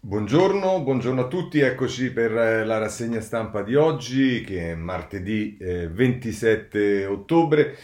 Buongiorno, 0.00 0.80
buongiorno, 0.82 1.22
a 1.22 1.26
tutti, 1.26 1.58
eccoci 1.58 2.12
per 2.12 2.30
eh, 2.30 2.64
la 2.64 2.78
rassegna 2.78 3.20
stampa 3.20 3.62
di 3.62 3.74
oggi 3.74 4.42
che 4.42 4.70
è 4.70 4.74
martedì 4.76 5.56
eh, 5.60 5.88
27 5.88 7.04
ottobre 7.04 7.76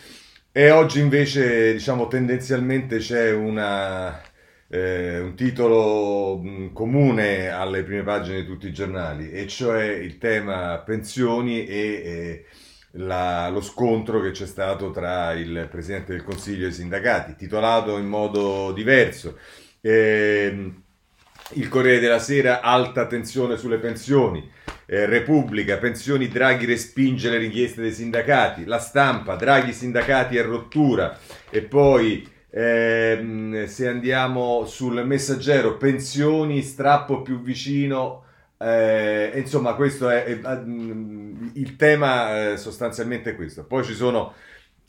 e 0.53 0.71
oggi 0.71 1.01
invece 1.01 1.73
diciamo 1.73 2.07
tendenzialmente 2.07 2.99
c'è 2.99 3.33
una, 3.33 4.23
eh, 4.69 5.19
un 5.19 5.35
titolo 5.35 6.39
mh, 6.39 6.49
mm, 6.49 6.73
comune 6.73 7.49
alle 7.49 7.83
prime 7.83 8.05
pagine 8.05 8.43
di 8.43 8.47
tutti 8.47 8.69
i 8.69 8.73
giornali 8.73 9.33
e 9.33 9.49
cioè 9.49 9.83
il 9.85 10.17
tema 10.19 10.79
pensioni 10.87 11.67
e 11.67 11.77
eh, 11.77 12.45
la, 12.93 13.49
lo 13.49 13.61
scontro 13.61 14.21
che 14.21 14.31
c'è 14.31 14.47
stato 14.47 14.93
tra 14.93 15.33
il 15.33 15.67
Presidente 15.69 16.13
del 16.13 16.23
Consiglio 16.23 16.67
e 16.67 16.69
i 16.69 16.73
sindacati, 16.73 17.35
titolato 17.35 17.99
in 17.99 18.07
modo 18.07 18.73
diverso. 18.73 19.37
Eh, 19.81 20.83
il 21.53 21.69
Corriere 21.69 22.01
della 22.01 22.19
Sera, 22.19 22.61
alta 22.61 23.07
tensione 23.07 23.57
sulle 23.57 23.79
pensioni. 23.79 24.51
Eh, 24.87 25.07
Repubblica, 25.07 25.79
pensioni 25.79 26.29
Draghi 26.29 26.67
respinge 26.67 27.31
le 27.31 27.39
richieste 27.39 27.83
dei 27.83 27.93
sindacati. 27.93 28.65
La 28.65 28.79
stampa, 28.79 29.37
Draghi 29.37 29.73
sindacati 29.73 30.37
è 30.37 30.43
rottura. 30.43 31.19
E 31.51 31.63
poi 31.63 32.29
ehm, 32.51 33.67
se 33.67 33.89
andiamo 33.89 34.65
sul 34.67 35.05
messaggero, 35.07 35.77
pensioni 35.77 36.63
strappo 36.63 37.23
più 37.23 37.41
vicino. 37.41 38.23
Eh, 38.59 39.33
insomma, 39.37 39.75
questo 39.75 40.09
è, 40.09 40.25
è, 40.25 40.41
è 40.41 40.63
il 41.55 41.77
tema 41.77 42.53
eh, 42.53 42.57
sostanzialmente 42.57 43.35
questo. 43.35 43.65
Poi 43.65 43.85
ci 43.85 43.95
sono 43.95 44.35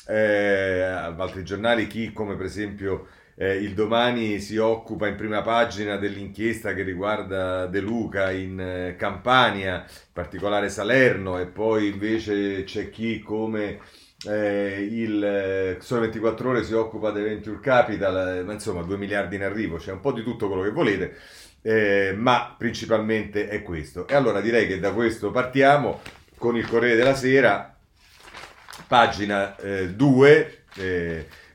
eh, 0.07 0.81
altri 0.81 1.43
giornali, 1.43 1.87
chi 1.87 2.13
come 2.13 2.35
per 2.35 2.45
esempio 2.45 3.07
eh, 3.37 3.55
il 3.55 3.73
domani 3.73 4.39
si 4.39 4.57
occupa 4.57 5.07
in 5.07 5.15
prima 5.15 5.41
pagina 5.41 5.97
dell'inchiesta 5.97 6.73
che 6.73 6.83
riguarda 6.83 7.65
De 7.65 7.81
Luca 7.81 8.31
in 8.31 8.59
eh, 8.59 8.95
Campania, 8.97 9.79
in 9.79 10.13
particolare 10.13 10.69
Salerno, 10.69 11.37
e 11.37 11.45
poi 11.45 11.89
invece 11.89 12.63
c'è 12.63 12.89
chi 12.89 13.19
come 13.19 13.79
eh, 14.25 14.87
il 14.89 15.23
eh, 15.23 15.77
Sole 15.81 16.01
24 16.01 16.49
Ore 16.49 16.63
si 16.63 16.73
occupa 16.73 17.11
di 17.11 17.21
Venture 17.21 17.59
Capital, 17.59 18.37
eh, 18.37 18.43
ma 18.43 18.53
insomma 18.53 18.83
2 18.83 18.97
miliardi 18.97 19.35
in 19.35 19.43
arrivo, 19.43 19.77
c'è 19.77 19.91
un 19.91 19.99
po' 19.99 20.13
di 20.13 20.23
tutto 20.23 20.47
quello 20.47 20.63
che 20.63 20.71
volete. 20.71 21.17
Eh, 21.61 22.13
ma 22.15 22.55
principalmente 22.57 23.49
è 23.49 23.63
questo. 23.63 24.07
E 24.07 24.13
allora 24.15 24.39
direi 24.39 24.67
che 24.67 24.79
da 24.79 24.93
questo 24.93 25.31
partiamo 25.31 25.99
con 26.37 26.55
il 26.55 26.67
Corriere 26.67 26.95
della 26.95 27.15
Sera, 27.15 27.75
pagina 28.87 29.55
2. 29.89 30.59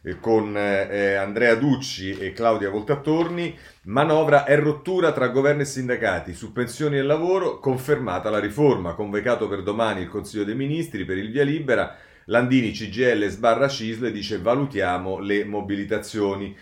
Eh, 0.02 0.10
eh, 0.10 0.18
con 0.18 0.56
eh, 0.56 1.14
Andrea 1.14 1.54
Ducci 1.54 2.16
e 2.18 2.32
Claudia 2.32 2.70
Voltattorni. 2.70 3.56
Manovra 3.84 4.44
è 4.44 4.58
rottura 4.58 5.12
tra 5.12 5.28
governo 5.28 5.62
e 5.62 5.66
sindacati 5.66 6.32
su 6.32 6.52
pensioni 6.52 6.96
e 6.96 7.02
lavoro, 7.02 7.58
confermata 7.58 8.30
la 8.30 8.38
riforma, 8.38 8.94
convocato 8.94 9.48
per 9.48 9.62
domani 9.62 10.02
il 10.02 10.08
Consiglio 10.08 10.44
dei 10.44 10.54
Ministri 10.54 11.04
per 11.04 11.18
il 11.18 11.30
via 11.30 11.44
libera. 11.44 11.96
Landini 12.26 12.70
CGL 12.70 13.26
sbarra 13.28 13.68
Cisle 13.68 14.12
dice 14.12 14.38
valutiamo 14.38 15.18
le 15.18 15.44
mobilitazioni. 15.44 16.56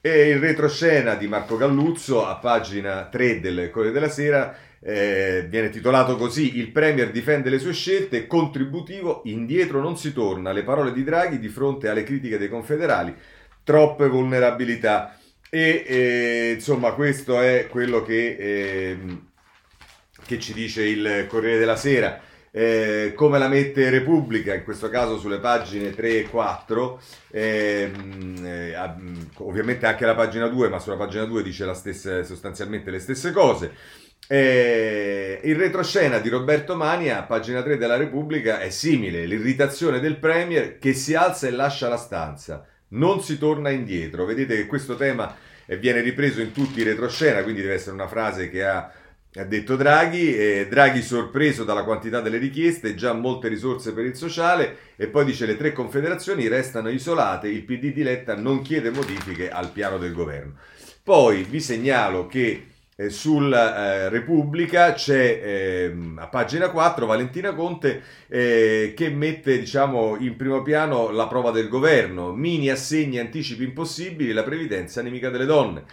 E 0.00 0.28
il 0.28 0.38
retroscena 0.38 1.14
di 1.14 1.26
Marco 1.26 1.56
Galluzzo 1.56 2.26
a 2.26 2.36
pagina 2.36 3.06
3 3.06 3.40
del 3.40 3.70
Corriere 3.70 3.94
della 3.94 4.10
Sera 4.10 4.54
eh, 4.86 5.46
viene 5.48 5.70
titolato 5.70 6.16
così 6.16 6.58
Il 6.58 6.70
Premier 6.70 7.10
difende 7.10 7.48
le 7.48 7.58
sue 7.58 7.72
scelte, 7.72 8.26
contributivo, 8.26 9.22
indietro 9.24 9.80
non 9.80 9.96
si 9.96 10.12
torna, 10.12 10.52
le 10.52 10.62
parole 10.62 10.92
di 10.92 11.02
Draghi 11.02 11.38
di 11.38 11.48
fronte 11.48 11.88
alle 11.88 12.02
critiche 12.02 12.36
dei 12.36 12.50
confederali, 12.50 13.14
troppe 13.62 14.08
vulnerabilità. 14.08 15.18
E 15.48 15.84
eh, 15.86 16.52
insomma 16.54 16.92
questo 16.92 17.40
è 17.40 17.68
quello 17.70 18.02
che, 18.02 18.36
eh, 18.38 18.98
che, 20.26 20.38
ci 20.38 20.52
dice 20.52 20.84
il 20.84 21.26
Corriere 21.28 21.58
della 21.58 21.76
Sera. 21.76 22.20
Eh, 22.50 23.14
come 23.16 23.38
la 23.38 23.48
mette 23.48 23.90
Repubblica, 23.90 24.54
in 24.54 24.62
questo 24.62 24.88
caso 24.88 25.18
sulle 25.18 25.38
pagine 25.38 25.92
3 25.92 26.18
e 26.18 26.22
4, 26.28 27.00
ehm, 27.32 28.46
eh, 28.46 28.76
ovviamente 29.38 29.86
anche 29.86 30.06
la 30.06 30.14
pagina 30.14 30.46
2, 30.46 30.68
ma 30.68 30.78
sulla 30.78 30.96
pagina 30.96 31.24
2 31.24 31.42
dice 31.42 31.72
stessa, 31.74 32.22
sostanzialmente 32.22 32.92
le 32.92 33.00
stesse 33.00 33.32
cose. 33.32 33.72
Eh, 34.26 35.40
il 35.44 35.56
retroscena 35.56 36.18
di 36.18 36.30
Roberto 36.30 36.76
Mania, 36.76 37.22
pagina 37.24 37.62
3 37.62 37.76
della 37.76 37.96
Repubblica, 37.96 38.60
è 38.60 38.70
simile. 38.70 39.26
L'irritazione 39.26 40.00
del 40.00 40.16
Premier 40.16 40.78
che 40.78 40.94
si 40.94 41.14
alza 41.14 41.46
e 41.46 41.50
lascia 41.50 41.88
la 41.88 41.96
stanza. 41.96 42.66
Non 42.88 43.22
si 43.22 43.38
torna 43.38 43.70
indietro. 43.70 44.24
Vedete 44.24 44.56
che 44.56 44.66
questo 44.66 44.96
tema 44.96 45.34
eh, 45.66 45.76
viene 45.76 46.00
ripreso 46.00 46.40
in 46.40 46.52
tutti 46.52 46.80
i 46.80 46.84
retroscena, 46.84 47.42
quindi 47.42 47.60
deve 47.60 47.74
essere 47.74 47.94
una 47.94 48.08
frase 48.08 48.48
che 48.48 48.64
ha, 48.64 48.90
ha 49.34 49.44
detto 49.44 49.76
Draghi. 49.76 50.34
Eh, 50.34 50.68
Draghi 50.70 51.02
sorpreso 51.02 51.64
dalla 51.64 51.84
quantità 51.84 52.20
delle 52.20 52.38
richieste, 52.38 52.94
già 52.94 53.12
molte 53.12 53.48
risorse 53.48 53.92
per 53.92 54.06
il 54.06 54.16
sociale. 54.16 54.76
E 54.96 55.08
poi 55.08 55.26
dice 55.26 55.44
le 55.44 55.56
tre 55.56 55.72
confederazioni 55.72 56.48
restano 56.48 56.88
isolate. 56.88 57.48
Il 57.48 57.64
PD 57.64 57.92
di 57.92 58.02
Letta 58.02 58.34
non 58.34 58.62
chiede 58.62 58.90
modifiche 58.90 59.50
al 59.50 59.70
piano 59.70 59.98
del 59.98 60.14
governo. 60.14 60.54
Poi 61.02 61.42
vi 61.42 61.60
segnalo 61.60 62.26
che 62.26 62.68
eh, 62.96 63.10
sulla 63.10 63.76
eh, 63.76 64.08
Repubblica 64.08 64.92
c'è 64.92 65.40
eh, 65.42 65.96
a 66.16 66.28
pagina 66.28 66.70
4 66.70 67.06
Valentina 67.06 67.52
Conte 67.54 68.02
eh, 68.28 68.92
che 68.96 69.08
mette 69.10 69.58
diciamo, 69.58 70.16
in 70.18 70.36
primo 70.36 70.62
piano 70.62 71.10
la 71.10 71.26
prova 71.26 71.50
del 71.50 71.68
governo, 71.68 72.32
mini 72.32 72.70
assegni 72.70 73.18
anticipi 73.18 73.64
impossibili, 73.64 74.32
la 74.32 74.44
previdenza 74.44 75.02
nemica 75.02 75.30
delle 75.30 75.46
donne. 75.46 75.84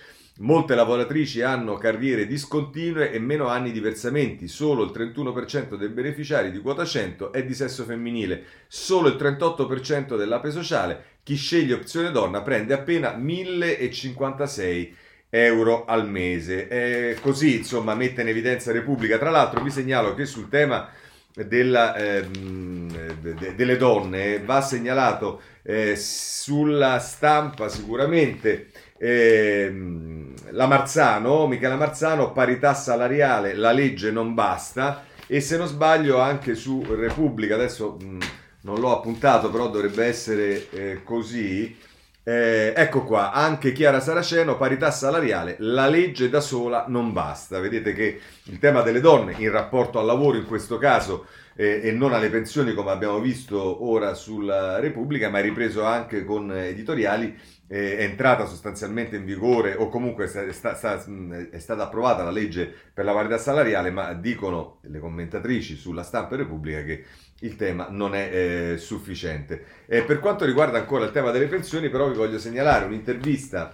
Molte 0.42 0.74
lavoratrici 0.76 1.42
hanno 1.42 1.76
carriere 1.76 2.26
discontinue 2.26 3.12
e 3.12 3.20
meno 3.20 3.48
anni 3.48 3.72
di 3.72 3.80
versamenti, 3.80 4.48
solo 4.48 4.84
il 4.84 4.92
31% 4.92 5.76
dei 5.76 5.90
beneficiari 5.90 6.52
di 6.52 6.60
quota 6.60 6.84
100 6.84 7.32
è 7.32 7.44
di 7.44 7.54
sesso 7.54 7.84
femminile, 7.84 8.44
solo 8.68 9.10
il 9.10 9.16
38% 9.16 10.18
dell'ape 10.18 10.50
sociale, 10.50 11.04
chi 11.22 11.36
sceglie 11.36 11.76
opzione 11.76 12.10
donna 12.10 12.42
prende 12.42 12.74
appena 12.74 13.14
1056 13.14 14.96
euro 15.32 15.86
al 15.86 16.08
mese. 16.08 16.68
Eh, 16.68 17.18
così, 17.20 17.58
insomma, 17.58 17.96
mette 17.96 18.22
in 18.22 18.28
evidenza 18.28 18.72
Repubblica. 18.72 19.18
Tra 19.18 19.32
l'altro 19.32 19.64
vi 19.64 19.72
segnalo 19.72 20.14
che 20.14 20.26
sul 20.26 20.50
tema 20.50 20.88
della, 21.34 21.96
ehm, 21.96 23.20
de, 23.22 23.56
delle 23.56 23.78
donne 23.78 24.40
va 24.44 24.62
segnalato 24.62 25.42
eh, 25.64 25.96
sulla 25.96 27.00
stampa 27.00 27.70
sicuramente 27.70 28.68
ehm, 28.98 30.34
la 30.52 30.68
Marzano, 30.68 31.48
Michela 31.48 31.76
Marzano, 31.76 32.32
parità 32.32 32.74
salariale, 32.74 33.56
la 33.56 33.72
legge 33.72 34.12
non 34.12 34.34
basta 34.34 35.06
e 35.28 35.40
se 35.40 35.58
non 35.58 35.68
sbaglio 35.68 36.20
anche 36.20 36.56
su 36.56 36.84
Repubblica, 36.88 37.56
adesso 37.56 37.98
mh, 38.00 38.18
non 38.64 38.80
l'ho 38.80 38.96
appuntato 38.96 39.50
però 39.50 39.70
dovrebbe 39.70 40.06
essere 40.06 40.70
eh, 40.72 41.04
così, 41.04 41.76
eh, 42.24 42.74
ecco 42.76 43.04
qua, 43.04 43.32
anche 43.32 43.72
Chiara 43.72 44.00
Saraceno, 44.00 44.56
parità 44.56 44.92
salariale, 44.92 45.56
la 45.60 45.88
legge 45.88 46.30
da 46.30 46.40
sola 46.40 46.86
non 46.88 47.14
basta. 47.14 47.60
Vedete 47.60 47.94
che 47.94 48.20
il 48.44 48.60
tema 48.60 48.82
delle 48.82 49.00
donne 49.00 49.34
in 49.38 49.50
rapporto 49.50 49.98
al 49.98 50.06
lavoro 50.06 50.38
in 50.38 50.46
questo 50.46 50.78
caso 50.78 51.26
eh, 51.56 51.82
e 51.84 51.92
non 51.92 52.14
alle 52.14 52.30
pensioni 52.30 52.74
come 52.74 52.92
abbiamo 52.92 53.20
visto 53.20 53.84
ora 53.86 54.14
sulla 54.14 54.80
Repubblica, 54.80 55.30
ma 55.30 55.40
è 55.40 55.42
ripreso 55.42 55.84
anche 55.84 56.24
con 56.24 56.56
editoriali, 56.56 57.36
eh, 57.68 57.98
è 57.98 58.04
entrata 58.04 58.46
sostanzialmente 58.46 59.16
in 59.16 59.26
vigore 59.26 59.74
o 59.76 59.90
comunque 59.90 60.26
è, 60.26 60.52
sta, 60.52 60.76
sta, 60.76 61.04
è, 61.50 61.58
stata 61.58 61.84
approvata 61.84 62.24
la 62.24 62.32
legge 62.32 62.72
per 62.94 63.04
la 63.04 63.14
parità 63.14 63.40
salariale, 63.40 63.90
ma 63.90 64.14
dicono 64.14 64.80
le 64.84 65.00
commentatrici 65.00 65.76
sulla 65.76 66.04
stampa 66.04 66.36
Repubblica 66.36 66.84
che 66.84 67.04
il 67.42 67.56
tema 67.56 67.88
non 67.90 68.16
è 68.16 68.30
eh, 68.74 68.78
sufficiente. 68.78 69.66
Eh, 69.86 70.04
per 70.04 70.20
quanto 70.20 70.46
riguarda 70.46 70.78
ancora 70.78 71.06
il 71.06 71.12
tema 71.12 71.32
delle 71.32 71.48
pensioni, 71.48 71.90
però 71.90 72.10
vi 72.10 72.18
voglio 72.18 72.40
segnalare 72.40 72.86
un'intervista 72.86 73.74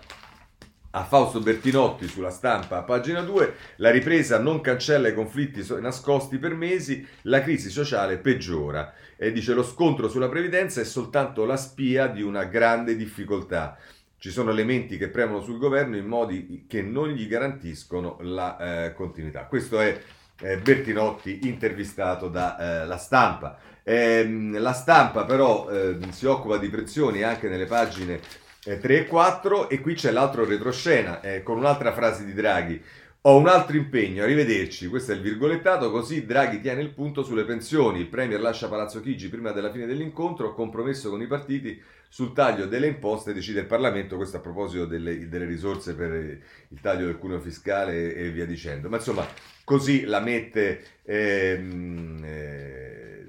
a 0.92 1.04
Fausto 1.04 1.42
Bertinotti 1.42 2.08
sulla 2.08 2.30
stampa 2.30 2.82
pagina 2.82 3.22
2, 3.22 3.54
la 3.78 3.92
ripresa 3.92 4.40
non 4.40 4.62
cancella 4.62 5.10
i 5.10 5.14
conflitti 5.14 5.66
nascosti 5.80 6.38
per 6.38 6.56
mesi, 6.56 7.06
la 7.24 7.42
crisi 7.42 7.70
sociale 7.70 8.18
peggiora. 8.18 8.94
E 9.16 9.32
dice 9.32 9.54
lo 9.54 9.64
scontro 9.64 10.10
sulla 10.10 10.30
previdenza 10.30 10.82
è 10.82 10.86
soltanto 10.86 11.46
la 11.46 11.58
spia 11.58 12.08
di 12.08 12.22
una 12.22 12.46
grande 12.46 12.96
difficoltà. 12.96 13.78
Ci 14.18 14.32
sono 14.32 14.50
elementi 14.50 14.98
che 14.98 15.10
premono 15.10 15.42
sul 15.42 15.60
governo 15.60 15.96
in 15.96 16.08
modi 16.08 16.66
che 16.68 16.82
non 16.82 17.10
gli 17.10 17.28
garantiscono 17.28 18.18
la 18.22 18.86
eh, 18.86 18.94
continuità. 18.94 19.46
Questo 19.46 19.80
è 19.80 20.02
eh, 20.42 20.58
Bertinotti 20.58 21.48
intervistato 21.48 22.28
dalla 22.30 22.96
eh, 22.96 22.98
stampa. 22.98 23.58
Ehm, 23.84 24.60
la 24.60 24.74
stampa 24.74 25.24
però 25.26 25.70
eh, 25.70 25.98
si 26.12 26.26
occupa 26.26 26.58
di 26.58 26.70
pensioni 26.70 27.24
anche 27.24 27.48
nelle 27.48 27.66
pagine 27.66 28.20
3 28.62 28.82
eh, 28.82 28.98
e 28.98 29.06
4 29.06 29.70
e 29.70 29.80
qui 29.80 29.94
c'è 29.94 30.12
l'altro 30.12 30.44
retroscena 30.44 31.22
eh, 31.22 31.42
con 31.42 31.58
un'altra 31.58 31.94
frase 31.94 32.26
di 32.26 32.34
Draghi. 32.34 32.82
Ho 33.22 33.38
un 33.38 33.48
altro 33.48 33.76
impegno, 33.76 34.24
arrivederci, 34.24 34.88
questo 34.88 35.12
è 35.12 35.16
il 35.16 35.22
virgolettato, 35.22 35.92
così 35.92 36.26
Draghi 36.26 36.62
tiene 36.62 36.82
il 36.82 36.94
punto 36.94 37.24
sulle 37.24 37.44
pensioni, 37.44 38.00
il 38.00 38.08
Premier 38.08 38.40
lascia 38.40 38.70
Palazzo 38.70 39.02
Chigi 39.02 39.28
prima 39.28 39.52
della 39.52 39.72
fine 39.72 39.86
dell'incontro, 39.86 40.54
compromesso 40.54 41.10
con 41.10 41.22
i 41.22 41.28
partiti 41.28 41.82
sul 42.10 42.34
taglio 42.34 42.66
delle 42.66 42.88
imposte, 42.88 43.34
decide 43.34 43.62
il 43.62 43.66
Parlamento, 43.66 44.16
questo 44.16 44.38
a 44.38 44.40
proposito 44.42 44.86
delle, 44.86 45.28
delle 45.28 45.46
risorse 45.46 45.96
per 45.96 46.12
il 46.14 46.82
taglio 46.82 47.06
del 47.06 47.18
cuneo 47.18 47.40
fiscale 47.40 48.14
e, 48.16 48.32
via 48.32 48.46
dicendo. 48.46 48.90
Ma 48.90 48.98
insomma, 48.98 49.28
così 49.64 50.06
la 50.06 50.20
mette, 50.20 50.84
ehm, 51.04 52.22
eh, 52.24 53.28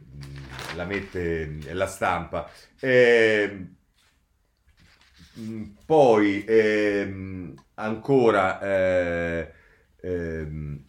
la, 0.74 0.84
mette 0.84 1.58
la 1.72 1.86
stampa. 1.86 2.50
Eh, 2.78 3.66
poi 5.84 6.44
ehm, 6.46 7.54
ancora... 7.74 8.60
Eh, 8.60 9.52
Ehm, 10.00 10.84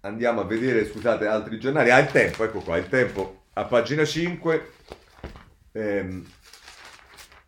andiamo 0.00 0.40
a 0.40 0.44
vedere, 0.44 0.86
scusate, 0.86 1.26
altri 1.26 1.58
giornali. 1.58 1.90
Ah, 1.90 1.98
il 1.98 2.10
tempo, 2.10 2.44
ecco 2.44 2.60
qua, 2.60 2.76
il 2.76 2.88
tempo 2.88 3.44
a 3.54 3.64
pagina 3.64 4.04
5. 4.04 4.78
Ehm, 5.72 6.24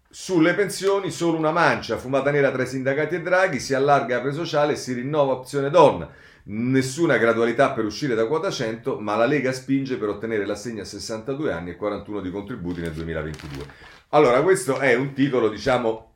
sulle 0.09 0.55
pensioni, 0.55 1.11
solo 1.11 1.37
una 1.39 1.51
mancia, 1.53 1.97
fumata 1.97 2.31
nera 2.31 2.53
tra 2.53 2.63
i 2.63 2.67
sindacati 2.67 3.15
e 3.17 3.23
Draghi, 3.23 3.59
si 3.59 3.75
allarga 3.75 4.23
la 4.23 4.33
sociale 4.33 4.75
e 4.75 4.77
si 4.77 4.93
rinnova 4.93 5.33
opzione 5.33 5.71
donna. 5.71 6.09
Nessuna 6.45 7.17
gradualità 7.17 7.71
per 7.73 7.85
uscire 7.85 8.15
da 8.15 8.27
quota 8.27 8.51
100, 8.51 8.99
ma 9.01 9.17
la 9.17 9.27
Lega 9.27 9.53
spinge 9.53 9.97
per 9.97 10.09
ottenere 10.11 10.45
l'assegno 10.45 10.83
a 10.83 10.85
62 10.85 11.53
anni 11.53 11.71
e 11.71 11.77
41 11.77 12.21
di 12.21 12.31
contributi 12.31 12.81
nel 12.81 12.93
2022. 12.93 13.67
Allora, 14.11 14.43
questo 14.43 14.79
è 14.79 14.95
un 14.95 15.15
titolo, 15.15 15.49
diciamo, 15.49 16.15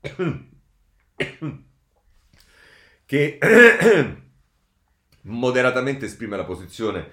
che 3.04 3.38
moderatamente 5.22 6.06
esprime 6.06 6.36
la 6.36 6.44
posizione 6.44 7.10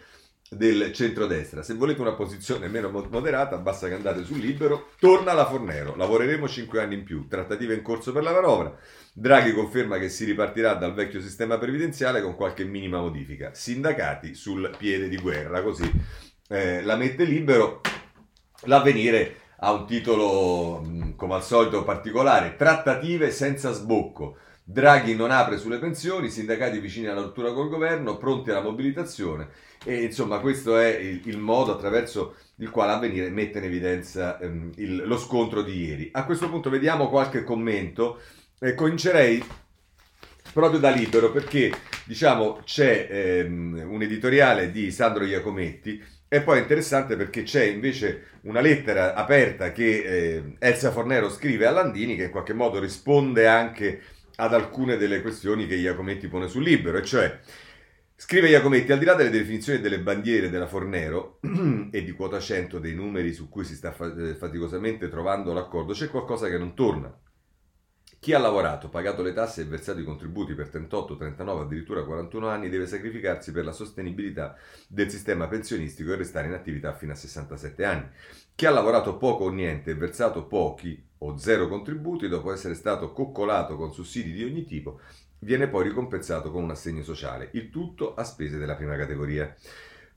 del 0.49 0.94
centrodestra. 0.94 1.61
Se 1.61 1.73
volete 1.73 2.01
una 2.01 2.13
posizione 2.13 2.67
meno 2.67 2.89
moderata, 2.89 3.57
basta 3.57 3.88
che 3.88 3.95
andate 3.95 4.23
sul 4.23 4.39
libero. 4.39 4.89
Torna 4.99 5.33
la 5.33 5.45
Fornero. 5.45 5.95
Lavoreremo 5.95 6.47
5 6.47 6.81
anni 6.81 6.95
in 6.95 7.03
più. 7.03 7.27
Trattative 7.27 7.73
in 7.73 7.81
corso 7.81 8.11
per 8.11 8.23
la 8.23 8.31
manovra. 8.31 8.75
Draghi 9.13 9.53
conferma 9.53 9.97
che 9.97 10.09
si 10.09 10.25
ripartirà 10.25 10.75
dal 10.75 10.94
vecchio 10.94 11.21
sistema 11.21 11.57
previdenziale 11.57 12.21
con 12.21 12.35
qualche 12.35 12.63
minima 12.63 12.99
modifica. 12.99 13.53
Sindacati 13.53 14.33
sul 14.33 14.73
piede 14.77 15.09
di 15.09 15.17
guerra. 15.17 15.61
Così 15.61 15.91
eh, 16.49 16.81
la 16.83 16.95
mette 16.95 17.23
libero. 17.25 17.81
L'avvenire 18.63 19.35
ha 19.59 19.71
un 19.71 19.85
titolo, 19.85 21.13
come 21.15 21.33
al 21.33 21.44
solito, 21.44 21.83
particolare. 21.83 22.55
Trattative 22.55 23.31
senza 23.31 23.71
sbocco. 23.71 24.38
Draghi 24.69 25.16
non 25.16 25.31
apre 25.31 25.58
sulle 25.58 25.78
pensioni, 25.78 26.30
sindacati 26.30 26.80
vicini 26.80 27.08
alla 27.08 27.22
rottura 27.22 27.54
col 27.54 27.69
governo, 27.69 28.18
pronti 28.18 28.50
alla 28.50 28.62
mobilitazione 28.62 29.48
e 29.86 30.04
insomma 30.04 30.40
questo 30.40 30.78
è 30.78 30.90
il, 30.90 31.22
il 31.24 31.38
modo 31.38 31.72
attraverso 31.72 32.36
il 32.58 32.69
quale 32.69 32.92
Avvenire 32.92 33.30
mette 33.30 33.60
in 33.60 33.64
evidenza 33.64 34.38
ehm, 34.38 34.72
il, 34.75 35.08
lo 35.08 35.18
scontro 35.18 35.62
di 35.62 35.86
ieri. 35.86 36.10
A 36.12 36.25
questo 36.25 36.50
punto 36.50 36.69
vediamo 36.69 37.08
qualche 37.08 37.46
commento 37.46 38.19
e 38.60 38.74
comincerei 38.74 39.42
proprio 40.52 40.81
da 40.81 40.90
libero 40.90 41.31
perché 41.31 41.72
diciamo 42.04 42.60
c'è 42.66 43.08
ehm, 43.10 43.86
un 43.88 44.02
editoriale 44.02 44.69
di 44.69 44.92
Sandro 44.92 45.24
Iacometti 45.24 46.04
e 46.28 46.42
poi 46.42 46.58
è 46.58 46.62
interessante 46.62 47.16
perché 47.16 47.44
c'è 47.44 47.64
invece 47.64 48.40
una 48.42 48.60
lettera 48.60 49.14
aperta 49.14 49.72
che 49.72 50.04
eh, 50.04 50.44
Elsa 50.60 50.92
Fornero 50.92 51.30
scrive 51.30 51.68
a 51.68 51.72
Landini 51.72 52.18
che 52.18 52.25
in 52.25 52.31
qualche 52.31 52.54
modo 52.54 52.80
risponde 52.80 53.48
anche 53.48 54.02
ad 54.38 54.54
alcune 54.54 54.98
delle 54.98 55.22
questioni 55.22 55.68
che 55.68 55.75
Iacometti 55.75 56.28
pone 56.28 56.48
sul 56.48 56.63
libro, 56.63 56.98
e 56.98 57.04
cioè 57.04 57.39
Scrive 58.19 58.50
Iacometti, 58.50 58.92
al 58.92 58.98
di 58.98 59.06
là 59.06 59.13
delle 59.13 59.30
definizioni 59.30 59.80
delle 59.80 60.00
bandiere 60.00 60.50
della 60.50 60.66
Fornero 60.66 61.38
e 61.92 62.04
di 62.04 62.12
quota 62.13 62.39
100 62.39 62.80
dei 62.80 62.95
numeri 62.95 63.31
su 63.31 63.48
cui 63.48 63.63
si 63.63 63.75
sta 63.75 63.95
eh, 63.95 64.34
faticosamente 64.34 65.07
trovando 65.07 65.54
l'accordo, 65.54 65.94
c'è 65.94 66.10
qualcosa 66.10 66.50
che 66.50 66.57
non 66.57 66.74
torna. 66.74 67.16
Chi 68.19 68.34
ha 68.34 68.39
lavorato, 68.39 68.89
pagato 68.89 69.22
le 69.22 69.34
tasse 69.34 69.62
e 69.62 69.66
versato 69.66 70.00
i 70.00 70.04
contributi 70.04 70.56
per 70.56 70.69
38, 70.69 71.16
39, 71.16 71.62
addirittura 71.62 72.04
41 72.04 72.48
anni 72.48 72.69
deve 72.69 72.88
sacrificarsi 72.88 73.51
per 73.51 73.63
la 73.63 73.72
sostenibilità 73.72 74.56
del 74.88 75.12
sistema 75.12 75.48
pensionistico 75.48 76.12
e 76.12 76.16
restare 76.16 76.48
in 76.48 76.54
attività 76.54 76.95
fino 76.95 77.12
a 77.12 77.16
67 77.16 77.86
anni. 77.86 78.10
Chi 78.56 78.66
ha 78.66 78.72
lavorato 78.72 79.18
poco 79.18 79.44
o 79.44 79.50
niente 79.51 79.92
e 79.92 79.95
versato 79.95 80.48
pochi 80.48 81.06
o 81.19 81.38
zero 81.38 81.68
contributi 81.68 82.28
dopo 82.28 82.52
essere 82.52 82.74
stato 82.74 83.12
coccolato 83.12 83.75
con 83.75 83.94
sussidi 83.94 84.34
di 84.34 84.44
ogni 84.44 84.66
tipo, 84.66 85.00
viene 85.40 85.68
poi 85.68 85.84
ricompensato 85.84 86.52
con 86.52 86.64
un 86.64 86.72
assegno 86.72 87.04
sociale, 87.04 87.50
il 87.54 87.69
tutto 87.69 88.16
a 88.16 88.24
spese 88.24 88.58
della 88.58 88.75
prima 88.75 88.96
categoria. 88.96 89.54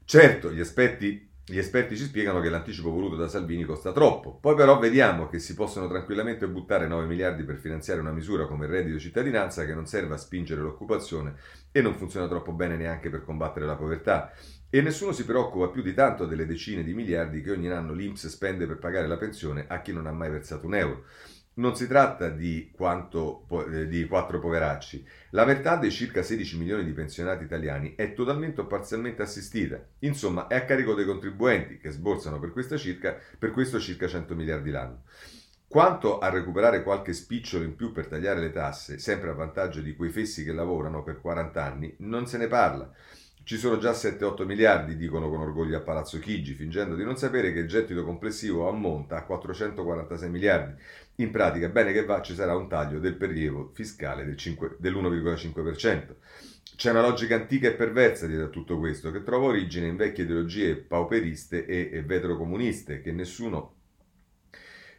Certo, 0.04 0.50
gli 0.50 0.60
aspetti 0.60 1.28
gli 1.50 1.58
esperti 1.58 1.96
ci 1.96 2.04
spiegano 2.04 2.40
che 2.40 2.48
l'anticipo 2.48 2.92
voluto 2.92 3.16
da 3.16 3.26
Salvini 3.26 3.64
costa 3.64 3.90
troppo, 3.90 4.38
poi 4.40 4.54
però 4.54 4.78
vediamo 4.78 5.26
che 5.26 5.40
si 5.40 5.54
possono 5.54 5.88
tranquillamente 5.88 6.46
buttare 6.46 6.86
9 6.86 7.06
miliardi 7.06 7.42
per 7.42 7.56
finanziare 7.56 7.98
una 7.98 8.12
misura 8.12 8.46
come 8.46 8.66
il 8.66 8.70
reddito 8.70 9.00
cittadinanza 9.00 9.66
che 9.66 9.74
non 9.74 9.84
serve 9.84 10.14
a 10.14 10.16
spingere 10.16 10.60
l'occupazione 10.60 11.34
e 11.72 11.82
non 11.82 11.94
funziona 11.94 12.28
troppo 12.28 12.52
bene 12.52 12.76
neanche 12.76 13.10
per 13.10 13.24
combattere 13.24 13.66
la 13.66 13.74
povertà. 13.74 14.32
E 14.72 14.80
nessuno 14.82 15.10
si 15.10 15.24
preoccupa 15.24 15.66
più 15.66 15.82
di 15.82 15.92
tanto 15.94 16.26
delle 16.26 16.46
decine 16.46 16.84
di 16.84 16.94
miliardi 16.94 17.42
che 17.42 17.50
ogni 17.50 17.68
anno 17.68 17.92
l'Inps 17.92 18.28
spende 18.28 18.68
per 18.68 18.78
pagare 18.78 19.08
la 19.08 19.16
pensione 19.16 19.64
a 19.66 19.82
chi 19.82 19.92
non 19.92 20.06
ha 20.06 20.12
mai 20.12 20.30
versato 20.30 20.66
un 20.66 20.76
euro. 20.76 21.06
Non 21.54 21.74
si 21.74 21.88
tratta 21.88 22.28
di, 22.28 22.70
quanto, 22.72 23.48
eh, 23.68 23.88
di 23.88 24.06
quattro 24.06 24.38
poveracci. 24.38 25.04
La 25.30 25.44
metà 25.44 25.74
dei 25.74 25.90
circa 25.90 26.22
16 26.22 26.56
milioni 26.56 26.84
di 26.84 26.92
pensionati 26.92 27.42
italiani 27.42 27.94
è 27.96 28.14
totalmente 28.14 28.60
o 28.60 28.66
parzialmente 28.66 29.22
assistita. 29.22 29.84
Insomma, 29.98 30.46
è 30.46 30.54
a 30.54 30.64
carico 30.64 30.94
dei 30.94 31.04
contribuenti 31.04 31.78
che 31.78 31.90
sborsano 31.90 32.38
per, 32.38 32.52
circa, 32.78 33.18
per 33.36 33.50
questo 33.50 33.80
circa 33.80 34.06
100 34.06 34.36
miliardi 34.36 34.70
l'anno. 34.70 35.02
Quanto 35.66 36.20
a 36.20 36.28
recuperare 36.28 36.84
qualche 36.84 37.12
spicciolo 37.12 37.64
in 37.64 37.74
più 37.74 37.90
per 37.90 38.06
tagliare 38.06 38.38
le 38.38 38.52
tasse, 38.52 39.00
sempre 39.00 39.30
a 39.30 39.34
vantaggio 39.34 39.80
di 39.80 39.96
quei 39.96 40.10
fessi 40.10 40.44
che 40.44 40.52
lavorano 40.52 41.02
per 41.02 41.20
40 41.20 41.64
anni, 41.64 41.94
non 41.98 42.28
se 42.28 42.38
ne 42.38 42.46
parla. 42.46 42.88
Ci 43.50 43.58
sono 43.58 43.78
già 43.78 43.90
7-8 43.90 44.44
miliardi, 44.44 44.96
dicono 44.96 45.28
con 45.28 45.40
orgoglio 45.40 45.76
a 45.76 45.80
Palazzo 45.80 46.20
Chigi, 46.20 46.54
fingendo 46.54 46.94
di 46.94 47.02
non 47.02 47.16
sapere 47.16 47.52
che 47.52 47.58
il 47.58 47.66
gettito 47.66 48.04
complessivo 48.04 48.68
ammonta 48.68 49.16
a 49.16 49.24
446 49.24 50.30
miliardi. 50.30 50.80
In 51.16 51.32
pratica, 51.32 51.68
bene 51.68 51.92
che 51.92 52.04
va, 52.04 52.22
ci 52.22 52.34
sarà 52.34 52.54
un 52.54 52.68
taglio 52.68 53.00
del 53.00 53.16
prelievo 53.16 53.72
fiscale 53.74 54.24
del 54.24 54.36
5, 54.36 54.76
dell'1,5%. 54.78 56.14
C'è 56.76 56.90
una 56.90 57.00
logica 57.00 57.34
antica 57.34 57.66
e 57.66 57.72
perversa 57.72 58.28
dietro 58.28 58.46
a 58.46 58.50
tutto 58.50 58.78
questo, 58.78 59.10
che 59.10 59.24
trova 59.24 59.46
origine 59.46 59.88
in 59.88 59.96
vecchie 59.96 60.22
ideologie 60.22 60.76
pauperiste 60.76 61.66
e, 61.66 61.90
e 61.92 62.02
vetrocomuniste, 62.02 63.00
che 63.00 63.10
nessuno 63.10 63.74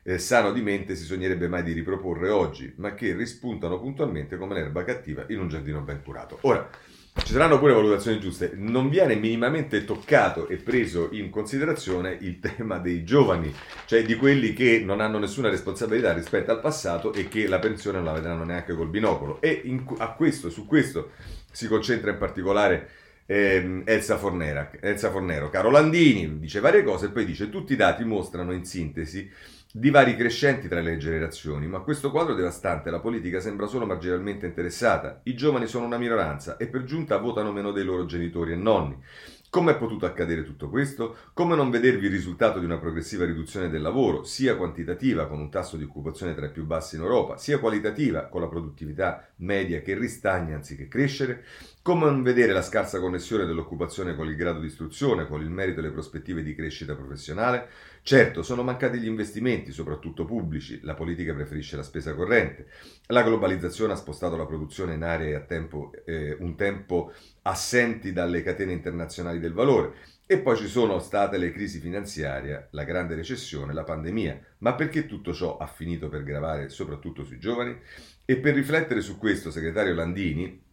eh, 0.03 0.17
sano 0.17 0.51
di 0.51 0.61
mente 0.61 0.97
si 0.97 1.05
sognerebbe 1.05 1.47
mai 1.47 1.63
di 1.63 1.71
riproporre 1.71 2.29
oggi, 2.29 2.73
ma 2.79 2.95
che 2.95 3.15
rispuntano 3.15 3.79
puntualmente 3.79 4.35
come 4.35 4.55
l'erba 4.55 4.83
cattiva 4.83 5.23
in 5.29 5.39
un 5.39 5.47
giardino 5.47 5.79
ben 5.79 6.03
curato. 6.03 6.39
Ora, 6.41 6.69
ci 7.13 7.33
saranno 7.33 7.59
pure 7.59 7.73
valutazioni 7.73 8.19
giuste. 8.19 8.51
Non 8.55 8.89
viene 8.89 9.15
minimamente 9.15 9.83
toccato 9.83 10.47
e 10.47 10.55
preso 10.55 11.09
in 11.11 11.29
considerazione 11.29 12.17
il 12.21 12.39
tema 12.39 12.77
dei 12.77 13.03
giovani, 13.03 13.53
cioè 13.85 14.03
di 14.03 14.15
quelli 14.15 14.53
che 14.53 14.81
non 14.83 15.01
hanno 15.01 15.17
nessuna 15.17 15.49
responsabilità 15.49 16.13
rispetto 16.13 16.51
al 16.51 16.61
passato 16.61 17.13
e 17.13 17.27
che 17.27 17.47
la 17.47 17.59
pensione 17.59 17.97
non 17.97 18.05
la 18.05 18.13
vedranno 18.13 18.45
neanche 18.45 18.73
col 18.73 18.87
binocolo. 18.87 19.41
E 19.41 19.61
in, 19.65 19.83
questo, 20.15 20.49
su 20.49 20.65
questo 20.65 21.11
si 21.51 21.67
concentra 21.67 22.11
in 22.11 22.17
particolare 22.17 22.89
eh, 23.25 23.81
Elsa, 23.85 24.17
Fornera, 24.17 24.71
Elsa 24.79 25.11
Fornero. 25.11 25.49
Caro 25.49 25.69
Landini 25.69 26.39
dice 26.39 26.59
varie 26.59 26.83
cose 26.83 27.07
e 27.07 27.09
poi 27.09 27.25
dice 27.25 27.49
tutti 27.49 27.73
i 27.73 27.77
dati 27.77 28.03
mostrano 28.05 28.53
in 28.53 28.65
sintesi 28.65 29.29
divari 29.73 30.17
crescenti 30.17 30.67
tra 30.67 30.81
le 30.81 30.97
generazioni, 30.97 31.65
ma 31.67 31.79
questo 31.79 32.11
quadro 32.11 32.33
devastante 32.33 32.89
la 32.89 32.99
politica 32.99 33.39
sembra 33.39 33.67
solo 33.67 33.85
marginalmente 33.85 34.45
interessata. 34.45 35.21
I 35.23 35.33
giovani 35.33 35.67
sono 35.67 35.85
una 35.85 35.97
minoranza 35.97 36.57
e 36.57 36.67
per 36.67 36.83
giunta 36.83 37.17
votano 37.17 37.51
meno 37.53 37.71
dei 37.71 37.85
loro 37.85 38.05
genitori 38.05 38.51
e 38.51 38.55
nonni. 38.55 39.01
Come 39.49 39.73
è 39.73 39.77
potuto 39.77 40.05
accadere 40.05 40.45
tutto 40.45 40.69
questo? 40.69 41.15
Come 41.33 41.57
non 41.57 41.69
vedervi 41.69 42.05
il 42.05 42.11
risultato 42.11 42.59
di 42.59 42.63
una 42.63 42.77
progressiva 42.77 43.25
riduzione 43.25 43.69
del 43.69 43.81
lavoro, 43.81 44.23
sia 44.23 44.55
quantitativa 44.55 45.27
con 45.27 45.41
un 45.41 45.49
tasso 45.49 45.75
di 45.75 45.83
occupazione 45.83 46.33
tra 46.33 46.45
i 46.45 46.51
più 46.51 46.65
bassi 46.65 46.95
in 46.95 47.01
Europa, 47.01 47.35
sia 47.35 47.59
qualitativa 47.59 48.27
con 48.27 48.39
la 48.39 48.47
produttività 48.47 49.27
media 49.37 49.81
che 49.81 49.97
ristagna 49.97 50.55
anziché 50.55 50.87
crescere? 50.87 51.43
Come 51.81 52.05
non 52.05 52.23
vedere 52.23 52.53
la 52.53 52.61
scarsa 52.61 53.01
connessione 53.01 53.45
dell'occupazione 53.45 54.15
con 54.15 54.27
il 54.27 54.37
grado 54.37 54.61
di 54.61 54.67
istruzione, 54.67 55.27
con 55.27 55.41
il 55.41 55.49
merito 55.49 55.79
e 55.79 55.83
le 55.83 55.91
prospettive 55.91 56.43
di 56.43 56.55
crescita 56.55 56.95
professionale? 56.95 57.67
Certo, 58.03 58.41
sono 58.41 58.63
mancati 58.63 58.97
gli 58.97 59.05
investimenti, 59.05 59.71
soprattutto 59.71 60.25
pubblici, 60.25 60.79
la 60.81 60.95
politica 60.95 61.35
preferisce 61.35 61.75
la 61.75 61.83
spesa 61.83 62.15
corrente, 62.15 62.67
la 63.07 63.21
globalizzazione 63.21 63.93
ha 63.93 63.95
spostato 63.95 64.35
la 64.35 64.45
produzione 64.47 64.95
in 64.95 65.03
aree 65.03 65.35
a 65.35 65.41
tempo, 65.41 65.91
eh, 66.05 66.35
un 66.39 66.55
tempo 66.55 67.13
assenti 67.43 68.11
dalle 68.11 68.41
catene 68.41 68.71
internazionali 68.71 69.39
del 69.39 69.53
valore 69.53 69.93
E 70.25 70.39
poi 70.39 70.55
ci 70.57 70.67
sono 70.67 70.99
state 70.99 71.37
le 71.37 71.51
crisi 71.51 71.79
finanziarie, 71.79 72.69
la 72.71 72.85
grande 72.85 73.15
recessione, 73.15 73.73
la 73.73 73.83
pandemia. 73.83 74.39
Ma 74.59 74.75
perché 74.75 75.05
tutto 75.05 75.33
ciò 75.33 75.57
ha 75.57 75.67
finito 75.67 76.07
per 76.09 76.23
gravare 76.23 76.69
soprattutto 76.69 77.23
sui 77.25 77.37
giovani? 77.37 77.77
E 78.25 78.37
per 78.37 78.53
riflettere 78.53 79.01
su 79.01 79.17
questo, 79.17 79.51
segretario 79.51 79.93
Landini, 79.93 80.63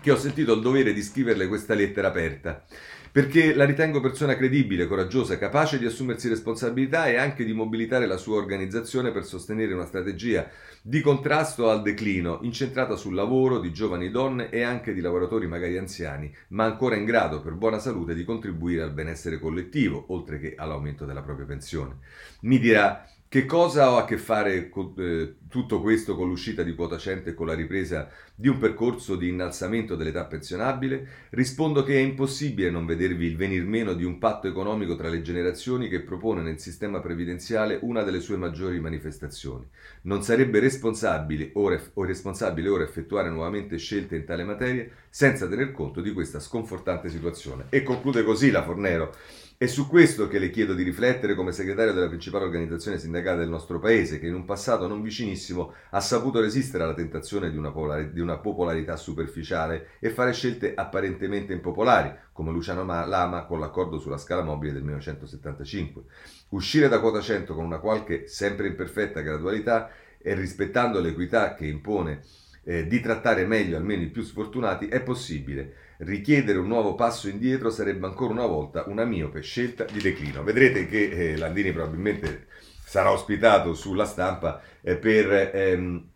che 0.00 0.10
ho 0.10 0.16
sentito 0.16 0.54
il 0.54 0.62
dovere 0.62 0.92
di 0.92 1.02
scriverle 1.02 1.46
questa 1.46 1.74
lettera 1.74 2.08
aperta 2.08 2.64
perché 3.12 3.54
la 3.54 3.66
ritengo 3.66 4.00
persona 4.00 4.36
credibile, 4.36 4.86
coraggiosa, 4.86 5.36
capace 5.36 5.78
di 5.78 5.84
assumersi 5.84 6.30
responsabilità 6.30 7.08
e 7.08 7.16
anche 7.16 7.44
di 7.44 7.52
mobilitare 7.52 8.06
la 8.06 8.16
sua 8.16 8.38
organizzazione 8.38 9.12
per 9.12 9.26
sostenere 9.26 9.74
una 9.74 9.84
strategia 9.84 10.48
di 10.80 11.02
contrasto 11.02 11.68
al 11.68 11.82
declino, 11.82 12.38
incentrata 12.40 12.96
sul 12.96 13.14
lavoro 13.14 13.60
di 13.60 13.70
giovani 13.70 14.10
donne 14.10 14.48
e 14.48 14.62
anche 14.62 14.94
di 14.94 15.02
lavoratori 15.02 15.46
magari 15.46 15.76
anziani, 15.76 16.34
ma 16.48 16.64
ancora 16.64 16.96
in 16.96 17.04
grado 17.04 17.42
per 17.42 17.52
buona 17.52 17.78
salute 17.78 18.14
di 18.14 18.24
contribuire 18.24 18.82
al 18.82 18.92
benessere 18.92 19.38
collettivo, 19.38 20.06
oltre 20.08 20.40
che 20.40 20.54
all'aumento 20.56 21.04
della 21.04 21.20
propria 21.20 21.44
pensione. 21.44 21.98
Mi 22.40 22.58
dirà 22.58 23.06
che 23.32 23.46
cosa 23.46 23.90
ho 23.90 23.96
a 23.96 24.04
che 24.04 24.18
fare 24.18 24.68
con, 24.68 24.92
eh, 24.98 25.36
tutto 25.48 25.80
questo 25.80 26.16
con 26.16 26.28
l'uscita 26.28 26.62
di 26.62 26.74
quota 26.74 26.98
100 26.98 27.30
e 27.30 27.34
con 27.34 27.46
la 27.46 27.54
ripresa 27.54 28.10
di 28.34 28.46
un 28.46 28.58
percorso 28.58 29.16
di 29.16 29.30
innalzamento 29.30 29.96
dell'età 29.96 30.26
pensionabile? 30.26 31.28
Rispondo 31.30 31.82
che 31.82 31.94
è 31.94 32.00
impossibile 32.00 32.68
non 32.68 32.84
vedervi 32.84 33.24
il 33.24 33.38
venir 33.38 33.64
meno 33.64 33.94
di 33.94 34.04
un 34.04 34.18
patto 34.18 34.48
economico 34.48 34.96
tra 34.96 35.08
le 35.08 35.22
generazioni 35.22 35.88
che 35.88 36.02
propone 36.02 36.42
nel 36.42 36.58
sistema 36.58 37.00
previdenziale 37.00 37.78
una 37.80 38.02
delle 38.02 38.20
sue 38.20 38.36
maggiori 38.36 38.78
manifestazioni. 38.80 39.66
Non 40.02 40.22
sarebbe 40.22 40.58
responsabile 40.58 41.52
ora, 41.54 41.80
o 41.94 42.04
responsabile 42.04 42.68
ora 42.68 42.84
effettuare 42.84 43.30
nuovamente 43.30 43.78
scelte 43.78 44.14
in 44.14 44.26
tale 44.26 44.44
materia 44.44 44.86
senza 45.08 45.48
tener 45.48 45.72
conto 45.72 46.02
di 46.02 46.12
questa 46.12 46.38
sconfortante 46.38 47.08
situazione. 47.08 47.64
E 47.70 47.82
conclude 47.82 48.24
così 48.24 48.50
la 48.50 48.62
Fornero. 48.62 49.14
È 49.62 49.68
su 49.68 49.86
questo 49.86 50.26
che 50.26 50.40
le 50.40 50.50
chiedo 50.50 50.74
di 50.74 50.82
riflettere 50.82 51.36
come 51.36 51.52
segretario 51.52 51.92
della 51.92 52.08
principale 52.08 52.46
organizzazione 52.46 52.98
sindacale 52.98 53.38
del 53.38 53.48
nostro 53.48 53.78
paese, 53.78 54.18
che 54.18 54.26
in 54.26 54.34
un 54.34 54.44
passato 54.44 54.88
non 54.88 55.00
vicinissimo 55.02 55.72
ha 55.90 56.00
saputo 56.00 56.40
resistere 56.40 56.82
alla 56.82 56.94
tentazione 56.94 57.48
di 57.48 57.56
una, 57.56 58.38
popolarità 58.38 58.96
superficiale 58.96 59.90
e 60.00 60.10
fare 60.10 60.32
scelte 60.32 60.74
apparentemente 60.74 61.52
impopolari, 61.52 62.12
come 62.32 62.50
Luciano 62.50 62.84
Lama 62.84 63.44
con 63.44 63.60
l'accordo 63.60 64.00
sulla 64.00 64.18
scala 64.18 64.42
mobile 64.42 64.72
del 64.72 64.82
1975. 64.82 66.02
Uscire 66.48 66.88
da 66.88 66.98
quota 66.98 67.20
100 67.20 67.54
con 67.54 67.64
una 67.64 67.78
qualche 67.78 68.26
sempre 68.26 68.66
imperfetta 68.66 69.20
gradualità 69.20 69.90
e 70.18 70.34
rispettando 70.34 70.98
l'equità 70.98 71.54
che 71.54 71.66
impone 71.66 72.22
eh, 72.64 72.88
di 72.88 73.00
trattare 73.00 73.46
meglio 73.46 73.76
almeno 73.76 74.02
i 74.02 74.10
più 74.10 74.22
sfortunati 74.22 74.88
è 74.88 75.02
possibile 75.02 75.91
richiedere 76.04 76.58
un 76.58 76.66
nuovo 76.66 76.94
passo 76.94 77.28
indietro 77.28 77.70
sarebbe 77.70 78.06
ancora 78.06 78.32
una 78.32 78.46
volta 78.46 78.84
una 78.86 79.04
miope 79.04 79.40
scelta 79.40 79.84
di 79.84 80.00
declino. 80.00 80.42
Vedrete 80.42 80.86
che 80.86 81.10
eh, 81.10 81.36
Landini 81.36 81.72
probabilmente 81.72 82.46
sarà 82.84 83.10
ospitato 83.10 83.74
sulla 83.74 84.04
stampa 84.04 84.60
eh, 84.82 84.96
per 84.96 85.50
ehm, 85.54 86.08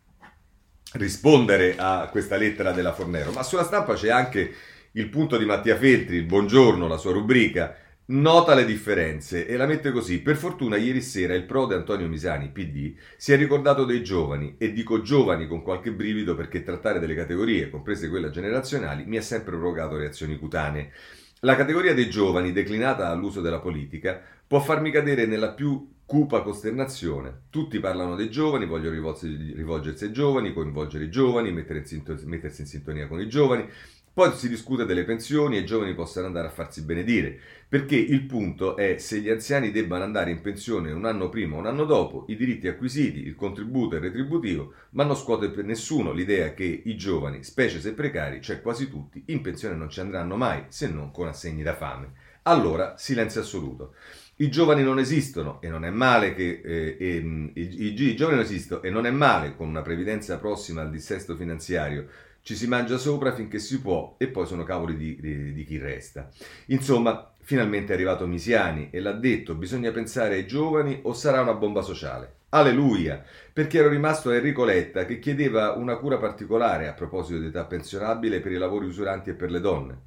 rispondere 0.92 1.74
a 1.76 2.08
questa 2.10 2.36
lettera 2.36 2.72
della 2.72 2.92
Fornero, 2.92 3.30
ma 3.32 3.42
sulla 3.42 3.64
stampa 3.64 3.94
c'è 3.94 4.10
anche 4.10 4.54
il 4.92 5.08
punto 5.08 5.36
di 5.36 5.44
Mattia 5.44 5.76
Feltri, 5.76 6.16
il 6.16 6.24
buongiorno, 6.24 6.86
la 6.86 6.96
sua 6.96 7.12
rubrica, 7.12 7.76
Nota 8.08 8.54
le 8.54 8.64
differenze 8.64 9.48
e 9.48 9.56
la 9.56 9.66
mette 9.66 9.90
così. 9.90 10.20
Per 10.22 10.36
fortuna 10.36 10.76
ieri 10.76 11.02
sera 11.02 11.34
il 11.34 11.42
prode 11.42 11.74
Antonio 11.74 12.06
Misani, 12.06 12.50
PD, 12.50 12.94
si 13.16 13.32
è 13.32 13.36
ricordato 13.36 13.84
dei 13.84 14.04
giovani 14.04 14.54
e 14.58 14.70
dico 14.70 15.02
giovani 15.02 15.48
con 15.48 15.60
qualche 15.60 15.90
brivido 15.90 16.36
perché 16.36 16.62
trattare 16.62 17.00
delle 17.00 17.16
categorie, 17.16 17.68
comprese 17.68 18.08
quelle 18.08 18.30
generazionali, 18.30 19.04
mi 19.06 19.16
ha 19.16 19.22
sempre 19.22 19.56
provocato 19.56 19.96
reazioni 19.96 20.38
cutanee. 20.38 20.92
La 21.40 21.56
categoria 21.56 21.94
dei 21.94 22.08
giovani, 22.08 22.52
declinata 22.52 23.08
all'uso 23.08 23.40
della 23.40 23.58
politica, 23.58 24.22
può 24.46 24.60
farmi 24.60 24.92
cadere 24.92 25.26
nella 25.26 25.50
più 25.50 25.94
cupa 26.06 26.42
costernazione. 26.42 27.46
Tutti 27.50 27.80
parlano 27.80 28.14
dei 28.14 28.30
giovani, 28.30 28.66
vogliono 28.66 28.94
rivolgersi 28.94 30.04
ai 30.04 30.12
giovani, 30.12 30.52
coinvolgere 30.52 31.06
i 31.06 31.10
giovani, 31.10 31.50
mettersi 31.50 31.96
in 31.96 32.66
sintonia 32.66 33.08
con 33.08 33.20
i 33.20 33.28
giovani. 33.28 33.68
Poi 34.16 34.32
si 34.32 34.48
discute 34.48 34.86
delle 34.86 35.04
pensioni 35.04 35.58
e 35.58 35.60
i 35.60 35.66
giovani 35.66 35.94
possano 35.94 36.26
andare 36.26 36.46
a 36.46 36.50
farsi 36.50 36.80
benedire, 36.80 37.38
perché 37.68 37.96
il 37.96 38.22
punto 38.22 38.74
è 38.74 38.96
se 38.96 39.20
gli 39.20 39.28
anziani 39.28 39.70
debbano 39.70 40.04
andare 40.04 40.30
in 40.30 40.40
pensione 40.40 40.90
un 40.90 41.04
anno 41.04 41.28
prima 41.28 41.56
o 41.56 41.58
un 41.58 41.66
anno 41.66 41.84
dopo, 41.84 42.24
i 42.28 42.34
diritti 42.34 42.66
acquisiti, 42.66 43.26
il 43.26 43.34
contributo 43.34 43.94
e 43.94 43.98
il 43.98 44.04
retributivo, 44.04 44.72
ma 44.92 45.04
non 45.04 45.16
scuote 45.16 45.50
per 45.50 45.66
nessuno 45.66 46.12
l'idea 46.12 46.54
che 46.54 46.64
i 46.64 46.96
giovani, 46.96 47.44
specie 47.44 47.78
se 47.78 47.92
precari, 47.92 48.40
cioè 48.40 48.62
quasi 48.62 48.88
tutti, 48.88 49.22
in 49.26 49.42
pensione 49.42 49.76
non 49.76 49.90
ci 49.90 50.00
andranno 50.00 50.36
mai, 50.36 50.64
se 50.68 50.88
non 50.88 51.10
con 51.10 51.28
assegni 51.28 51.62
da 51.62 51.74
fame. 51.74 52.12
Allora, 52.44 52.96
silenzio 52.96 53.42
assoluto. 53.42 53.96
I 54.36 54.48
giovani 54.48 54.82
non 54.82 54.98
esistono 54.98 55.60
e 55.60 55.68
non 55.68 55.84
è 55.84 55.90
male 55.90 56.34
che 56.34 56.62
eh, 56.64 56.96
eh, 56.98 57.50
i, 57.52 57.82
i, 57.82 58.00
i, 58.00 58.16
giovani 58.16 58.38
non 58.38 58.46
esistono 58.46 58.80
e 58.80 58.88
non 58.88 59.04
è 59.04 59.10
male 59.10 59.54
con 59.54 59.68
una 59.68 59.82
previdenza 59.82 60.38
prossima 60.38 60.80
al 60.80 60.90
dissesto 60.90 61.36
finanziario 61.36 62.08
ci 62.46 62.54
si 62.54 62.68
mangia 62.68 62.96
sopra 62.96 63.34
finché 63.34 63.58
si 63.58 63.80
può 63.80 64.14
e 64.18 64.28
poi 64.28 64.46
sono 64.46 64.62
cavoli 64.62 64.96
di, 64.96 65.18
di, 65.20 65.52
di 65.52 65.64
chi 65.64 65.78
resta. 65.78 66.28
Insomma, 66.66 67.34
finalmente 67.40 67.90
è 67.90 67.96
arrivato 67.96 68.24
Misiani 68.28 68.90
e 68.92 69.00
l'ha 69.00 69.14
detto, 69.14 69.56
bisogna 69.56 69.90
pensare 69.90 70.36
ai 70.36 70.46
giovani 70.46 71.00
o 71.02 71.12
sarà 71.12 71.40
una 71.40 71.54
bomba 71.54 71.82
sociale. 71.82 72.34
Alleluia! 72.50 73.20
Perché 73.52 73.78
ero 73.78 73.88
rimasto 73.88 74.30
a 74.30 74.36
Enrico 74.36 74.62
Letta 74.62 75.06
che 75.06 75.18
chiedeva 75.18 75.72
una 75.72 75.96
cura 75.96 76.18
particolare 76.18 76.86
a 76.86 76.92
proposito 76.92 77.40
di 77.40 77.46
età 77.46 77.64
pensionabile 77.64 78.38
per 78.38 78.52
i 78.52 78.58
lavori 78.58 78.86
usuranti 78.86 79.30
e 79.30 79.34
per 79.34 79.50
le 79.50 79.58
donne. 79.58 80.02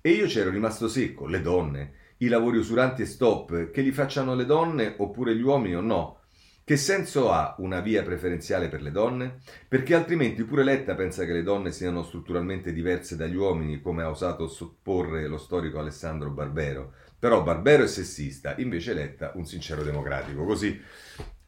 E 0.00 0.12
io 0.12 0.24
c'ero 0.24 0.48
rimasto 0.48 0.88
secco, 0.88 1.26
le 1.26 1.42
donne, 1.42 1.92
i 2.18 2.28
lavori 2.28 2.56
usuranti 2.56 3.02
e 3.02 3.06
stop, 3.06 3.70
che 3.70 3.82
li 3.82 3.92
facciano 3.92 4.34
le 4.34 4.46
donne 4.46 4.94
oppure 4.96 5.36
gli 5.36 5.42
uomini 5.42 5.76
o 5.76 5.82
no? 5.82 6.21
Che 6.64 6.76
senso 6.76 7.32
ha 7.32 7.56
una 7.58 7.80
via 7.80 8.04
preferenziale 8.04 8.68
per 8.68 8.82
le 8.82 8.92
donne? 8.92 9.40
Perché 9.66 9.96
altrimenti 9.96 10.44
pure 10.44 10.62
Letta 10.62 10.94
pensa 10.94 11.24
che 11.24 11.32
le 11.32 11.42
donne 11.42 11.72
siano 11.72 12.04
strutturalmente 12.04 12.72
diverse 12.72 13.16
dagli 13.16 13.34
uomini, 13.34 13.80
come 13.80 14.04
ha 14.04 14.08
osato 14.08 14.46
supporre 14.46 15.26
lo 15.26 15.38
storico 15.38 15.80
Alessandro 15.80 16.30
Barbero. 16.30 16.92
Però 17.18 17.42
Barbero 17.42 17.82
è 17.82 17.88
sessista, 17.88 18.54
invece 18.58 18.94
Letta 18.94 19.32
un 19.34 19.44
sincero 19.44 19.82
democratico. 19.82 20.44
Così 20.44 20.80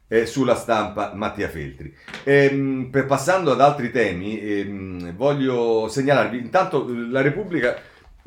eh, 0.08 0.26
sulla 0.26 0.56
stampa 0.56 1.12
Mattia 1.14 1.48
Feltri. 1.48 1.94
Ehm, 2.24 2.88
per, 2.90 3.06
passando 3.06 3.52
ad 3.52 3.60
altri 3.60 3.92
temi, 3.92 4.40
ehm, 4.40 5.14
voglio 5.14 5.86
segnalarvi 5.88 6.38
intanto 6.38 6.86
la 6.88 7.20
Repubblica 7.20 7.76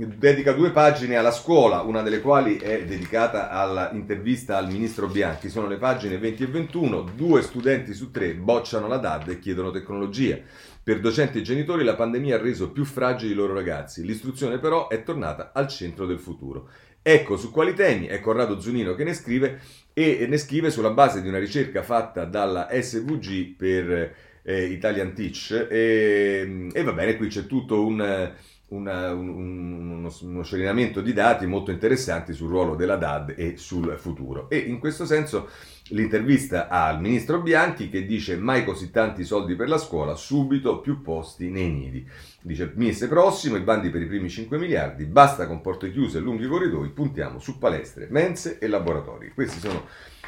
dedica 0.05 0.51
due 0.51 0.69
pagine 0.69 1.15
alla 1.15 1.31
scuola, 1.31 1.81
una 1.81 2.03
delle 2.03 2.21
quali 2.21 2.57
è 2.57 2.85
dedicata 2.85 3.49
all'intervista 3.49 4.55
al 4.55 4.69
ministro 4.69 5.07
Bianchi. 5.07 5.49
Sono 5.49 5.67
le 5.67 5.77
pagine 5.77 6.19
20 6.19 6.43
e 6.43 6.47
21. 6.47 7.01
Due 7.15 7.41
studenti 7.41 7.95
su 7.95 8.11
tre 8.11 8.35
bocciano 8.35 8.87
la 8.87 8.97
DAD 8.97 9.29
e 9.29 9.39
chiedono 9.39 9.71
tecnologia. 9.71 10.37
Per 10.83 10.99
docenti 10.99 11.39
e 11.39 11.41
genitori 11.41 11.83
la 11.83 11.95
pandemia 11.95 12.35
ha 12.35 12.41
reso 12.41 12.69
più 12.69 12.85
fragili 12.85 13.31
i 13.31 13.35
loro 13.35 13.55
ragazzi. 13.55 14.05
L'istruzione 14.05 14.59
però 14.59 14.87
è 14.87 15.01
tornata 15.01 15.51
al 15.51 15.67
centro 15.67 16.05
del 16.05 16.19
futuro. 16.19 16.69
Ecco 17.01 17.35
su 17.35 17.49
quali 17.49 17.73
temi 17.73 18.05
è 18.05 18.19
Corrado 18.19 18.59
Zunino 18.59 18.93
che 18.93 19.03
ne 19.03 19.13
scrive 19.13 19.59
e 19.93 20.27
ne 20.27 20.37
scrive 20.37 20.69
sulla 20.69 20.91
base 20.91 21.23
di 21.23 21.27
una 21.27 21.39
ricerca 21.39 21.81
fatta 21.81 22.25
dalla 22.25 22.67
SVG 22.71 23.55
per 23.55 24.13
eh, 24.43 24.63
Italian 24.65 25.13
Teach 25.13 25.67
e, 25.69 26.69
e 26.71 26.83
va 26.83 26.93
bene, 26.93 27.17
qui 27.17 27.27
c'è 27.27 27.47
tutto 27.47 27.83
un 27.83 28.31
una, 28.69 29.13
un, 29.13 29.29
uno, 29.29 30.13
uno 30.21 30.43
scioglimento 30.43 31.01
di 31.01 31.13
dati 31.13 31.45
molto 31.45 31.71
interessanti 31.71 32.33
sul 32.33 32.49
ruolo 32.49 32.75
della 32.75 32.97
DAD 32.97 33.33
e 33.37 33.57
sul 33.57 33.95
futuro. 33.97 34.49
E 34.49 34.57
in 34.57 34.79
questo 34.79 35.05
senso 35.05 35.49
l'intervista 35.91 36.67
al 36.67 36.99
ministro 36.99 37.41
Bianchi 37.41 37.89
che 37.89 38.05
dice 38.05 38.35
mai 38.35 38.65
così 38.65 38.91
tanti 38.91 39.23
soldi 39.23 39.55
per 39.55 39.69
la 39.69 39.77
scuola, 39.77 40.15
subito 40.15 40.81
più 40.81 41.01
posti 41.01 41.49
nei 41.49 41.69
nidi. 41.69 42.05
Dice 42.41 42.71
mese 42.75 43.07
prossimo 43.07 43.55
i 43.55 43.61
bandi 43.61 43.89
per 43.89 44.01
i 44.01 44.07
primi 44.07 44.29
5 44.29 44.57
miliardi, 44.57 45.05
basta 45.05 45.47
con 45.47 45.61
porte 45.61 45.91
chiuse 45.91 46.17
e 46.17 46.21
lunghi 46.21 46.47
corridoi, 46.47 46.89
puntiamo 46.89 47.39
su 47.39 47.57
palestre, 47.57 48.07
mense 48.09 48.57
e 48.59 48.67
laboratori. 48.67 49.31
Questi 49.33 49.59
sono 49.59 49.85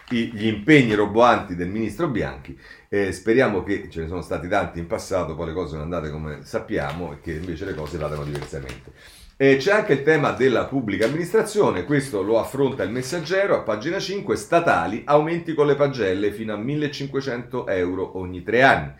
gli 0.09 0.47
impegni 0.47 0.93
roboanti 0.93 1.55
del 1.55 1.69
ministro 1.69 2.07
Bianchi. 2.07 2.57
Eh, 2.89 3.11
speriamo 3.11 3.63
che 3.63 3.89
ce 3.89 4.01
ne 4.01 4.07
sono 4.07 4.21
stati 4.21 4.47
tanti 4.47 4.79
in 4.79 4.87
passato, 4.87 5.35
poi 5.35 5.47
le 5.47 5.53
cose 5.53 5.69
sono 5.69 5.83
andate 5.83 6.09
come 6.09 6.39
sappiamo 6.43 7.13
e 7.13 7.21
che 7.21 7.33
invece 7.33 7.65
le 7.65 7.75
cose 7.75 7.97
vadano 7.97 8.23
diversamente. 8.23 8.91
Eh, 9.37 9.55
c'è 9.55 9.71
anche 9.71 9.93
il 9.93 10.03
tema 10.03 10.31
della 10.31 10.65
pubblica 10.65 11.05
amministrazione, 11.05 11.85
questo 11.85 12.21
lo 12.21 12.39
affronta 12.39 12.83
il 12.83 12.91
messaggero 12.91 13.55
a 13.55 13.61
pagina 13.61 13.97
5, 13.97 14.35
statali, 14.35 15.03
aumenti 15.05 15.53
con 15.53 15.65
le 15.65 15.75
pagelle 15.75 16.33
fino 16.33 16.53
a 16.53 16.57
1500 16.57 17.67
euro 17.67 18.17
ogni 18.17 18.43
tre 18.43 18.63
anni. 18.63 18.91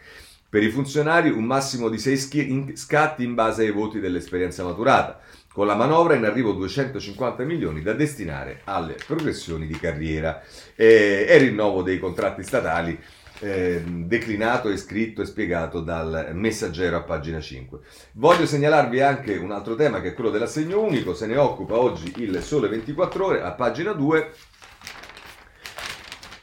Per 0.50 0.64
i 0.64 0.70
funzionari 0.70 1.30
un 1.30 1.44
massimo 1.44 1.90
di 1.90 1.98
6 1.98 2.74
scatti 2.76 3.24
in 3.24 3.36
base 3.36 3.64
ai 3.64 3.72
voti 3.72 4.00
dell'esperienza 4.00 4.64
maturata. 4.64 5.20
Con 5.60 5.68
la 5.68 5.76
manovra 5.76 6.16
in 6.16 6.24
arrivo 6.24 6.54
250 6.54 7.44
milioni 7.44 7.82
da 7.82 7.92
destinare 7.92 8.62
alle 8.64 8.96
progressioni 9.06 9.68
di 9.68 9.78
carriera 9.78 10.42
e, 10.74 11.26
e 11.28 11.38
rinnovo 11.38 11.82
dei 11.82 12.00
contratti 12.00 12.44
statali 12.44 12.98
eh, 13.40 13.84
declinato 13.84 14.70
e 14.70 14.78
scritto 14.78 15.22
e 15.22 15.26
spiegato 15.26 15.82
dal 15.82 16.30
messaggero 16.32 16.96
a 16.96 17.02
pagina 17.02 17.42
5. 17.42 17.78
Voglio 18.14 18.46
segnalarvi 18.46 19.02
anche 19.02 19.36
un 19.36 19.52
altro 19.52 19.76
tema 19.76 20.00
che 20.00 20.12
è 20.12 20.14
quello 20.14 20.30
dell'assegno 20.30 20.80
unico, 20.80 21.14
se 21.14 21.26
ne 21.26 21.36
occupa 21.36 21.78
oggi 21.78 22.14
il 22.20 22.42
Sole 22.42 22.70
24 22.70 23.26
ore 23.26 23.42
a 23.42 23.52
pagina 23.52 23.92
2 23.92 24.32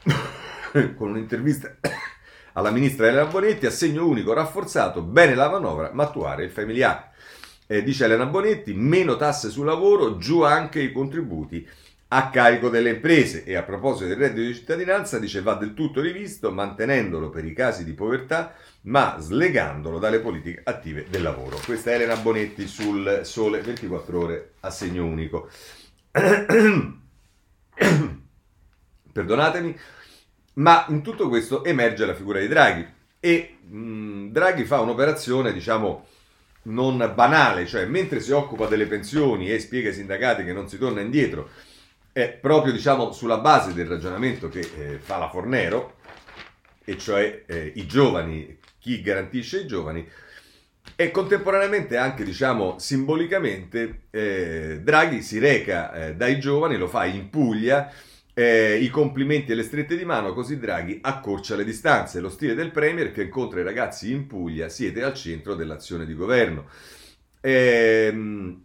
con 0.95 1.09
un'intervista 1.09 1.75
alla 2.53 2.69
ministra 2.69 3.07
Elena 3.07 3.25
Bonetti, 3.25 3.65
assegno 3.65 4.05
unico 4.05 4.31
rafforzato, 4.33 5.01
bene 5.01 5.33
la 5.33 5.49
manovra, 5.49 5.89
ma 5.91 6.03
attuare 6.03 6.43
il 6.43 6.51
Family 6.51 6.83
Act. 6.83 7.15
Eh, 7.67 7.83
dice 7.83 8.05
Elena 8.05 8.25
Bonetti, 8.25 8.73
meno 8.73 9.17
tasse 9.17 9.49
sul 9.49 9.65
lavoro, 9.65 10.17
giù 10.17 10.41
anche 10.41 10.81
i 10.81 10.91
contributi 10.91 11.67
a 12.09 12.29
carico 12.29 12.69
delle 12.69 12.91
imprese 12.91 13.43
e 13.43 13.55
a 13.55 13.63
proposito 13.63 14.07
del 14.07 14.15
reddito 14.15 14.47
di 14.47 14.53
cittadinanza 14.53 15.19
dice 15.19 15.41
va 15.41 15.55
del 15.55 15.73
tutto 15.73 15.99
rivisto 15.99 16.53
mantenendolo 16.53 17.29
per 17.29 17.43
i 17.43 17.51
casi 17.51 17.83
di 17.83 17.91
povertà 17.91 18.53
ma 18.83 19.17
slegandolo 19.19 19.99
dalle 19.99 20.19
politiche 20.19 20.61
attive 20.63 21.07
del 21.09 21.21
lavoro. 21.21 21.59
Questa 21.65 21.91
è 21.91 21.95
Elena 21.95 22.15
Bonetti 22.15 22.65
sul 22.67 23.21
Sole 23.23 23.59
24 23.59 24.19
ore 24.19 24.51
a 24.61 24.69
segno 24.69 25.05
unico. 25.05 25.49
Perdonatemi, 29.11 29.77
ma 30.53 30.85
in 30.89 31.01
tutto 31.01 31.27
questo 31.27 31.65
emerge 31.65 32.05
la 32.05 32.13
figura 32.13 32.39
di 32.39 32.47
Draghi 32.47 32.87
e 33.19 33.57
mh, 33.61 34.27
Draghi 34.29 34.63
fa 34.63 34.79
un'operazione, 34.79 35.51
diciamo, 35.51 36.05
non 36.67 37.11
banale, 37.15 37.65
cioè 37.65 37.85
mentre 37.85 38.19
si 38.19 38.31
occupa 38.31 38.67
delle 38.67 38.85
pensioni 38.85 39.49
e 39.49 39.59
spiega 39.59 39.89
ai 39.89 39.95
sindacati 39.95 40.43
che 40.43 40.53
non 40.53 40.67
si 40.67 40.77
torna 40.77 41.01
indietro 41.01 41.49
è 42.17 42.29
proprio 42.29 42.73
diciamo, 42.73 43.11
sulla 43.11 43.37
base 43.37 43.75
del 43.75 43.85
ragionamento 43.85 44.49
che 44.49 44.59
eh, 44.59 44.97
fa 44.97 45.17
la 45.17 45.29
Fornero, 45.29 45.97
e 46.83 46.97
cioè 46.97 47.43
eh, 47.45 47.73
i 47.75 47.85
giovani, 47.85 48.57
chi 48.79 49.01
garantisce 49.03 49.59
i 49.59 49.67
giovani, 49.67 50.07
e 50.95 51.11
contemporaneamente 51.11 51.95
anche 51.95 52.23
diciamo, 52.23 52.79
simbolicamente 52.79 54.07
eh, 54.09 54.79
Draghi 54.81 55.21
si 55.21 55.37
reca 55.37 55.93
eh, 55.93 56.15
dai 56.15 56.39
giovani, 56.39 56.75
lo 56.75 56.87
fa 56.87 57.05
in 57.05 57.29
Puglia, 57.29 57.91
eh, 58.37 58.77
i 58.77 58.89
complimenti 58.89 59.51
e 59.51 59.55
le 59.55 59.63
strette 59.63 59.97
di 59.97 60.05
mano, 60.05 60.31
così 60.31 60.59
Draghi 60.59 60.99
accorcia 61.01 61.55
le 61.55 61.63
distanze, 61.63 62.19
lo 62.19 62.29
stile 62.29 62.53
del 62.53 62.69
Premier 62.69 63.11
che 63.11 63.23
incontra 63.23 63.61
i 63.61 63.63
ragazzi 63.63 64.11
in 64.11 64.27
Puglia, 64.27 64.69
siete 64.69 65.01
al 65.01 65.15
centro 65.15 65.55
dell'azione 65.55 66.05
di 66.05 66.13
governo. 66.13 66.67
Ehm, 67.41 68.61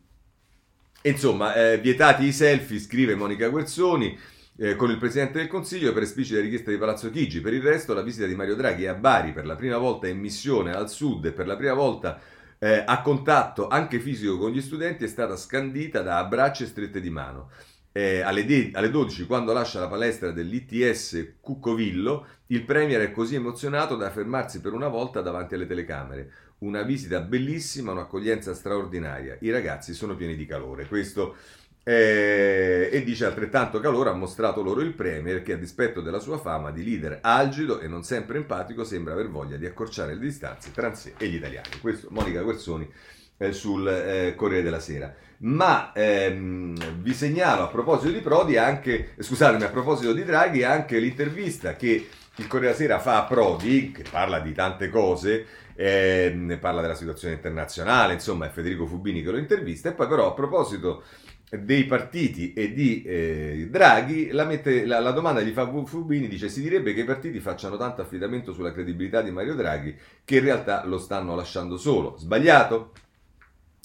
Insomma, 1.05 1.55
eh, 1.55 1.79
vietati 1.79 2.25
i 2.25 2.33
selfie, 2.33 2.79
scrive 2.79 3.17
Monica 3.17 3.49
Guerzoni, 3.49 4.17
eh, 4.59 4.77
con 4.77 4.89
il 4.89 4.99
Presidente 4.99 5.39
del 5.39 5.49
Consiglio 5.49 5.93
per 5.93 6.05
esplicita 6.05 6.41
richiesta 6.41 6.71
di 6.71 6.77
Palazzo 6.77 7.11
Chigi. 7.11 7.41
Per 7.41 7.53
il 7.53 7.63
resto 7.63 7.93
la 7.93 8.03
visita 8.03 8.27
di 8.27 8.37
Mario 8.37 8.55
Draghi 8.55 8.87
a 8.87 8.95
Bari 8.95 9.33
per 9.33 9.45
la 9.45 9.57
prima 9.57 9.79
volta 9.79 10.07
in 10.07 10.21
missione 10.21 10.73
al 10.73 10.89
sud 10.89 11.25
e 11.25 11.33
per 11.33 11.49
la 11.49 11.57
prima 11.57 11.73
volta 11.73 12.21
eh, 12.57 12.85
a 12.87 13.03
contatto 13.03 13.67
anche 13.67 13.99
fisico 13.99 14.39
con 14.39 14.53
gli 14.53 14.61
studenti 14.61 15.03
è 15.03 15.09
stata 15.09 15.35
scandita 15.35 16.03
da 16.03 16.19
abbracci 16.19 16.63
e 16.63 16.67
strette 16.67 17.01
di 17.01 17.11
mano. 17.11 17.51
Eh, 17.93 18.21
alle, 18.21 18.45
de- 18.47 18.71
alle, 18.73 18.91
12, 18.91 19.27
quando 19.27 19.53
lascia 19.53 19.79
la 19.79 19.89
palestra 19.89 20.31
dell'ITS 20.31 21.35
Cuccovillo, 21.41 22.27
il 22.47 22.65
Premier 22.65 23.03
è 23.03 23.13
così 23.13 23.35
emozionato 23.35 23.97
da 23.97 24.11
fermarsi 24.11 24.61
per 24.61 24.73
una 24.73 24.89
volta 24.89 25.21
davanti 25.21 25.55
alle 25.55 25.67
telecamere 25.67 26.33
una 26.63 26.83
visita 26.83 27.21
bellissima, 27.21 27.93
un'accoglienza 27.93 28.55
straordinaria. 28.55 29.37
I 29.41 29.51
ragazzi 29.51 29.95
sono 29.95 30.15
pieni 30.15 30.37
di 30.37 30.47
calore. 30.47 30.87
Questo 30.87 31.37
eh, 31.85 32.89
e 32.93 33.03
dice 33.03 33.25
altrettanto 33.25 33.81
calore 33.81 34.11
ha 34.11 34.15
mostrato 34.15 34.63
loro 34.63 34.83
il 34.83 34.95
Premier 34.95 35.43
che 35.43 35.55
a 35.55 35.57
dispetto 35.57 36.01
della 36.01 36.21
sua 36.21 36.39
fama 36.39 36.71
di 36.71 36.85
leader 36.85 37.19
algido 37.23 37.81
e 37.81 37.89
non 37.89 38.05
sempre 38.05 38.37
empatico 38.37 38.85
sembra 38.85 39.15
aver 39.15 39.29
voglia 39.29 39.57
di 39.57 39.67
accorciare 39.67 40.15
le 40.15 40.21
distanze 40.21 40.71
tra 40.71 40.95
sé 40.95 41.15
e 41.17 41.27
gli 41.29 41.35
italiani. 41.35 41.81
Questo 41.81 42.07
Monica 42.11 42.41
Guerzoni 42.43 42.89
sul 43.51 43.89
eh, 43.89 44.35
Corriere 44.37 44.63
della 44.63 44.79
Sera. 44.79 45.13
Ma 45.39 45.93
ehm, 45.93 47.01
vi 47.01 47.13
segnalo 47.13 47.65
a 47.65 47.67
proposito 47.67 48.13
di 48.13 48.21
Prodi 48.21 48.57
anche, 48.57 49.15
scusatemi, 49.19 49.65
a 49.65 49.71
proposito 49.71 50.13
di 50.13 50.23
Draghi 50.23 50.63
anche 50.63 50.99
l'intervista 51.01 51.75
che 51.75 52.09
il 52.37 52.47
Corriere 52.47 52.77
della 52.77 52.99
Sera 52.99 53.01
fa 53.01 53.25
a 53.25 53.27
Prodi, 53.27 53.91
che 53.91 54.05
parla 54.09 54.39
di 54.39 54.53
tante 54.53 54.89
cose, 54.89 55.47
eh, 55.75 56.59
parla 56.61 56.81
della 56.81 56.95
situazione 56.95 57.35
internazionale, 57.35 58.13
insomma 58.15 58.47
è 58.47 58.51
Federico 58.51 58.87
Fubini 58.87 59.23
che 59.23 59.31
lo 59.31 59.39
intervista, 59.39 59.89
e 59.89 59.93
poi 59.93 60.07
però 60.07 60.29
a 60.29 60.33
proposito 60.33 61.03
dei 61.59 61.85
partiti 61.85 62.55
e 62.55 62.73
di 62.73 63.03
eh, 63.03 63.69
Draghi, 63.69 64.31
la, 64.31 64.45
mette, 64.45 64.87
la, 64.87 65.01
la, 65.01 65.11
domanda 65.11 65.43
gli 65.43 65.51
fa 65.51 65.71
Fubini, 65.85 66.27
dice 66.27 66.49
si 66.49 66.63
direbbe 66.63 66.95
che 66.95 67.01
i 67.01 67.05
partiti 67.05 67.41
facciano 67.41 67.77
tanto 67.77 68.01
affidamento 68.01 68.53
sulla 68.53 68.73
credibilità 68.73 69.21
di 69.21 69.31
Mario 69.31 69.55
Draghi 69.55 69.95
che 70.25 70.37
in 70.37 70.45
realtà 70.45 70.87
lo 70.87 70.99
stanno 70.99 71.35
lasciando 71.35 71.77
solo. 71.77 72.17
Sbagliato? 72.17 72.93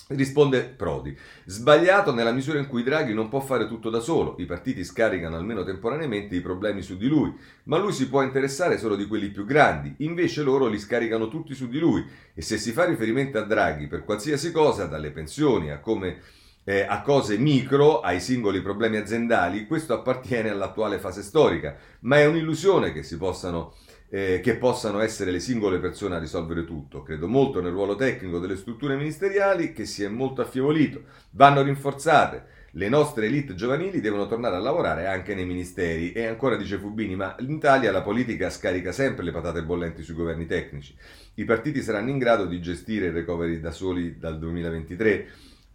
Risponde 0.09 0.63
Prodi, 0.63 1.13
sbagliato 1.43 2.13
nella 2.13 2.31
misura 2.31 2.59
in 2.59 2.67
cui 2.67 2.81
Draghi 2.81 3.13
non 3.13 3.27
può 3.27 3.41
fare 3.41 3.67
tutto 3.67 3.89
da 3.89 3.99
solo, 3.99 4.35
i 4.37 4.45
partiti 4.45 4.85
scaricano 4.85 5.35
almeno 5.35 5.65
temporaneamente 5.65 6.33
i 6.33 6.39
problemi 6.39 6.81
su 6.81 6.95
di 6.95 7.09
lui, 7.09 7.33
ma 7.63 7.77
lui 7.77 7.91
si 7.91 8.07
può 8.07 8.21
interessare 8.21 8.77
solo 8.77 8.95
di 8.95 9.05
quelli 9.05 9.31
più 9.31 9.43
grandi, 9.43 9.95
invece 9.97 10.43
loro 10.43 10.67
li 10.67 10.79
scaricano 10.79 11.27
tutti 11.27 11.53
su 11.53 11.67
di 11.67 11.77
lui. 11.77 12.05
E 12.33 12.41
se 12.41 12.57
si 12.57 12.71
fa 12.71 12.85
riferimento 12.85 13.37
a 13.37 13.41
Draghi 13.41 13.87
per 13.87 14.05
qualsiasi 14.05 14.53
cosa, 14.53 14.85
dalle 14.85 15.11
pensioni 15.11 15.71
a, 15.71 15.79
come, 15.79 16.21
eh, 16.63 16.85
a 16.87 17.01
cose 17.01 17.37
micro, 17.37 17.99
ai 17.99 18.21
singoli 18.21 18.61
problemi 18.61 18.95
aziendali, 18.95 19.67
questo 19.67 19.93
appartiene 19.93 20.49
all'attuale 20.49 20.99
fase 20.99 21.21
storica, 21.21 21.75
ma 22.01 22.17
è 22.17 22.25
un'illusione 22.25 22.93
che 22.93 23.03
si 23.03 23.17
possano 23.17 23.73
eh, 24.09 24.39
che 24.41 24.55
possano 24.55 24.99
essere 24.99 25.31
le 25.31 25.39
singole 25.39 25.79
persone 25.79 26.15
a 26.15 26.19
risolvere 26.19 26.65
tutto. 26.65 27.03
Credo 27.03 27.27
molto 27.27 27.61
nel 27.61 27.71
ruolo 27.71 27.95
tecnico 27.95 28.39
delle 28.39 28.55
strutture 28.55 28.95
ministeriali 28.95 29.73
che 29.73 29.85
si 29.85 30.03
è 30.03 30.07
molto 30.07 30.41
affievolito. 30.41 31.03
Vanno 31.31 31.61
rinforzate. 31.61 32.55
Le 32.71 32.89
nostre 32.89 33.25
elite 33.25 33.55
giovanili 33.55 34.01
devono 34.01 34.27
tornare 34.27 34.55
a 34.55 34.59
lavorare 34.59 35.07
anche 35.07 35.33
nei 35.33 35.45
ministeri. 35.45 36.11
E 36.11 36.25
ancora 36.25 36.55
dice 36.55 36.77
Fubini, 36.77 37.15
ma 37.15 37.35
in 37.39 37.49
Italia 37.49 37.91
la 37.91 38.03
politica 38.03 38.49
scarica 38.49 38.91
sempre 38.91 39.23
le 39.23 39.31
patate 39.31 39.63
bollenti 39.63 40.03
sui 40.03 40.13
governi 40.13 40.45
tecnici. 40.45 40.95
I 41.35 41.45
partiti 41.45 41.81
saranno 41.81 42.09
in 42.09 42.17
grado 42.17 42.45
di 42.45 42.61
gestire 42.61 43.07
il 43.07 43.13
recovery 43.13 43.59
da 43.59 43.71
soli 43.71 44.17
dal 44.17 44.37
2023 44.37 45.27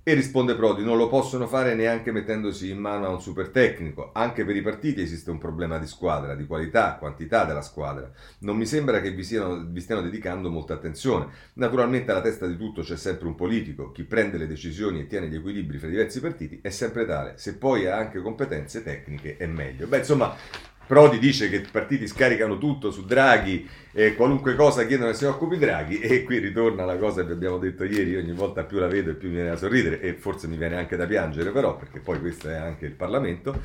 e 0.05 0.15
risponde 0.15 0.57
Prodi, 0.57 0.83
non 0.83 0.97
lo 0.97 1.09
possono 1.09 1.47
fare 1.47 1.75
neanche 1.75 2.11
mettendosi 2.11 2.71
in 2.71 2.79
mano 2.79 3.07
a 3.07 3.11
un 3.11 3.21
super 3.21 3.51
tecnico. 3.51 4.11
Anche 4.12 4.45
per 4.45 4.57
i 4.57 4.62
partiti 4.62 5.01
esiste 5.01 5.31
un 5.31 5.38
problema 5.38 5.79
di 5.79 5.87
squadra, 5.87 6.35
di 6.35 6.45
qualità, 6.45 6.97
quantità 6.97 7.45
della 7.45 7.62
squadra. 7.62 8.11
Non 8.41 8.57
mi 8.57 8.67
sembra 8.67 9.01
che 9.01 9.12
vi, 9.12 9.23
siano, 9.23 9.65
vi 9.65 9.81
stiano 9.81 10.03
dedicando 10.03 10.51
molta 10.51 10.75
attenzione. 10.75 11.29
Naturalmente 11.55 12.11
alla 12.11 12.21
testa 12.21 12.47
di 12.47 12.57
tutto 12.57 12.83
c'è 12.83 12.97
sempre 12.97 13.29
un 13.29 13.37
politico. 13.37 13.93
Chi 13.93 14.03
prende 14.03 14.38
le 14.38 14.49
decisioni 14.49 15.03
e 15.03 15.07
tiene 15.07 15.29
gli 15.29 15.37
equilibri 15.37 15.79
fra 15.79 15.87
i 15.87 15.91
diversi 15.91 16.21
partiti 16.21 16.59
è 16.61 16.71
sempre 16.71 17.07
tale. 17.07 17.35
Se 17.37 17.57
poi 17.57 17.87
ha 17.87 17.97
anche 17.97 18.21
competenze 18.21 18.83
tecniche 18.83 19.37
è 19.37 19.47
meglio. 19.47 19.87
Beh, 19.87 19.99
insomma, 19.99 20.35
Prodi 20.87 21.18
dice 21.18 21.49
che 21.49 21.57
i 21.57 21.68
partiti 21.71 22.07
scaricano 22.07 22.59
tutto 22.59 22.90
su 22.90 23.05
Draghi 23.05 23.68
e 23.92 24.14
qualunque 24.14 24.55
cosa 24.55 24.85
chiedono 24.87 25.11
che 25.11 25.16
si 25.16 25.25
occupi 25.25 25.57
Draghi 25.57 26.01
e 26.01 26.23
qui 26.23 26.38
ritorna 26.38 26.85
la 26.85 26.97
cosa 26.97 27.25
che 27.25 27.33
abbiamo 27.33 27.59
detto 27.59 27.85
ieri, 27.85 28.16
ogni 28.16 28.33
volta 28.33 28.64
più 28.64 28.79
la 28.79 28.88
vedo 28.88 29.11
e 29.11 29.14
più 29.14 29.29
mi 29.29 29.35
viene 29.35 29.51
da 29.51 29.57
sorridere 29.57 30.01
e 30.01 30.14
forse 30.14 30.49
mi 30.49 30.57
viene 30.57 30.77
anche 30.77 30.97
da 30.97 31.07
piangere 31.07 31.51
però 31.51 31.77
perché 31.77 32.01
poi 32.01 32.21
questo 32.21 32.49
è 32.49 32.55
anche 32.55 32.87
il 32.87 32.92
Parlamento. 32.92 33.61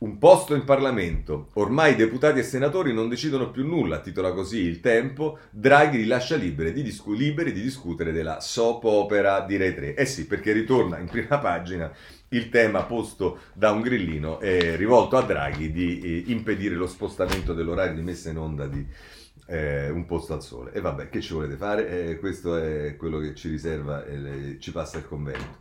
Un 0.00 0.16
posto 0.16 0.54
in 0.54 0.64
Parlamento. 0.64 1.50
Ormai 1.56 1.94
deputati 1.94 2.38
e 2.38 2.42
senatori 2.42 2.94
non 2.94 3.10
decidono 3.10 3.50
più 3.50 3.66
nulla, 3.66 4.00
titola 4.00 4.32
così 4.32 4.60
il 4.60 4.80
tempo. 4.80 5.40
Draghi 5.50 5.98
li 5.98 6.06
lascia 6.06 6.36
liberi 6.36 6.72
di, 6.72 6.82
discu- 6.82 7.14
liberi 7.14 7.52
di 7.52 7.60
discutere 7.60 8.10
della 8.10 8.40
soap 8.40 8.84
opera 8.84 9.40
di 9.40 9.58
Rai 9.58 9.74
3. 9.74 9.94
Eh 9.94 10.06
sì, 10.06 10.26
perché 10.26 10.52
ritorna 10.52 10.96
in 10.98 11.06
prima 11.06 11.36
pagina 11.38 11.92
il 12.28 12.48
tema 12.48 12.84
posto 12.84 13.40
da 13.52 13.72
un 13.72 13.82
grillino 13.82 14.40
eh, 14.40 14.74
rivolto 14.76 15.18
a 15.18 15.22
Draghi 15.22 15.70
di 15.70 16.00
eh, 16.00 16.32
impedire 16.32 16.76
lo 16.76 16.86
spostamento 16.86 17.52
dell'orario 17.52 17.96
di 17.96 18.02
messa 18.02 18.30
in 18.30 18.38
onda 18.38 18.66
di 18.66 18.86
eh, 19.48 19.90
Un 19.90 20.06
posto 20.06 20.32
al 20.32 20.42
sole. 20.42 20.72
E 20.72 20.80
vabbè, 20.80 21.10
che 21.10 21.20
ci 21.20 21.34
volete 21.34 21.56
fare? 21.56 21.88
Eh, 21.88 22.18
questo 22.18 22.56
è 22.56 22.96
quello 22.96 23.18
che 23.18 23.34
ci 23.34 23.50
riserva 23.50 24.06
e 24.06 24.56
ci 24.60 24.72
passa 24.72 24.96
il 24.96 25.06
convento. 25.06 25.58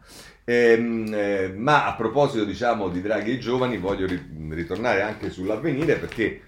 Ehm, 0.49 1.13
eh, 1.13 1.53
ma 1.55 1.85
a 1.85 1.93
proposito, 1.93 2.43
diciamo, 2.43 2.89
di 2.89 3.01
Draghi 3.01 3.33
e 3.33 3.38
giovani, 3.38 3.77
voglio 3.77 4.07
ritornare 4.49 5.03
anche 5.03 5.29
sull'avvenire 5.29 5.97
perché 5.97 6.41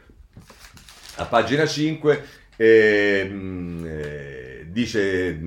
a 1.17 1.25
pagina 1.25 1.67
5 1.67 2.23
ehm, 2.55 3.85
eh, 3.85 4.65
dice 4.69 5.39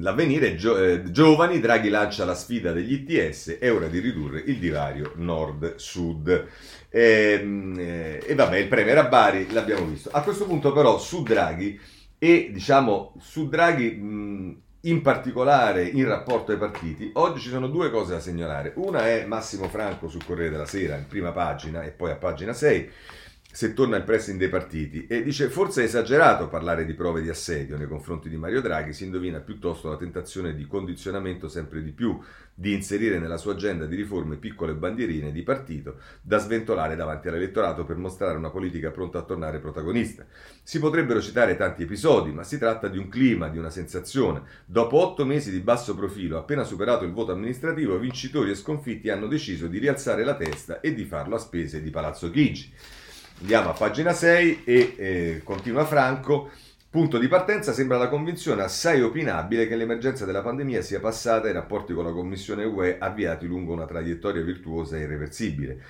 l'avvenire, 0.00 0.56
gio- 0.56 0.78
eh, 0.82 1.10
giovani, 1.10 1.60
Draghi 1.60 1.90
lancia 1.90 2.24
la 2.24 2.34
sfida 2.34 2.72
degli 2.72 2.94
ITS, 2.94 3.58
è 3.58 3.70
ora 3.70 3.88
di 3.88 3.98
ridurre 3.98 4.42
il 4.46 4.56
divario 4.56 5.12
nord-sud. 5.16 6.46
E, 6.88 7.38
ehm, 7.42 7.74
eh, 7.78 8.22
e 8.26 8.34
vabbè, 8.34 8.56
il 8.56 8.68
premier 8.68 8.96
a 8.96 9.04
Bari 9.04 9.52
l'abbiamo 9.52 9.84
visto. 9.84 10.08
A 10.10 10.22
questo 10.22 10.46
punto 10.46 10.72
però 10.72 10.98
su 10.98 11.22
Draghi 11.22 11.78
e 12.18 12.48
diciamo 12.52 13.16
su 13.20 13.48
Draghi 13.48 13.90
mh, 13.90 14.62
in 14.82 15.02
particolare 15.02 15.84
in 15.84 16.06
rapporto 16.06 16.52
ai 16.52 16.58
partiti, 16.58 17.10
oggi 17.14 17.40
ci 17.40 17.48
sono 17.48 17.66
due 17.66 17.90
cose 17.90 18.12
da 18.12 18.20
segnalare. 18.20 18.72
Una 18.76 19.06
è 19.06 19.24
Massimo 19.24 19.68
Franco 19.68 20.08
sul 20.08 20.24
Corriere 20.24 20.50
della 20.50 20.66
Sera, 20.66 20.96
in 20.96 21.06
prima 21.06 21.32
pagina 21.32 21.82
e 21.82 21.90
poi 21.90 22.10
a 22.10 22.16
pagina 22.16 22.52
6 22.52 22.90
se 23.50 23.72
torna 23.72 23.96
il 23.96 24.04
pressing 24.04 24.38
dei 24.38 24.50
partiti 24.50 25.06
e 25.06 25.22
dice 25.22 25.48
forse 25.48 25.80
è 25.80 25.84
esagerato 25.86 26.48
parlare 26.48 26.84
di 26.84 26.92
prove 26.92 27.22
di 27.22 27.30
assedio 27.30 27.78
nei 27.78 27.88
confronti 27.88 28.28
di 28.28 28.36
Mario 28.36 28.60
Draghi, 28.60 28.92
si 28.92 29.04
indovina 29.04 29.40
piuttosto 29.40 29.88
la 29.88 29.96
tentazione 29.96 30.54
di 30.54 30.66
condizionamento 30.66 31.48
sempre 31.48 31.82
di 31.82 31.92
più, 31.92 32.20
di 32.54 32.74
inserire 32.74 33.18
nella 33.18 33.38
sua 33.38 33.54
agenda 33.54 33.86
di 33.86 33.96
riforme 33.96 34.36
piccole 34.36 34.74
bandierine 34.74 35.32
di 35.32 35.42
partito 35.42 35.96
da 36.20 36.38
sventolare 36.38 36.94
davanti 36.94 37.28
all'elettorato 37.28 37.84
per 37.84 37.96
mostrare 37.96 38.36
una 38.36 38.50
politica 38.50 38.90
pronta 38.90 39.18
a 39.18 39.22
tornare 39.22 39.60
protagonista. 39.60 40.26
Si 40.62 40.78
potrebbero 40.78 41.20
citare 41.22 41.56
tanti 41.56 41.84
episodi, 41.84 42.32
ma 42.32 42.42
si 42.42 42.58
tratta 42.58 42.88
di 42.88 42.98
un 42.98 43.08
clima, 43.08 43.48
di 43.48 43.58
una 43.58 43.70
sensazione. 43.70 44.42
Dopo 44.66 44.98
otto 44.98 45.24
mesi 45.24 45.50
di 45.50 45.60
basso 45.60 45.94
profilo, 45.94 46.36
appena 46.36 46.64
superato 46.64 47.04
il 47.04 47.12
voto 47.12 47.32
amministrativo, 47.32 47.98
vincitori 47.98 48.50
e 48.50 48.56
sconfitti 48.56 49.08
hanno 49.08 49.26
deciso 49.26 49.68
di 49.68 49.78
rialzare 49.78 50.22
la 50.22 50.34
testa 50.34 50.80
e 50.80 50.92
di 50.92 51.04
farlo 51.04 51.36
a 51.36 51.38
spese 51.38 51.80
di 51.80 51.90
Palazzo 51.90 52.30
Chigi. 52.30 52.72
Andiamo 53.40 53.70
a 53.70 53.72
pagina 53.72 54.12
6 54.12 54.64
e 54.64 54.94
eh, 54.96 55.40
continua 55.44 55.84
Franco. 55.84 56.50
Punto 56.90 57.18
di 57.18 57.28
partenza 57.28 57.72
sembra 57.72 57.96
la 57.96 58.08
convinzione 58.08 58.62
assai 58.62 59.00
opinabile 59.00 59.68
che 59.68 59.76
l'emergenza 59.76 60.24
della 60.24 60.42
pandemia 60.42 60.82
sia 60.82 60.98
passata 60.98 61.46
e 61.46 61.50
i 61.50 61.52
rapporti 61.52 61.92
con 61.92 62.04
la 62.04 62.10
Commissione 62.10 62.64
UE 62.64 62.98
avviati 62.98 63.46
lungo 63.46 63.72
una 63.72 63.86
traiettoria 63.86 64.42
virtuosa 64.42 64.96
e 64.96 65.02
irreversibile. 65.02 65.80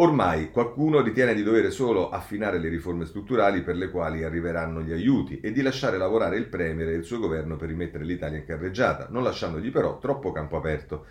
Ormai 0.00 0.50
qualcuno 0.50 1.00
ritiene 1.00 1.34
di 1.34 1.42
dover 1.42 1.72
solo 1.72 2.10
affinare 2.10 2.58
le 2.58 2.68
riforme 2.68 3.06
strutturali 3.06 3.62
per 3.62 3.76
le 3.76 3.90
quali 3.90 4.22
arriveranno 4.22 4.82
gli 4.82 4.92
aiuti 4.92 5.40
e 5.40 5.50
di 5.50 5.62
lasciare 5.62 5.96
lavorare 5.96 6.36
il 6.36 6.46
Premier 6.46 6.88
e 6.88 6.94
il 6.94 7.04
suo 7.04 7.18
governo 7.18 7.56
per 7.56 7.68
rimettere 7.68 8.04
l'Italia 8.04 8.36
in 8.36 8.44
carreggiata, 8.44 9.08
non 9.10 9.22
lasciandogli 9.22 9.70
però 9.70 9.98
troppo 9.98 10.30
campo 10.30 10.58
aperto. 10.58 11.06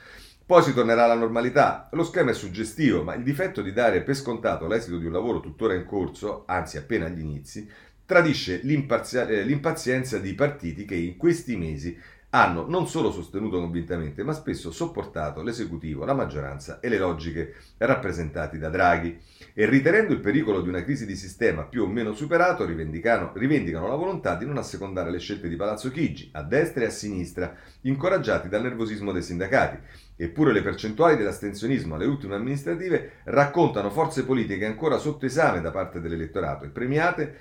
Poi 0.48 0.64
si 0.64 0.74
tornerà 0.74 1.04
alla 1.04 1.14
normalità. 1.14 1.90
Lo 1.92 2.06
schema 2.06 2.32
è 2.32 2.34
suggestivo, 2.34 3.04
ma 3.04 3.16
il 3.16 3.24
difetto 3.24 3.62
di 3.62 3.74
dare 3.74 4.02
per 4.02 4.16
scontato 4.16 4.66
l'esito 4.66 4.98
di 4.98 5.06
un 5.06 5.12
lavoro 5.12 5.42
tuttora 5.42 5.74
in 5.74 5.84
corso, 5.84 6.44
anzi 6.46 6.78
appena 6.78 7.08
agli 7.08 7.20
inizi, 7.20 7.70
tradisce 8.06 8.62
eh, 8.62 9.44
l'impazienza 9.44 10.20
di 10.20 10.34
partiti 10.36 10.86
che 10.86 10.96
in 10.96 11.18
questi 11.18 11.58
mesi 11.58 12.00
hanno 12.30 12.66
non 12.66 12.88
solo 12.88 13.12
sostenuto 13.12 13.60
convintamente, 13.60 14.24
ma 14.24 14.32
spesso 14.32 14.72
sopportato 14.72 15.42
l'esecutivo, 15.42 16.06
la 16.06 16.14
maggioranza 16.14 16.80
e 16.80 16.88
le 16.88 16.98
logiche 16.98 17.56
rappresentate 17.78 18.58
da 18.58 18.70
Draghi. 18.70 19.20
E 19.54 19.66
ritenendo 19.66 20.14
il 20.14 20.22
pericolo 20.22 20.62
di 20.62 20.70
una 20.70 20.84
crisi 20.84 21.06
di 21.06 21.16
sistema 21.18 21.64
più 21.64 21.84
o 21.84 21.88
meno 21.88 22.14
superato, 22.14 22.64
rivendicano, 22.64 23.32
rivendicano 23.36 23.90
la 23.90 23.96
volontà 23.96 24.36
di 24.36 24.46
non 24.46 24.58
assecondare 24.58 25.12
le 25.12 25.20
scelte 25.20 25.50
di 25.50 25.58
Palazzo 25.58 25.92
Chigi, 25.92 26.30
a 26.34 26.44
destra 26.44 26.84
e 26.84 26.88
a 26.88 26.92
sinistra, 26.92 27.54
incoraggiati 27.82 28.48
dal 28.48 28.62
nervosismo 28.62 29.12
dei 29.12 29.24
sindacati. 29.24 29.78
Eppure 30.20 30.52
le 30.52 30.64
percentuali 30.64 31.16
dell'astensionismo 31.16 31.94
alle 31.94 32.08
ultime 32.08 32.34
amministrative 32.34 33.20
raccontano 33.26 33.92
forze 33.92 34.26
politiche 34.26 34.66
ancora 34.66 34.98
sotto 34.98 35.28
esame 35.28 35.62
da 35.62 35.70
parte 35.70 36.02
dell'elettorato 36.02 36.66
e 36.66 36.70
premiate 36.70 37.36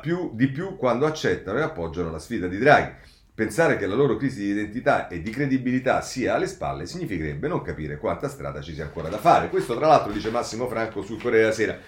più, 0.00 0.30
di 0.32 0.48
più 0.48 0.76
quando 0.76 1.04
accettano 1.04 1.58
e 1.58 1.62
appoggiano 1.62 2.10
la 2.10 2.18
sfida 2.18 2.46
di 2.46 2.56
Draghi. 2.56 2.92
Pensare 3.34 3.76
che 3.76 3.86
la 3.86 3.94
loro 3.94 4.16
crisi 4.16 4.40
di 4.40 4.50
identità 4.50 5.08
e 5.08 5.20
di 5.20 5.30
credibilità 5.30 6.00
sia 6.00 6.34
alle 6.34 6.46
spalle 6.46 6.86
significherebbe 6.86 7.46
non 7.46 7.60
capire 7.60 7.98
quanta 7.98 8.28
strada 8.28 8.62
ci 8.62 8.72
sia 8.72 8.84
ancora 8.84 9.08
da 9.08 9.18
fare. 9.18 9.50
Questo 9.50 9.76
tra 9.76 9.88
l'altro 9.88 10.12
dice 10.12 10.30
Massimo 10.30 10.66
Franco 10.66 11.02
sul 11.02 11.20
Corriere 11.20 11.42
della 11.42 11.52
Sera. 11.52 11.78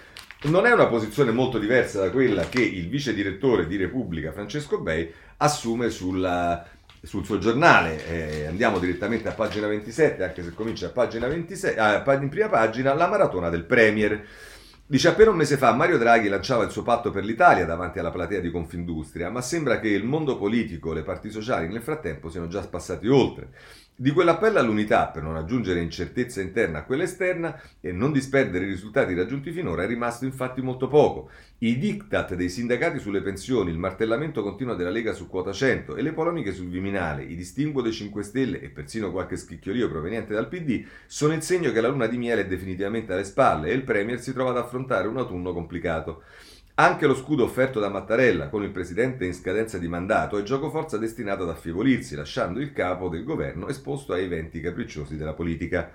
Non 0.43 0.67
è 0.67 0.73
una 0.73 0.87
posizione 0.87 1.31
molto 1.31 1.59
diversa 1.59 2.01
da 2.01 2.11
quella 2.11 2.47
che 2.47 2.61
il 2.61 2.89
vice 2.89 3.15
direttore 3.15 3.67
di 3.67 3.77
Repubblica 3.77 4.33
Francesco 4.33 4.81
Bei 4.81 5.11
assume 5.39 5.89
sulla, 5.89 6.67
sul 7.07 7.25
suo 7.25 7.39
giornale. 7.39 8.07
Eh, 8.07 8.47
andiamo 8.47 8.79
direttamente 8.79 9.29
a 9.29 9.33
pagina 9.33 9.67
27, 9.67 10.23
anche 10.23 10.43
se 10.43 10.53
comincia 10.53 10.87
a 10.87 10.91
pagina 10.91 11.29
26, 11.29 11.77
ah, 11.79 12.05
in 12.21 12.29
prima 12.29 12.49
pagina, 12.49 12.93
la 12.93 13.07
maratona 13.07 13.49
del 13.49 13.65
Premier. 13.65 14.27
Dice 14.89 15.09
appena 15.09 15.31
un 15.31 15.37
mese 15.37 15.57
fa 15.57 15.73
Mario 15.73 15.99
Draghi 15.99 16.29
lanciava 16.29 16.63
il 16.63 16.71
suo 16.71 16.83
patto 16.83 17.11
per 17.11 17.25
l'Italia 17.25 17.65
davanti 17.65 17.99
alla 17.99 18.13
platea 18.13 18.39
di 18.39 18.53
Confindustria, 18.53 19.31
ma 19.31 19.41
sembra 19.41 19.81
che 19.81 19.89
il 19.89 20.05
mondo 20.05 20.37
politico 20.37 20.93
le 20.93 21.03
parti 21.03 21.29
sociali 21.29 21.67
nel 21.67 21.83
frattempo 21.83 22.29
siano 22.29 22.47
già 22.47 22.61
passati 22.69 23.09
oltre. 23.09 23.49
Di 23.99 24.11
quell'appello 24.11 24.59
all'unità 24.59 25.07
per 25.07 25.23
non 25.23 25.37
aggiungere 25.37 25.81
incertezza 25.81 26.43
interna 26.43 26.81
a 26.81 26.85
quella 26.85 27.05
esterna 27.05 27.59
e 27.81 27.93
non 27.93 28.13
disperdere 28.13 28.67
i 28.67 28.69
risultati 28.69 29.15
raggiunti 29.15 29.51
finora 29.53 29.85
è 29.85 29.87
rimasto 29.87 30.27
infatti 30.27 30.61
molto 30.61 30.87
poco. 30.87 31.31
I 31.61 31.79
diktat 31.79 32.35
dei 32.35 32.51
sindacati 32.51 32.99
sulle 32.99 33.23
pensioni, 33.23 33.71
il 33.71 33.79
martellamento 33.79 34.43
continuo 34.43 34.75
della 34.75 34.91
Lega 34.91 35.15
su 35.15 35.29
quota 35.29 35.51
100 35.51 35.97
e 35.97 36.03
le 36.03 36.13
polemiche 36.13 36.53
sul 36.53 36.69
Viminale, 36.69 37.23
i 37.23 37.35
distinguo 37.35 37.81
dei 37.81 37.93
5 37.93 38.23
Stelle 38.23 38.61
e 38.61 38.69
persino 38.69 39.11
qualche 39.11 39.39
schicchiolio 39.39 39.89
proveniente 39.89 40.35
dal 40.35 40.49
PD 40.49 40.85
sono 41.07 41.33
il 41.33 41.41
segno 41.41 41.73
che 41.73 41.81
la 41.81 41.89
luna 41.89 42.07
di 42.07 42.19
miele 42.19 42.43
è 42.43 42.47
definitivamente 42.47 43.15
alle 43.15 43.25
spalle 43.25 43.71
e 43.71 43.73
il 43.73 43.83
Premier 43.83 44.21
si 44.21 44.35
trova 44.35 44.51
ad 44.51 44.59
affrontare 44.59 45.09
un 45.09 45.17
autunno 45.17 45.55
complicato. 45.55 46.23
Anche 46.79 47.07
lo 47.07 47.15
scudo 47.15 47.45
offerto 47.45 47.81
da 47.81 47.89
Mattarella 47.89 48.51
con 48.51 48.63
il 48.63 48.69
presidente 48.71 49.25
in 49.25 49.33
scadenza 49.33 49.79
di 49.79 49.89
mandato 49.89 50.37
è 50.37 50.43
giocoforza 50.43 50.99
destinato 50.99 51.45
ad 51.45 51.49
affievolirsi, 51.49 52.15
lasciando 52.15 52.61
il 52.61 52.75
capo 52.75 53.09
del 53.09 53.25
governo 53.25 53.69
esposto 53.69 54.13
ai 54.13 54.29
venti 54.29 54.61
capricciosi 54.61 55.17
della 55.17 55.33
politica. 55.33 55.91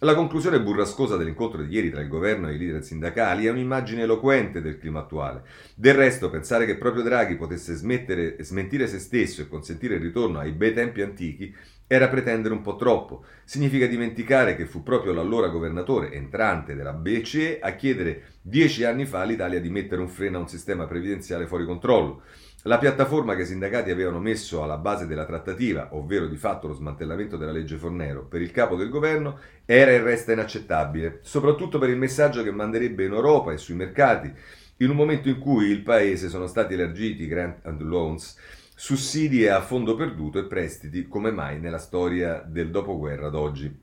La 0.00 0.16
conclusione 0.16 0.60
burrascosa 0.60 1.16
dell'incontro 1.16 1.62
di 1.62 1.72
ieri 1.72 1.90
tra 1.90 2.00
il 2.00 2.08
governo 2.08 2.48
e 2.48 2.54
i 2.54 2.58
leader 2.58 2.82
sindacali 2.82 3.46
è 3.46 3.50
un'immagine 3.50 4.02
eloquente 4.02 4.60
del 4.60 4.78
clima 4.78 4.98
attuale. 4.98 5.44
Del 5.76 5.94
resto, 5.94 6.28
pensare 6.28 6.66
che 6.66 6.76
proprio 6.76 7.04
Draghi 7.04 7.36
potesse 7.36 7.74
smettere, 7.74 8.36
smentire 8.40 8.88
se 8.88 8.98
stesso 8.98 9.42
e 9.42 9.48
consentire 9.48 9.94
il 9.94 10.00
ritorno 10.00 10.40
ai 10.40 10.50
bei 10.50 10.74
tempi 10.74 11.02
antichi 11.02 11.54
era 11.86 12.08
pretendere 12.08 12.54
un 12.54 12.62
po' 12.62 12.76
troppo. 12.76 13.24
Significa 13.44 13.86
dimenticare 13.86 14.56
che 14.56 14.66
fu 14.66 14.82
proprio 14.82 15.12
l'allora 15.12 15.48
governatore 15.48 16.12
entrante 16.12 16.74
della 16.74 16.92
BCE 16.92 17.60
a 17.60 17.74
chiedere 17.74 18.34
dieci 18.42 18.84
anni 18.84 19.06
fa 19.06 19.20
all'Italia 19.20 19.60
di 19.60 19.70
mettere 19.70 20.00
un 20.00 20.08
freno 20.08 20.38
a 20.38 20.40
un 20.40 20.48
sistema 20.48 20.86
previdenziale 20.86 21.46
fuori 21.46 21.64
controllo. 21.64 22.22
La 22.62 22.78
piattaforma 22.78 23.36
che 23.36 23.42
i 23.42 23.46
sindacati 23.46 23.92
avevano 23.92 24.18
messo 24.18 24.64
alla 24.64 24.76
base 24.76 25.06
della 25.06 25.24
trattativa, 25.24 25.90
ovvero 25.92 26.26
di 26.26 26.36
fatto 26.36 26.66
lo 26.66 26.74
smantellamento 26.74 27.36
della 27.36 27.52
legge 27.52 27.76
Fornero, 27.76 28.24
per 28.24 28.40
il 28.40 28.50
capo 28.50 28.74
del 28.74 28.88
governo, 28.88 29.38
era 29.64 29.92
e 29.92 30.00
resta 30.00 30.32
inaccettabile, 30.32 31.20
soprattutto 31.22 31.78
per 31.78 31.90
il 31.90 31.96
messaggio 31.96 32.42
che 32.42 32.50
manderebbe 32.50 33.04
in 33.04 33.12
Europa 33.12 33.52
e 33.52 33.58
sui 33.58 33.76
mercati, 33.76 34.32
in 34.78 34.90
un 34.90 34.96
momento 34.96 35.28
in 35.28 35.38
cui 35.38 35.66
il 35.66 35.82
Paese 35.82 36.28
sono 36.28 36.48
stati 36.48 36.74
elargiti 36.74 37.28
grant 37.28 37.64
and 37.64 37.82
loans 37.82 38.36
sussidi 38.78 39.48
a 39.48 39.62
fondo 39.62 39.94
perduto 39.94 40.38
e 40.38 40.44
prestiti 40.44 41.08
come 41.08 41.30
mai 41.30 41.58
nella 41.58 41.78
storia 41.78 42.44
del 42.46 42.70
dopoguerra 42.70 43.28
ad 43.28 43.34
oggi. 43.34 43.74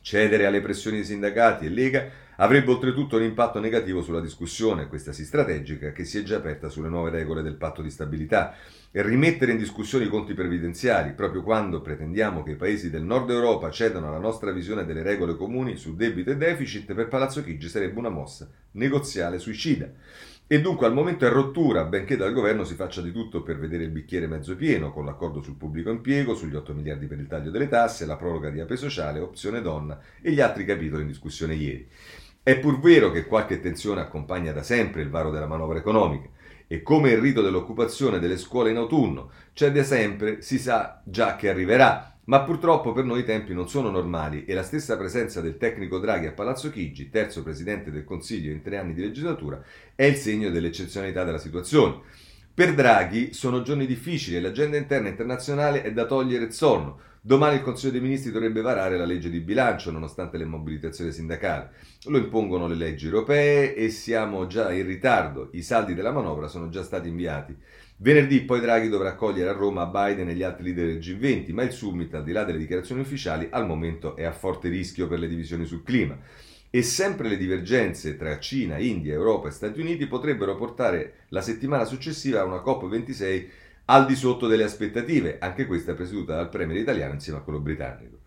Cedere 0.00 0.44
alle 0.44 0.60
pressioni 0.60 0.96
dei 0.96 1.06
sindacati 1.06 1.66
e 1.66 1.68
Lega 1.68 2.10
avrebbe 2.36 2.72
oltretutto 2.72 3.16
un 3.16 3.22
impatto 3.22 3.60
negativo 3.60 4.02
sulla 4.02 4.20
discussione, 4.20 4.88
questa 4.88 5.12
sì 5.12 5.24
strategica, 5.24 5.92
che 5.92 6.04
si 6.04 6.18
è 6.18 6.24
già 6.24 6.38
aperta 6.38 6.68
sulle 6.68 6.88
nuove 6.88 7.10
regole 7.10 7.42
del 7.42 7.54
patto 7.54 7.80
di 7.80 7.90
stabilità 7.90 8.56
e 8.90 9.02
rimettere 9.02 9.52
in 9.52 9.58
discussione 9.58 10.06
i 10.06 10.08
conti 10.08 10.34
previdenziali, 10.34 11.12
proprio 11.12 11.44
quando 11.44 11.80
pretendiamo 11.80 12.42
che 12.42 12.52
i 12.52 12.56
paesi 12.56 12.90
del 12.90 13.02
nord 13.02 13.30
Europa 13.30 13.70
cedano 13.70 14.08
alla 14.08 14.18
nostra 14.18 14.50
visione 14.50 14.84
delle 14.84 15.02
regole 15.02 15.36
comuni 15.36 15.76
su 15.76 15.94
debito 15.94 16.30
e 16.30 16.36
deficit, 16.36 16.92
per 16.92 17.06
Palazzo 17.06 17.44
Chigi 17.44 17.68
sarebbe 17.68 18.00
una 18.00 18.08
mossa 18.08 18.48
negoziale 18.72 19.38
suicida. 19.38 19.88
E 20.50 20.62
dunque 20.62 20.86
al 20.86 20.94
momento 20.94 21.26
è 21.26 21.28
rottura, 21.28 21.84
benché 21.84 22.16
dal 22.16 22.32
governo 22.32 22.64
si 22.64 22.74
faccia 22.74 23.02
di 23.02 23.12
tutto 23.12 23.42
per 23.42 23.58
vedere 23.58 23.84
il 23.84 23.90
bicchiere 23.90 24.26
mezzo 24.26 24.56
pieno, 24.56 24.94
con 24.94 25.04
l'accordo 25.04 25.42
sul 25.42 25.56
pubblico 25.56 25.90
impiego, 25.90 26.34
sugli 26.34 26.56
8 26.56 26.72
miliardi 26.72 27.06
per 27.06 27.18
il 27.18 27.26
taglio 27.26 27.50
delle 27.50 27.68
tasse, 27.68 28.06
la 28.06 28.16
proroga 28.16 28.48
di 28.48 28.58
ape 28.58 28.76
sociale, 28.76 29.20
opzione 29.20 29.60
donna 29.60 30.00
e 30.22 30.32
gli 30.32 30.40
altri 30.40 30.64
capitoli 30.64 31.02
in 31.02 31.08
discussione 31.08 31.52
ieri. 31.52 31.86
È 32.42 32.58
pur 32.58 32.80
vero 32.80 33.10
che 33.10 33.26
qualche 33.26 33.60
tensione 33.60 34.00
accompagna 34.00 34.52
da 34.52 34.62
sempre 34.62 35.02
il 35.02 35.10
varo 35.10 35.30
della 35.30 35.46
manovra 35.46 35.76
economica 35.76 36.30
e 36.66 36.80
come 36.80 37.10
il 37.10 37.18
rito 37.18 37.42
dell'occupazione 37.42 38.18
delle 38.18 38.38
scuole 38.38 38.70
in 38.70 38.78
autunno 38.78 39.30
c'è 39.52 39.70
da 39.70 39.82
sempre, 39.82 40.40
si 40.40 40.58
sa 40.58 41.02
già 41.04 41.36
che 41.36 41.50
arriverà, 41.50 42.17
ma 42.28 42.42
purtroppo 42.42 42.92
per 42.92 43.04
noi 43.04 43.20
i 43.20 43.24
tempi 43.24 43.54
non 43.54 43.68
sono 43.68 43.90
normali 43.90 44.44
e 44.44 44.52
la 44.52 44.62
stessa 44.62 44.98
presenza 44.98 45.40
del 45.40 45.56
tecnico 45.56 45.98
Draghi 45.98 46.26
a 46.26 46.32
Palazzo 46.32 46.70
Chigi, 46.70 47.08
terzo 47.08 47.42
presidente 47.42 47.90
del 47.90 48.04
Consiglio 48.04 48.52
in 48.52 48.60
tre 48.60 48.76
anni 48.76 48.92
di 48.92 49.00
legislatura, 49.00 49.62
è 49.94 50.04
il 50.04 50.16
segno 50.16 50.50
dell'eccezionalità 50.50 51.24
della 51.24 51.38
situazione. 51.38 52.00
Per 52.52 52.74
Draghi 52.74 53.32
sono 53.32 53.62
giorni 53.62 53.86
difficili 53.86 54.36
e 54.36 54.40
l'agenda 54.40 54.76
interna 54.76 55.08
internazionale 55.08 55.82
è 55.82 55.92
da 55.92 56.04
togliere 56.04 56.44
il 56.44 56.52
sonno. 56.52 57.00
Domani 57.20 57.56
il 57.56 57.62
Consiglio 57.62 57.92
dei 57.92 58.00
Ministri 58.02 58.30
dovrebbe 58.30 58.60
varare 58.60 58.98
la 58.98 59.06
legge 59.06 59.30
di 59.30 59.40
bilancio 59.40 59.90
nonostante 59.90 60.36
le 60.36 60.44
mobilitazioni 60.44 61.12
sindacali. 61.12 61.66
Lo 62.08 62.18
impongono 62.18 62.68
le 62.68 62.74
leggi 62.74 63.06
europee 63.06 63.74
e 63.74 63.88
siamo 63.88 64.46
già 64.46 64.70
in 64.70 64.86
ritardo. 64.86 65.48
I 65.52 65.62
saldi 65.62 65.94
della 65.94 66.12
manovra 66.12 66.46
sono 66.46 66.68
già 66.68 66.82
stati 66.82 67.08
inviati. 67.08 67.56
Venerdì 68.00 68.42
poi 68.42 68.60
Draghi 68.60 68.88
dovrà 68.88 69.08
accogliere 69.08 69.50
a 69.50 69.54
Roma 69.54 69.86
Biden 69.86 70.28
e 70.28 70.34
gli 70.34 70.44
altri 70.44 70.72
leader 70.72 70.86
del 70.86 70.98
G20, 70.98 71.52
ma 71.52 71.64
il 71.64 71.72
summit, 71.72 72.14
al 72.14 72.22
di 72.22 72.30
là 72.30 72.44
delle 72.44 72.58
dichiarazioni 72.58 73.00
ufficiali, 73.00 73.48
al 73.50 73.66
momento 73.66 74.14
è 74.14 74.22
a 74.22 74.30
forte 74.30 74.68
rischio 74.68 75.08
per 75.08 75.18
le 75.18 75.26
divisioni 75.26 75.64
sul 75.64 75.82
clima. 75.82 76.16
E 76.70 76.82
sempre 76.82 77.28
le 77.28 77.36
divergenze 77.36 78.16
tra 78.16 78.38
Cina, 78.38 78.78
India, 78.78 79.14
Europa 79.14 79.48
e 79.48 79.52
Stati 79.52 79.80
Uniti 79.80 80.06
potrebbero 80.06 80.54
portare 80.54 81.24
la 81.30 81.40
settimana 81.40 81.84
successiva 81.84 82.40
a 82.40 82.44
una 82.44 82.62
COP26 82.62 83.46
al 83.86 84.06
di 84.06 84.14
sotto 84.14 84.46
delle 84.46 84.64
aspettative, 84.64 85.38
anche 85.40 85.66
questa 85.66 85.94
presieduta 85.94 86.36
dal 86.36 86.50
premier 86.50 86.78
italiano 86.78 87.14
insieme 87.14 87.40
a 87.40 87.42
quello 87.42 87.58
britannico. 87.58 88.18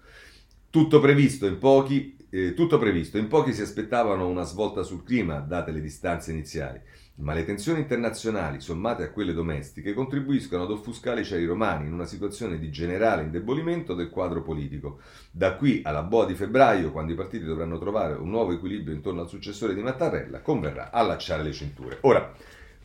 Tutto 0.69 0.99
previsto 0.99 1.45
in 1.45 1.59
pochi 1.59 2.17
eh, 2.31 2.53
tutto 2.53 2.79
previsto, 2.79 3.17
in 3.17 3.27
pochi 3.27 3.53
si 3.53 3.61
aspettavano 3.61 4.27
una 4.27 4.43
svolta 4.43 4.83
sul 4.83 5.03
clima, 5.03 5.39
date 5.39 5.71
le 5.71 5.81
distanze 5.81 6.31
iniziali, 6.31 6.79
ma 7.21 7.33
le 7.33 7.45
tensioni 7.45 7.79
internazionali, 7.79 8.59
sommate 8.59 9.03
a 9.03 9.09
quelle 9.11 9.33
domestiche, 9.33 9.93
contribuiscono 9.93 10.63
ad 10.63 10.71
offuscare 10.71 11.21
i 11.21 11.25
cieli 11.25 11.45
romani 11.45 11.87
in 11.87 11.93
una 11.93 12.05
situazione 12.05 12.57
di 12.57 12.71
generale 12.71 13.23
indebolimento 13.23 13.93
del 13.93 14.09
quadro 14.09 14.41
politico. 14.41 14.99
Da 15.29 15.55
qui 15.55 15.81
alla 15.83 16.03
boa 16.03 16.25
di 16.25 16.33
febbraio, 16.33 16.91
quando 16.91 17.13
i 17.13 17.15
partiti 17.15 17.45
dovranno 17.45 17.77
trovare 17.77 18.13
un 18.15 18.29
nuovo 18.29 18.51
equilibrio 18.51 18.95
intorno 18.95 19.21
al 19.21 19.29
successore 19.29 19.73
di 19.73 19.81
Mattarella, 19.81 20.41
converrà 20.41 20.89
allacciare 20.91 21.43
le 21.43 21.53
cinture. 21.53 21.99
Ora, 22.01 22.33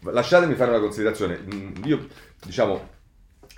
lasciatemi 0.01 0.55
fare 0.55 0.71
una 0.71 0.81
considerazione. 0.81 1.39
Mm, 1.39 1.85
io, 1.85 2.07
diciamo, 2.45 2.95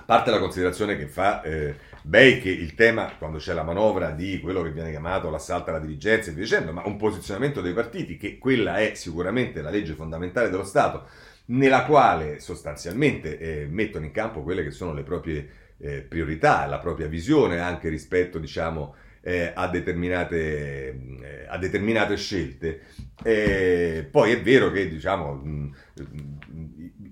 parte 0.09 0.31
la 0.31 0.39
considerazione 0.39 0.97
che 0.97 1.07
fa 1.07 1.43
eh, 1.43 1.75
Bei 2.01 2.41
che 2.41 2.49
il 2.49 2.75
tema, 2.75 3.13
quando 3.19 3.37
c'è 3.37 3.53
la 3.53 3.63
manovra 3.63 4.13
di 4.13 4.41
quello 4.41 4.63
che 4.63 4.71
viene 4.71 4.89
chiamato 4.89 5.29
l'assalto 5.29 5.69
alla 5.69 5.79
dirigenza 5.79 6.31
e 6.31 6.33
via 6.33 6.45
dicendo, 6.45 6.73
ma 6.73 6.81
un 6.87 6.97
posizionamento 6.97 7.61
dei 7.61 7.75
partiti, 7.75 8.17
che 8.17 8.39
quella 8.39 8.79
è 8.79 8.95
sicuramente 8.95 9.61
la 9.61 9.69
legge 9.69 9.93
fondamentale 9.93 10.49
dello 10.49 10.65
Stato, 10.65 11.07
nella 11.47 11.85
quale 11.85 12.41
sostanzialmente 12.41 13.39
eh, 13.39 13.67
mettono 13.67 14.07
in 14.07 14.11
campo 14.11 14.43
quelle 14.43 14.63
che 14.63 14.71
sono 14.71 14.95
le 14.95 15.03
proprie 15.03 15.47
eh, 15.77 16.01
priorità, 16.01 16.65
la 16.65 16.79
propria 16.79 17.07
visione 17.07 17.61
anche 17.61 17.91
rispetto, 17.91 18.39
diciamo, 18.39 18.95
eh, 19.21 19.53
a, 19.55 19.69
determinate, 19.69 20.89
eh, 21.21 21.47
a, 21.47 21.59
determinate, 21.59 22.17
scelte. 22.17 22.81
Eh, 23.23 24.09
poi 24.11 24.33
è 24.33 24.41
vero 24.41 24.71
che 24.71 24.89
diciamo, 24.89 25.35
mh, 25.35 25.75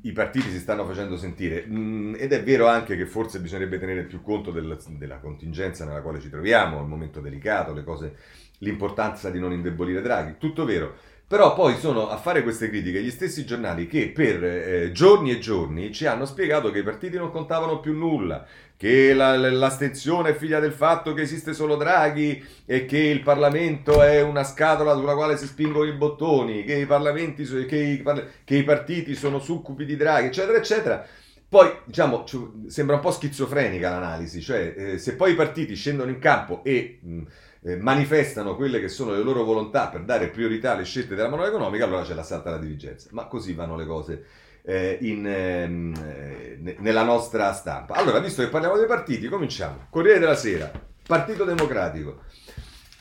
i 0.06 0.12
partiti 0.12 0.48
si 0.50 0.58
stanno 0.58 0.84
facendo 0.84 1.16
sentire 1.16 1.66
mh, 1.66 2.16
ed 2.18 2.32
è 2.32 2.42
vero 2.42 2.66
anche 2.68 2.96
che 2.96 3.06
forse 3.06 3.40
bisognerebbe 3.40 3.78
tenere 3.78 4.04
più 4.04 4.22
conto 4.22 4.50
del, 4.50 4.78
della 4.90 5.18
contingenza 5.18 5.84
nella 5.84 6.00
quale 6.00 6.20
ci 6.20 6.30
troviamo, 6.30 6.80
il 6.80 6.86
momento 6.86 7.20
delicato, 7.20 7.74
cose, 7.84 8.16
l'importanza 8.58 9.30
di 9.30 9.38
non 9.40 9.52
indebolire 9.52 10.00
Draghi, 10.00 10.36
tutto 10.38 10.64
vero. 10.64 10.94
Però 11.28 11.54
poi 11.54 11.74
sono 11.74 12.08
a 12.08 12.18
fare 12.18 12.44
queste 12.44 12.68
critiche 12.68 13.02
gli 13.02 13.10
stessi 13.10 13.44
giornali 13.44 13.88
che 13.88 14.10
per 14.10 14.44
eh, 14.44 14.92
giorni 14.92 15.32
e 15.32 15.40
giorni 15.40 15.92
ci 15.92 16.06
hanno 16.06 16.24
spiegato 16.24 16.70
che 16.70 16.78
i 16.78 16.84
partiti 16.84 17.16
non 17.16 17.32
contavano 17.32 17.80
più 17.80 17.94
nulla, 17.94 18.46
che 18.76 19.14
la, 19.14 19.36
l'astensione 19.36 20.30
è 20.30 20.34
figlia 20.34 20.60
del 20.60 20.72
fatto 20.72 21.14
che 21.14 21.22
esiste 21.22 21.54
solo 21.54 21.76
Draghi 21.76 22.44
e 22.64 22.84
che 22.84 22.98
il 22.98 23.22
Parlamento 23.22 24.02
è 24.02 24.20
una 24.20 24.44
scatola 24.44 24.94
sulla 24.94 25.14
quale 25.14 25.36
si 25.36 25.46
spingono 25.46 25.88
i 25.88 25.92
bottoni, 25.92 26.64
che 26.64 26.74
i, 26.74 26.86
parlamenti, 26.86 27.44
che 27.44 27.76
i, 27.76 28.02
che 28.44 28.56
i 28.56 28.64
partiti 28.64 29.14
sono 29.14 29.38
succubi 29.38 29.84
di 29.84 29.96
Draghi, 29.96 30.26
eccetera, 30.26 30.58
eccetera. 30.58 31.06
Poi, 31.48 31.70
diciamo, 31.84 32.24
sembra 32.66 32.96
un 32.96 33.00
po' 33.00 33.12
schizofrenica 33.12 33.88
l'analisi, 33.88 34.40
cioè 34.42 34.74
eh, 34.76 34.98
se 34.98 35.14
poi 35.14 35.32
i 35.32 35.36
partiti 35.36 35.74
scendono 35.74 36.10
in 36.10 36.18
campo 36.18 36.62
e... 36.64 36.98
Mh, 37.02 37.22
eh, 37.66 37.76
manifestano 37.76 38.54
quelle 38.54 38.78
che 38.78 38.86
sono 38.86 39.10
le 39.10 39.22
loro 39.22 39.42
volontà 39.42 39.88
per 39.88 40.04
dare 40.04 40.28
priorità 40.28 40.72
alle 40.72 40.84
scelte 40.84 41.16
della 41.16 41.28
manovra 41.28 41.48
economica, 41.50 41.84
allora 41.84 42.02
c'è 42.02 42.14
l'assalto 42.14 42.46
alla 42.46 42.58
dirigenza. 42.58 43.08
Ma 43.10 43.26
così 43.26 43.54
vanno 43.54 43.74
le 43.74 43.86
cose 43.86 44.24
eh, 44.66 44.98
in, 45.02 45.26
eh, 45.26 46.74
nella 46.78 47.04
nostra 47.04 47.52
stampa. 47.52 47.94
Allora, 47.94 48.18
visto 48.18 48.42
che 48.42 48.48
parliamo 48.48 48.76
dei 48.76 48.86
partiti, 48.86 49.28
cominciamo. 49.28 49.86
Corriere 49.88 50.18
della 50.18 50.34
Sera, 50.34 50.70
Partito 51.06 51.44
Democratico, 51.44 52.22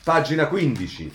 pagina 0.04 0.46
15. 0.46 1.12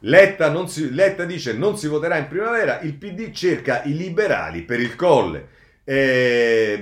Letta, 0.00 0.66
si, 0.66 0.92
Letta 0.92 1.24
dice 1.24 1.54
non 1.54 1.78
si 1.78 1.88
voterà 1.88 2.18
in 2.18 2.28
primavera, 2.28 2.80
il 2.80 2.94
PD 2.94 3.30
cerca 3.30 3.82
i 3.84 3.96
liberali 3.96 4.62
per 4.62 4.80
il 4.80 4.94
colle. 4.94 5.48
Eh, 5.84 6.78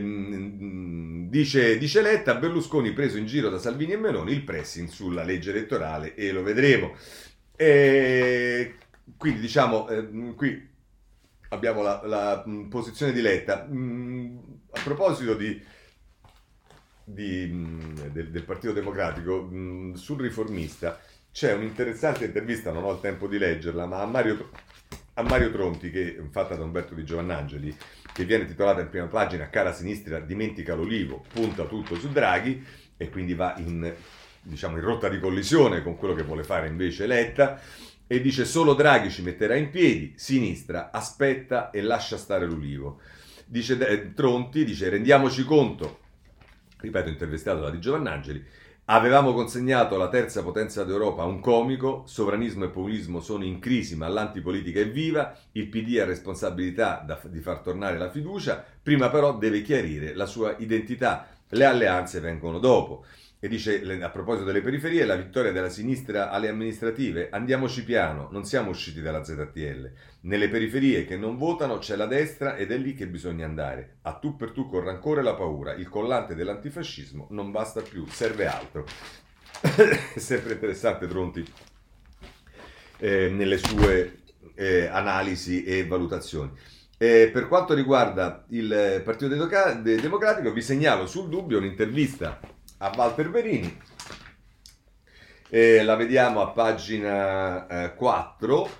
Dice, 1.33 1.79
dice, 1.79 2.03
Letta, 2.03 2.35
Berlusconi 2.35 2.93
preso 2.93 3.17
in 3.17 3.25
giro 3.25 3.49
da 3.49 3.57
Salvini 3.57 3.93
e 3.93 3.97
Meloni, 3.97 4.33
il 4.33 4.43
pressing 4.45 4.87
sulla 4.89 5.23
legge 5.23 5.49
elettorale 5.49 6.15
e 6.15 6.31
lo 6.31 6.43
vedremo. 6.43 6.95
E 7.57 8.75
quindi 9.17 9.41
diciamo, 9.41 9.89
eh, 9.89 10.35
qui 10.37 10.72
abbiamo 11.53 11.83
la, 11.83 12.01
la 12.05 12.43
mh, 12.45 12.69
posizione 12.69 13.13
di 13.13 13.21
Letta. 13.21 13.65
Mh, 13.65 14.61
a 14.73 14.81
proposito 14.83 15.35
di, 15.35 15.63
di, 17.05 17.47
mh, 17.47 18.11
del, 18.11 18.31
del, 18.31 18.45
Partito 18.45 18.73
Democratico, 18.73 19.49
sul 19.95 20.21
riformista 20.21 20.99
c'è 21.31 21.53
un'interessante 21.55 22.25
intervista, 22.25 22.73
non 22.73 22.85
ho 22.85 22.93
il 22.93 23.01
tempo 23.01 23.27
di 23.27 23.39
leggerla, 23.39 23.87
ma 23.87 24.03
a 24.03 24.07
Mario, 24.07 24.51
a 25.15 25.23
Mario 25.23 25.51
Tronti, 25.51 25.91
che 25.91 26.23
fatta 26.31 26.57
da 26.57 26.65
Umberto 26.65 26.95
Di 26.95 27.05
Giovannangeli, 27.05 27.75
che 28.13 28.25
viene 28.25 28.45
titolata 28.45 28.81
in 28.81 28.91
prima 28.91 29.07
pagina 29.07 29.49
Cara 29.49 29.73
sinistra 29.73 30.21
dimentica 30.21 30.75
l'olivo, 30.75 31.25
punta 31.33 31.65
tutto 31.65 31.95
su 31.95 32.11
Draghi 32.11 32.63
e 32.97 33.09
quindi 33.09 33.35
va 33.35 33.55
in, 33.59 33.95
diciamo, 34.43 34.77
in 34.77 34.85
rotta 34.85 35.09
di 35.09 35.19
collisione 35.19 35.83
con 35.83 35.97
quello 35.97 36.15
che 36.15 36.23
vuole 36.23 36.45
fare 36.45 36.67
invece 36.67 37.07
Letta 37.07 37.61
e 38.13 38.21
dice 38.21 38.45
solo 38.45 38.75
Draghi 38.75 39.11
ci 39.11 39.23
metterà 39.23 39.55
in 39.55 39.71
piedi, 39.71 40.13
sinistra 40.17 40.91
aspetta 40.91 41.71
e 41.71 41.81
lascia 41.81 42.19
stare 42.19 42.45
l'ulivo. 42.45 43.01
Dice 43.47 43.79
eh, 43.89 44.13
Tronti, 44.13 44.67
dice 44.67 44.91
rendiamoci 44.91 45.45
conto, 45.45 46.01
ripeto 46.81 47.09
intervistato 47.09 47.61
da 47.61 47.71
Di 47.71 47.81
Giovannangeli, 47.81 48.45
Avevamo 48.87 49.33
consegnato 49.33 49.97
la 49.97 50.09
terza 50.09 50.43
potenza 50.43 50.85
d'Europa 50.85 51.23
a 51.23 51.27
un 51.27 51.41
comico, 51.41 52.03
sovranismo 52.05 52.65
e 52.65 52.69
populismo 52.69 53.21
sono 53.21 53.45
in 53.45 53.61
crisi 53.61 53.97
ma 53.97 54.09
l'antipolitica 54.09 54.81
è 54.81 54.91
viva, 54.91 55.35
il 55.53 55.69
PD 55.69 55.99
ha 55.99 56.05
responsabilità 56.05 57.03
da, 57.07 57.19
di 57.29 57.41
far 57.41 57.61
tornare 57.61 57.97
la 57.97 58.11
fiducia, 58.11 58.63
prima 58.83 59.09
però 59.09 59.39
deve 59.39 59.63
chiarire 59.63 60.15
la 60.15 60.27
sua 60.27 60.57
identità, 60.59 61.29
le 61.49 61.65
alleanze 61.65 62.21
vengono 62.21 62.59
dopo. 62.59 63.05
E 63.45 63.49
dice 63.49 63.83
a 64.01 64.11
proposito 64.11 64.45
delle 64.45 64.61
periferie, 64.61 65.05
la 65.05 65.17
vittoria 65.17 65.51
della 65.51 65.69
sinistra 65.69 66.31
alle 66.31 66.49
amministrative, 66.49 67.29
andiamoci 67.29 67.83
piano, 67.83 68.29
non 68.31 68.45
siamo 68.45 68.71
usciti 68.71 69.03
dalla 69.03 69.25
ZTL. 69.25 69.91
Nelle 70.21 70.49
periferie 70.49 71.05
che 71.05 71.17
non 71.17 71.37
votano 71.37 71.79
c'è 71.79 71.97
la 71.97 72.07
destra 72.07 72.55
ed 72.55 72.71
è 72.71 72.77
lì 72.77 72.95
che 72.95 73.09
bisogna 73.09 73.45
andare. 73.45 73.97
A 74.03 74.13
tu 74.13 74.37
per 74.37 74.53
tu 74.53 74.69
con 74.69 74.85
rancore 74.85 75.25
la 75.25 75.35
paura, 75.35 75.75
il 75.75 75.89
collante 75.89 76.37
dell'antifascismo 76.37 77.27
non 77.31 77.51
basta 77.51 77.81
più, 77.81 78.07
serve 78.07 78.47
altro. 78.47 78.87
Sempre 80.15 80.53
interessante 80.53 81.09
Tronti 81.09 81.45
eh, 82.99 83.29
nelle 83.29 83.59
sue 83.59 84.19
eh, 84.55 84.87
analisi 84.87 85.65
e 85.65 85.85
valutazioni. 85.85 86.53
Eh, 86.97 87.29
per 87.33 87.49
quanto 87.49 87.75
riguarda 87.75 88.45
il 88.51 89.03
Partito 89.05 89.35
Democratico, 89.35 90.53
vi 90.53 90.63
segnalo 90.63 91.09
sul 91.09 91.29
dubbio 91.29 91.59
un'intervista 91.59 92.52
a 92.83 92.93
Walter 92.97 93.31
Verini. 93.31 93.81
Eh, 95.49 95.85
la 95.85 95.95
vediamo 95.95 96.41
a 96.43 96.49
pagina 96.49 97.67
eh, 97.67 97.95
4. 97.95 98.71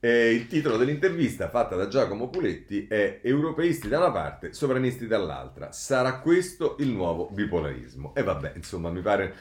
Eh, 0.00 0.32
il 0.32 0.48
titolo 0.48 0.76
dell'intervista 0.76 1.48
fatta 1.48 1.76
da 1.76 1.86
Giacomo 1.86 2.28
Puletti 2.28 2.86
è 2.88 3.20
Europeisti 3.22 3.88
da 3.88 3.98
una 3.98 4.10
parte, 4.10 4.52
sovranisti 4.52 5.06
dall'altra. 5.06 5.70
Sarà 5.70 6.18
questo 6.18 6.76
il 6.80 6.88
nuovo 6.88 7.28
bipolarismo? 7.30 8.12
E 8.14 8.22
vabbè, 8.22 8.52
insomma, 8.56 8.90
mi 8.90 9.00
pare 9.00 9.34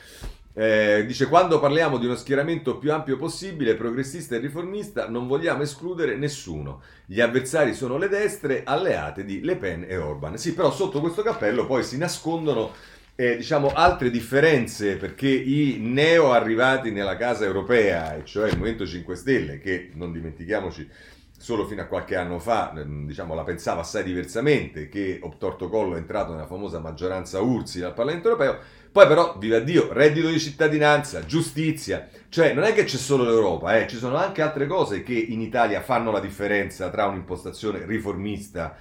eh, 0.55 1.03
dice 1.07 1.27
quando 1.27 1.59
parliamo 1.59 1.97
di 1.97 2.05
uno 2.05 2.15
schieramento 2.15 2.77
più 2.77 2.93
ampio 2.93 3.17
possibile, 3.17 3.73
progressista 3.73 4.35
e 4.35 4.37
riformista, 4.37 5.09
non 5.09 5.25
vogliamo 5.27 5.63
escludere 5.63 6.15
nessuno. 6.15 6.81
Gli 7.07 7.19
avversari 7.19 7.73
sono 7.73 7.97
le 7.97 8.07
destre 8.07 8.61
alleate 8.63 9.25
di 9.25 9.41
Le 9.41 9.55
Pen 9.55 9.83
e 9.87 9.97
Orban. 9.97 10.37
Sì, 10.37 10.53
però 10.53 10.71
sotto 10.71 10.99
questo 10.99 11.23
cappello 11.23 11.65
poi 11.65 11.83
si 11.83 11.97
nascondono 11.97 12.71
eh, 13.15 13.37
diciamo, 13.37 13.69
altre 13.69 14.09
differenze 14.09 14.97
perché 14.97 15.29
i 15.29 15.77
neo 15.79 16.31
arrivati 16.31 16.91
nella 16.91 17.15
casa 17.15 17.45
europea, 17.45 18.15
e 18.15 18.25
cioè 18.25 18.49
il 18.49 18.57
Movimento 18.57 18.85
5 18.85 19.15
Stelle, 19.15 19.59
che 19.59 19.91
non 19.93 20.11
dimentichiamoci 20.11 20.89
solo 21.37 21.67
fino 21.67 21.81
a 21.81 21.85
qualche 21.85 22.15
anno 22.15 22.39
fa 22.39 22.73
ehm, 22.73 23.05
diciamo, 23.05 23.35
la 23.35 23.43
pensava 23.43 23.81
assai 23.81 24.03
diversamente, 24.03 24.87
che 24.89 25.19
Optorto 25.21 25.69
Collo 25.69 25.95
è 25.95 25.97
entrato 25.97 26.31
nella 26.31 26.47
famosa 26.47 26.79
maggioranza 26.79 27.39
Ursi 27.41 27.79
dal 27.79 27.93
Parlamento 27.93 28.29
europeo, 28.29 28.57
poi 28.91 29.07
però, 29.07 29.37
viva 29.37 29.59
Dio, 29.59 29.91
reddito 29.91 30.29
di 30.29 30.39
cittadinanza, 30.39 31.25
giustizia, 31.25 32.07
cioè 32.29 32.53
non 32.53 32.63
è 32.63 32.73
che 32.73 32.83
c'è 32.83 32.97
solo 32.97 33.23
l'Europa, 33.23 33.77
eh, 33.77 33.87
ci 33.87 33.97
sono 33.97 34.15
anche 34.17 34.41
altre 34.41 34.67
cose 34.67 35.03
che 35.03 35.13
in 35.13 35.41
Italia 35.41 35.81
fanno 35.81 36.11
la 36.11 36.19
differenza 36.19 36.89
tra 36.89 37.05
un'impostazione 37.05 37.85
riformista 37.85 38.75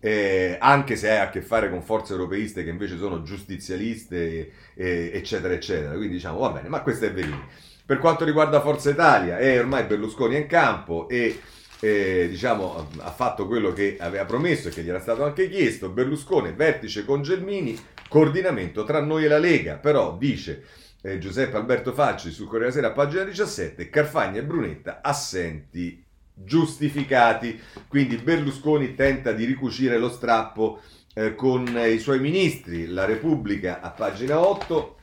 eh, 0.00 0.56
anche 0.60 0.96
se 0.96 1.10
ha 1.10 1.22
a 1.22 1.30
che 1.30 1.42
fare 1.42 1.70
con 1.70 1.82
forze 1.82 2.12
europeiste 2.12 2.64
che 2.64 2.70
invece 2.70 2.96
sono 2.98 3.22
giustizialiste, 3.22 4.52
eh, 4.74 5.10
eccetera, 5.12 5.54
eccetera. 5.54 5.94
Quindi 5.94 6.14
diciamo, 6.14 6.38
va 6.38 6.50
bene, 6.50 6.68
ma 6.68 6.82
questo 6.82 7.06
è 7.06 7.12
Verini. 7.12 7.44
Per 7.84 7.98
quanto 7.98 8.24
riguarda 8.24 8.60
Forza 8.60 8.90
Italia, 8.90 9.38
eh, 9.38 9.58
ormai 9.58 9.84
Berlusconi 9.84 10.34
è 10.34 10.38
in 10.38 10.46
campo 10.46 11.08
e 11.08 11.40
eh, 11.80 12.26
diciamo, 12.28 12.88
ha 12.98 13.10
fatto 13.10 13.46
quello 13.46 13.72
che 13.72 13.96
aveva 14.00 14.24
promesso 14.24 14.68
e 14.68 14.70
che 14.70 14.82
gli 14.82 14.88
era 14.88 15.00
stato 15.00 15.24
anche 15.24 15.48
chiesto. 15.48 15.90
Berlusconi, 15.90 16.52
vertice 16.52 17.04
con 17.04 17.22
Gelmini, 17.22 17.78
coordinamento 18.08 18.84
tra 18.84 19.00
noi 19.00 19.24
e 19.24 19.28
la 19.28 19.38
Lega. 19.38 19.76
Però 19.76 20.16
dice 20.16 20.64
eh, 21.02 21.18
Giuseppe 21.18 21.56
Alberto 21.56 21.92
Facci 21.92 22.30
su 22.30 22.46
Corriere 22.46 22.72
Sera, 22.72 22.90
pagina 22.92 23.22
17, 23.22 23.88
Carfagna 23.88 24.40
e 24.40 24.44
Brunetta 24.44 25.00
assenti 25.02 26.04
giustificati. 26.36 27.60
Quindi 27.88 28.16
Berlusconi 28.16 28.94
tenta 28.94 29.32
di 29.32 29.44
ricucire 29.44 29.98
lo 29.98 30.10
strappo 30.10 30.80
eh, 31.14 31.34
con 31.34 31.66
i 31.78 31.98
suoi 31.98 32.20
ministri. 32.20 32.86
La 32.86 33.04
Repubblica 33.04 33.80
a 33.80 33.90
pagina 33.90 34.38
8. 34.38 34.96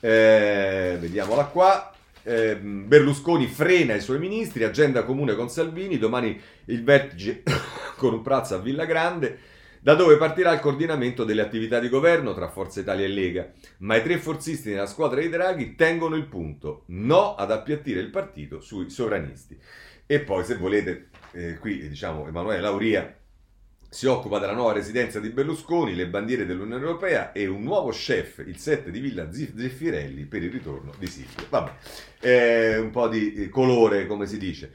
Eh, 0.00 0.96
vediamola 1.00 1.44
qua. 1.46 1.94
eh, 2.24 2.56
Berlusconi 2.56 3.46
frena 3.46 3.94
i 3.94 4.00
suoi 4.00 4.18
ministri, 4.18 4.64
agenda 4.64 5.04
comune 5.04 5.34
con 5.34 5.48
Salvini, 5.48 5.98
domani 5.98 6.40
il 6.66 6.82
vertice 6.82 7.42
con 7.96 8.14
un 8.14 8.22
prazzo 8.22 8.54
a 8.56 8.58
Villa 8.58 8.86
Grande, 8.86 9.38
da 9.84 9.92
dove 9.94 10.16
partirà 10.16 10.50
il 10.54 10.60
coordinamento 10.60 11.24
delle 11.24 11.42
attività 11.42 11.78
di 11.78 11.90
governo 11.90 12.32
tra 12.32 12.48
Forza 12.48 12.80
Italia 12.80 13.04
e 13.04 13.08
Lega. 13.08 13.52
Ma 13.80 13.96
i 13.96 14.02
tre 14.02 14.16
forzisti 14.16 14.70
nella 14.70 14.86
squadra 14.86 15.20
di 15.20 15.28
Draghi 15.28 15.74
tengono 15.74 16.16
il 16.16 16.24
punto, 16.24 16.84
no 16.86 17.34
ad 17.34 17.50
appiattire 17.50 18.00
il 18.00 18.08
partito 18.08 18.60
sui 18.60 18.88
sovranisti. 18.88 19.58
E 20.06 20.20
poi, 20.20 20.42
se 20.42 20.56
volete, 20.56 21.10
eh, 21.32 21.58
qui 21.58 21.86
diciamo 21.86 22.26
Emanuele 22.26 22.62
Lauria 22.62 23.14
si 23.86 24.06
occupa 24.06 24.38
della 24.38 24.54
nuova 24.54 24.72
residenza 24.72 25.20
di 25.20 25.28
Berlusconi, 25.28 25.94
le 25.94 26.08
bandiere 26.08 26.46
dell'Unione 26.46 26.82
Europea 26.82 27.32
e 27.32 27.46
un 27.46 27.62
nuovo 27.62 27.90
chef, 27.90 28.42
il 28.46 28.56
7 28.56 28.90
di 28.90 29.00
Villa 29.00 29.30
Zeffirelli, 29.30 30.24
per 30.24 30.42
il 30.42 30.50
ritorno 30.50 30.92
di 30.98 31.06
Silvio. 31.08 31.44
Vabbè, 31.50 31.72
eh, 32.20 32.78
un 32.78 32.90
po' 32.90 33.08
di 33.08 33.34
eh, 33.34 33.48
colore, 33.50 34.06
come 34.06 34.26
si 34.26 34.38
dice. 34.38 34.72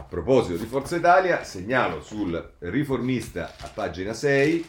A 0.00 0.04
proposito 0.04 0.56
di 0.56 0.64
Forza 0.64 0.96
Italia, 0.96 1.44
segnalo 1.44 2.00
sul 2.00 2.54
riformista 2.60 3.52
a 3.60 3.68
pagina 3.68 4.14
6, 4.14 4.66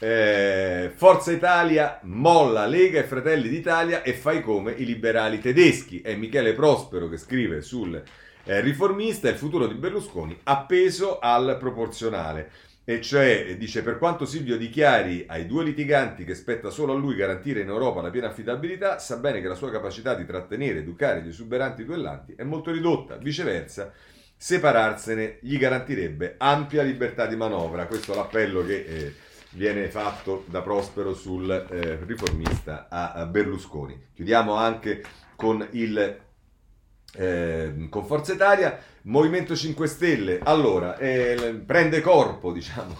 eh, 0.00 0.92
Forza 0.94 1.32
Italia 1.32 1.98
molla 2.02 2.66
Lega 2.66 3.00
e 3.00 3.04
Fratelli 3.04 3.48
d'Italia 3.48 4.02
e 4.02 4.12
fai 4.12 4.42
come 4.42 4.72
i 4.72 4.84
liberali 4.84 5.40
tedeschi. 5.40 6.02
È 6.02 6.14
Michele 6.14 6.52
Prospero 6.52 7.08
che 7.08 7.16
scrive 7.16 7.62
sul 7.62 8.00
eh, 8.44 8.60
riformista 8.60 9.30
il 9.30 9.36
futuro 9.36 9.66
di 9.66 9.74
Berlusconi 9.74 10.38
appeso 10.42 11.18
al 11.20 11.56
proporzionale. 11.58 12.50
E 12.84 13.00
cioè, 13.00 13.56
dice, 13.56 13.82
per 13.82 13.96
quanto 13.96 14.26
Silvio 14.26 14.58
dichiari 14.58 15.24
ai 15.26 15.46
due 15.46 15.64
litiganti 15.64 16.24
che 16.24 16.34
spetta 16.34 16.68
solo 16.68 16.92
a 16.92 16.96
lui 16.96 17.14
garantire 17.14 17.60
in 17.60 17.68
Europa 17.68 18.02
la 18.02 18.10
piena 18.10 18.28
affidabilità, 18.28 18.98
sa 18.98 19.16
bene 19.16 19.40
che 19.40 19.48
la 19.48 19.54
sua 19.54 19.70
capacità 19.70 20.14
di 20.14 20.26
trattenere 20.26 20.72
ed 20.72 20.82
educare 20.82 21.22
gli 21.22 21.28
esuberanti 21.28 21.82
duellanti 21.82 22.34
è 22.36 22.42
molto 22.42 22.70
ridotta. 22.70 23.16
Viceversa, 23.16 23.90
separarsene 24.42 25.36
gli 25.42 25.58
garantirebbe 25.58 26.36
ampia 26.38 26.82
libertà 26.82 27.26
di 27.26 27.36
manovra. 27.36 27.86
Questo 27.86 28.14
è 28.14 28.16
l'appello 28.16 28.64
che 28.64 28.84
eh, 28.86 29.14
viene 29.50 29.90
fatto 29.90 30.44
da 30.46 30.62
Prospero 30.62 31.12
sul 31.12 31.50
eh, 31.50 32.02
riformista 32.06 32.86
a, 32.88 33.12
a 33.12 33.26
Berlusconi. 33.26 34.06
Chiudiamo 34.14 34.54
anche 34.54 35.04
con 35.36 35.68
il 35.72 36.18
eh, 37.12 37.86
con 37.90 38.06
Forza 38.06 38.32
Italia, 38.32 38.78
Movimento 39.02 39.54
5 39.54 39.86
Stelle, 39.86 40.40
allora, 40.42 40.96
eh, 40.96 41.60
prende 41.66 42.00
corpo, 42.00 42.50
diciamo, 42.50 42.96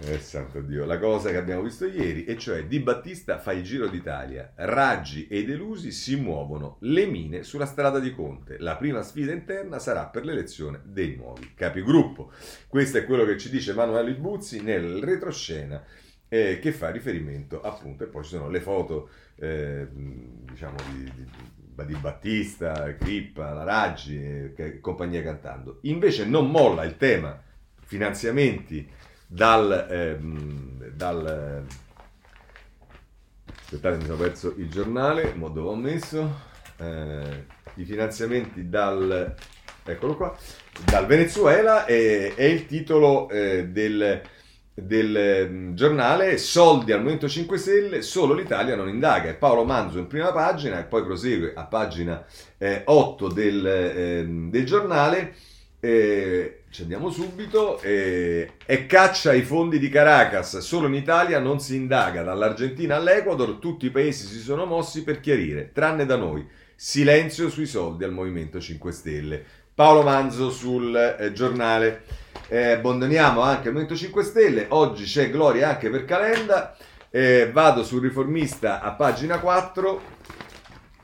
eh, 0.00 0.18
santo 0.20 0.60
Dio, 0.60 0.84
la 0.84 0.98
cosa 0.98 1.30
che 1.30 1.36
abbiamo 1.36 1.62
visto 1.62 1.86
ieri, 1.86 2.24
e 2.24 2.38
cioè 2.38 2.66
Di 2.66 2.78
Battista 2.80 3.38
fa 3.38 3.52
il 3.52 3.62
giro 3.62 3.88
d'Italia, 3.88 4.52
Raggi 4.54 5.26
e 5.26 5.44
Delusi 5.44 5.90
si 5.90 6.16
muovono 6.16 6.76
le 6.80 7.06
mine 7.06 7.42
sulla 7.42 7.66
strada 7.66 7.98
di 7.98 8.14
Conte. 8.14 8.58
La 8.58 8.76
prima 8.76 9.02
sfida 9.02 9.32
interna 9.32 9.78
sarà 9.78 10.06
per 10.06 10.24
l'elezione 10.24 10.80
dei 10.84 11.16
nuovi 11.16 11.52
capigruppo. 11.54 12.30
Questo 12.68 12.98
è 12.98 13.04
quello 13.04 13.24
che 13.24 13.36
ci 13.38 13.50
dice 13.50 13.72
Emanuele 13.72 14.14
Buzzi 14.14 14.62
nel 14.62 15.02
retroscena 15.02 15.82
eh, 16.28 16.58
che 16.60 16.72
fa 16.72 16.90
riferimento 16.90 17.60
appunto, 17.60 18.04
e 18.04 18.06
poi 18.06 18.22
ci 18.22 18.30
sono 18.30 18.48
le 18.48 18.60
foto, 18.60 19.08
eh, 19.36 19.88
diciamo, 19.92 20.76
di, 20.90 21.04
di 21.14 21.26
di 21.78 21.94
Battista, 21.94 22.96
Crippa, 22.96 23.52
la 23.52 23.62
Raggi 23.62 24.20
e 24.20 24.80
compagnia 24.80 25.22
cantando. 25.22 25.78
Invece 25.82 26.26
non 26.26 26.50
molla 26.50 26.82
il 26.82 26.96
tema 26.96 27.40
finanziamenti 27.84 28.84
dal... 29.28 29.86
Ehm, 29.90 30.90
dal 30.94 31.64
aspettate 33.60 33.98
mi 33.98 34.04
sono 34.04 34.16
perso 34.16 34.54
il 34.56 34.70
giornale, 34.70 35.34
mo 35.34 35.48
dove 35.50 35.68
ho 35.68 35.76
messo? 35.76 36.40
Eh, 36.78 37.44
I 37.74 37.84
finanziamenti 37.84 38.68
dal... 38.68 39.34
eccolo 39.84 40.16
qua, 40.16 40.36
dal 40.86 41.06
Venezuela 41.06 41.84
è, 41.84 42.34
è 42.34 42.44
il 42.44 42.66
titolo 42.66 43.28
eh, 43.28 43.68
del 43.68 44.22
del 44.80 45.48
mm, 45.50 45.74
giornale 45.74 46.38
Soldi 46.38 46.92
al 46.92 47.00
Movimento 47.00 47.28
5 47.28 47.58
Stelle, 47.58 48.02
solo 48.02 48.34
l'Italia 48.34 48.76
non 48.76 48.88
indaga. 48.88 49.34
Paolo 49.34 49.64
Manzo 49.64 49.98
in 49.98 50.06
prima 50.06 50.32
pagina 50.32 50.78
e 50.78 50.84
poi 50.84 51.02
prosegue 51.02 51.52
a 51.54 51.64
pagina 51.64 52.24
eh, 52.58 52.82
8 52.84 53.28
del, 53.28 53.66
eh, 53.66 54.24
del 54.26 54.64
giornale. 54.64 55.34
Eh, 55.80 56.57
ci 56.70 56.82
andiamo 56.82 57.10
subito. 57.10 57.80
Eh, 57.80 58.52
e 58.64 58.86
caccia 58.86 59.32
i 59.32 59.42
fondi 59.42 59.78
di 59.78 59.88
Caracas. 59.88 60.58
Solo 60.58 60.86
in 60.86 60.94
Italia 60.94 61.38
non 61.38 61.60
si 61.60 61.76
indaga. 61.76 62.22
Dall'Argentina 62.22 62.96
all'Ecuador 62.96 63.54
tutti 63.54 63.86
i 63.86 63.90
paesi 63.90 64.26
si 64.26 64.38
sono 64.38 64.66
mossi 64.66 65.02
per 65.02 65.20
chiarire, 65.20 65.70
tranne 65.72 66.04
da 66.04 66.16
noi. 66.16 66.46
Silenzio 66.74 67.48
sui 67.48 67.66
soldi 67.66 68.04
al 68.04 68.12
Movimento 68.12 68.60
5 68.60 68.92
Stelle. 68.92 69.44
Paolo 69.74 70.02
Manzo 70.02 70.50
sul 70.50 70.94
eh, 70.94 71.32
giornale. 71.32 72.02
Eh, 72.48 72.72
abbandoniamo 72.72 73.40
anche 73.40 73.68
il 73.68 73.74
Movimento 73.74 73.96
5 73.96 74.22
Stelle. 74.22 74.66
Oggi 74.68 75.04
c'è 75.04 75.30
gloria 75.30 75.70
anche 75.70 75.88
per 75.88 76.04
Calenda. 76.04 76.76
Eh, 77.10 77.50
vado 77.50 77.82
sul 77.82 78.02
riformista 78.02 78.80
a 78.82 78.92
pagina 78.92 79.38
4. 79.38 80.16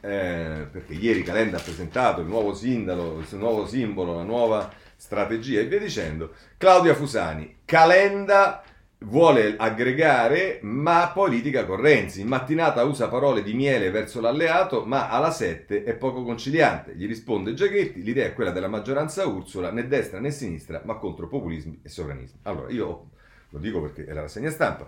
Eh, 0.00 0.66
perché 0.70 0.92
ieri 0.92 1.22
Calenda 1.22 1.56
ha 1.56 1.62
presentato 1.62 2.20
il 2.20 2.26
nuovo 2.26 2.52
sindaco, 2.52 3.20
il 3.20 3.38
nuovo 3.38 3.66
simbolo, 3.66 4.16
la 4.16 4.22
nuova 4.22 4.70
strategia 4.96 5.60
e 5.60 5.66
via 5.66 5.78
dicendo. 5.78 6.32
Claudia 6.56 6.94
Fusani, 6.94 7.58
Calenda 7.64 8.62
vuole 9.04 9.54
aggregare, 9.56 10.58
ma 10.62 11.10
poi 11.12 11.30
litiga 11.30 11.64
con 11.64 11.80
Renzi. 11.80 12.20
In 12.20 12.28
mattinata 12.28 12.82
usa 12.84 13.08
parole 13.08 13.42
di 13.42 13.54
miele 13.54 13.90
verso 13.90 14.20
l'alleato, 14.20 14.84
ma 14.84 15.08
alla 15.08 15.30
7 15.30 15.84
è 15.84 15.94
poco 15.94 16.22
conciliante. 16.22 16.94
Gli 16.94 17.06
risponde 17.06 17.54
Giachetti, 17.54 18.02
l'idea 18.02 18.26
è 18.26 18.34
quella 18.34 18.50
della 18.50 18.68
maggioranza 18.68 19.26
Ursula, 19.26 19.70
né 19.70 19.86
destra 19.86 20.20
né 20.20 20.30
sinistra, 20.30 20.82
ma 20.84 20.94
contro 20.94 21.28
populismi 21.28 21.80
e 21.82 21.88
sovranismi. 21.88 22.40
Allora, 22.42 22.70
io 22.70 23.10
lo 23.50 23.58
dico 23.58 23.80
perché 23.80 24.04
è 24.04 24.12
la 24.12 24.22
rassegna 24.22 24.50
stampa, 24.50 24.86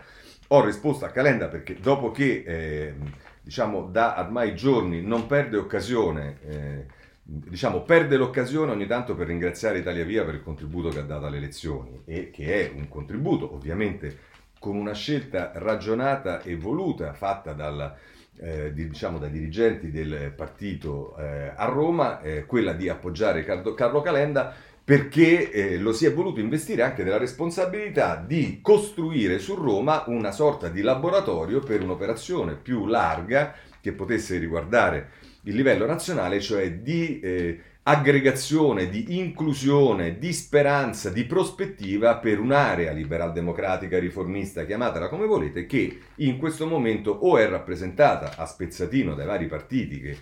ho 0.49 0.65
risposto 0.65 1.05
a 1.05 1.11
Calenda 1.11 1.49
perché 1.49 1.77
dopo 1.79 2.11
che, 2.11 2.43
eh, 2.47 2.95
diciamo, 3.41 3.83
da 3.83 4.17
ormai 4.19 4.55
giorni 4.55 5.03
non 5.03 5.27
perde 5.27 5.57
occasione... 5.57 6.39
Eh, 6.43 6.96
diciamo, 7.29 7.83
perde 7.83 8.17
l'occasione 8.17 8.71
ogni 8.71 8.87
tanto 8.87 9.17
per 9.17 9.27
ringraziare 9.27 9.79
Italia 9.79 10.05
Via 10.05 10.25
per 10.25 10.35
il 10.35 10.43
contributo 10.43 10.91
che 10.91 11.01
ha 11.01 11.03
dato 11.03 11.27
alle 11.27 11.39
elezioni 11.39 12.03
e 12.05 12.31
che 12.31 12.69
è 12.69 12.73
un 12.73 12.89
contributo 12.89 13.53
ovviamente 13.53 14.35
con 14.61 14.77
una 14.77 14.95
scelta 14.95 15.51
ragionata 15.55 16.41
e 16.43 16.57
voluta 16.57 17.13
fatta 17.15 17.53
dalla, 17.53 17.97
eh, 18.39 18.73
diciamo, 18.73 19.19
dai 19.19 19.31
dirigenti 19.31 19.91
del 19.91 20.33
partito 20.37 21.17
eh, 21.19 21.53
a 21.55 21.65
Roma, 21.65 22.21
eh, 22.21 22.47
quella 22.47 22.73
di 22.73 22.89
appoggiare 22.89 23.45
Carlo, 23.45 23.75
Carlo 23.75 24.01
Calenda 24.03 24.55
perché 24.87 25.51
eh, 25.51 25.79
lo 25.79 25.93
si 25.93 26.07
è 26.07 26.15
voluto 26.15 26.39
investire 26.39 26.83
anche 26.83 27.03
della 27.03 27.19
responsabilità 27.19 28.23
di 28.25 28.61
costruire 28.63 29.41
su 29.41 29.57
Roma 29.57 30.05
una 30.07 30.31
sorta 30.31 30.69
di 30.69 30.81
laboratorio 30.81 31.59
per 31.59 31.83
un'operazione 31.83 32.55
più 32.55 32.87
larga 32.87 33.53
che 33.81 33.91
potesse 33.91 34.39
riguardare 34.39 35.11
il 35.47 35.55
livello 35.55 35.87
nazionale, 35.87 36.41
cioè 36.41 36.75
di 36.75 37.21
eh, 37.21 37.61
aggregazione, 37.85 38.89
di 38.89 39.19
inclusione, 39.19 40.19
di 40.19 40.33
speranza, 40.33 41.11
di 41.11 41.25
prospettiva 41.25 42.17
per 42.17 42.41
un'area 42.41 42.93
liberal-democratica 42.93 43.99
riformista, 43.99 44.65
chiamatela 44.65 45.09
come 45.09 45.27
volete, 45.27 45.67
che 45.67 46.01
in 46.17 46.39
questo 46.39 46.67
momento 46.67 47.11
o 47.11 47.39
è 47.39 47.49
rappresentata 47.49 48.35
a 48.37 48.45
spezzatino 48.45 49.15
dai 49.15 49.27
vari 49.27 49.47
partiti 49.47 50.01
che 50.01 50.17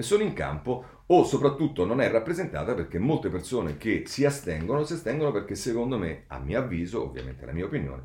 sono 0.00 0.22
in 0.22 0.32
campo 0.32 1.02
o 1.06 1.24
soprattutto 1.24 1.84
non 1.84 2.00
è 2.00 2.08
rappresentata 2.08 2.74
perché 2.74 3.00
molte 3.00 3.30
persone 3.30 3.78
che 3.78 4.04
si 4.06 4.24
astengono 4.24 4.84
si 4.84 4.92
astengono 4.92 5.32
perché 5.32 5.56
secondo 5.56 5.98
me, 5.98 6.24
a 6.28 6.38
mio 6.38 6.60
avviso, 6.60 7.02
ovviamente 7.02 7.44
la 7.44 7.52
mia 7.52 7.64
opinione, 7.64 8.02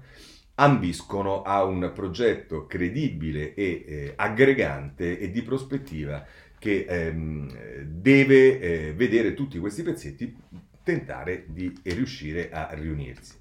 ambiscono 0.55 1.41
a 1.41 1.63
un 1.63 1.91
progetto 1.93 2.67
credibile 2.67 3.53
e 3.53 3.83
eh, 3.87 4.13
aggregante 4.15 5.19
e 5.19 5.31
di 5.31 5.41
prospettiva 5.41 6.25
che 6.63 6.85
ehm, 6.87 7.83
deve 7.87 8.59
eh, 8.61 8.93
vedere 8.93 9.33
tutti 9.33 9.59
questi 9.59 9.83
pezzetti 9.83 10.33
tentare 10.81 11.43
di 11.47 11.73
riuscire 11.83 12.51
a 12.51 12.69
riunirsi. 12.71 13.33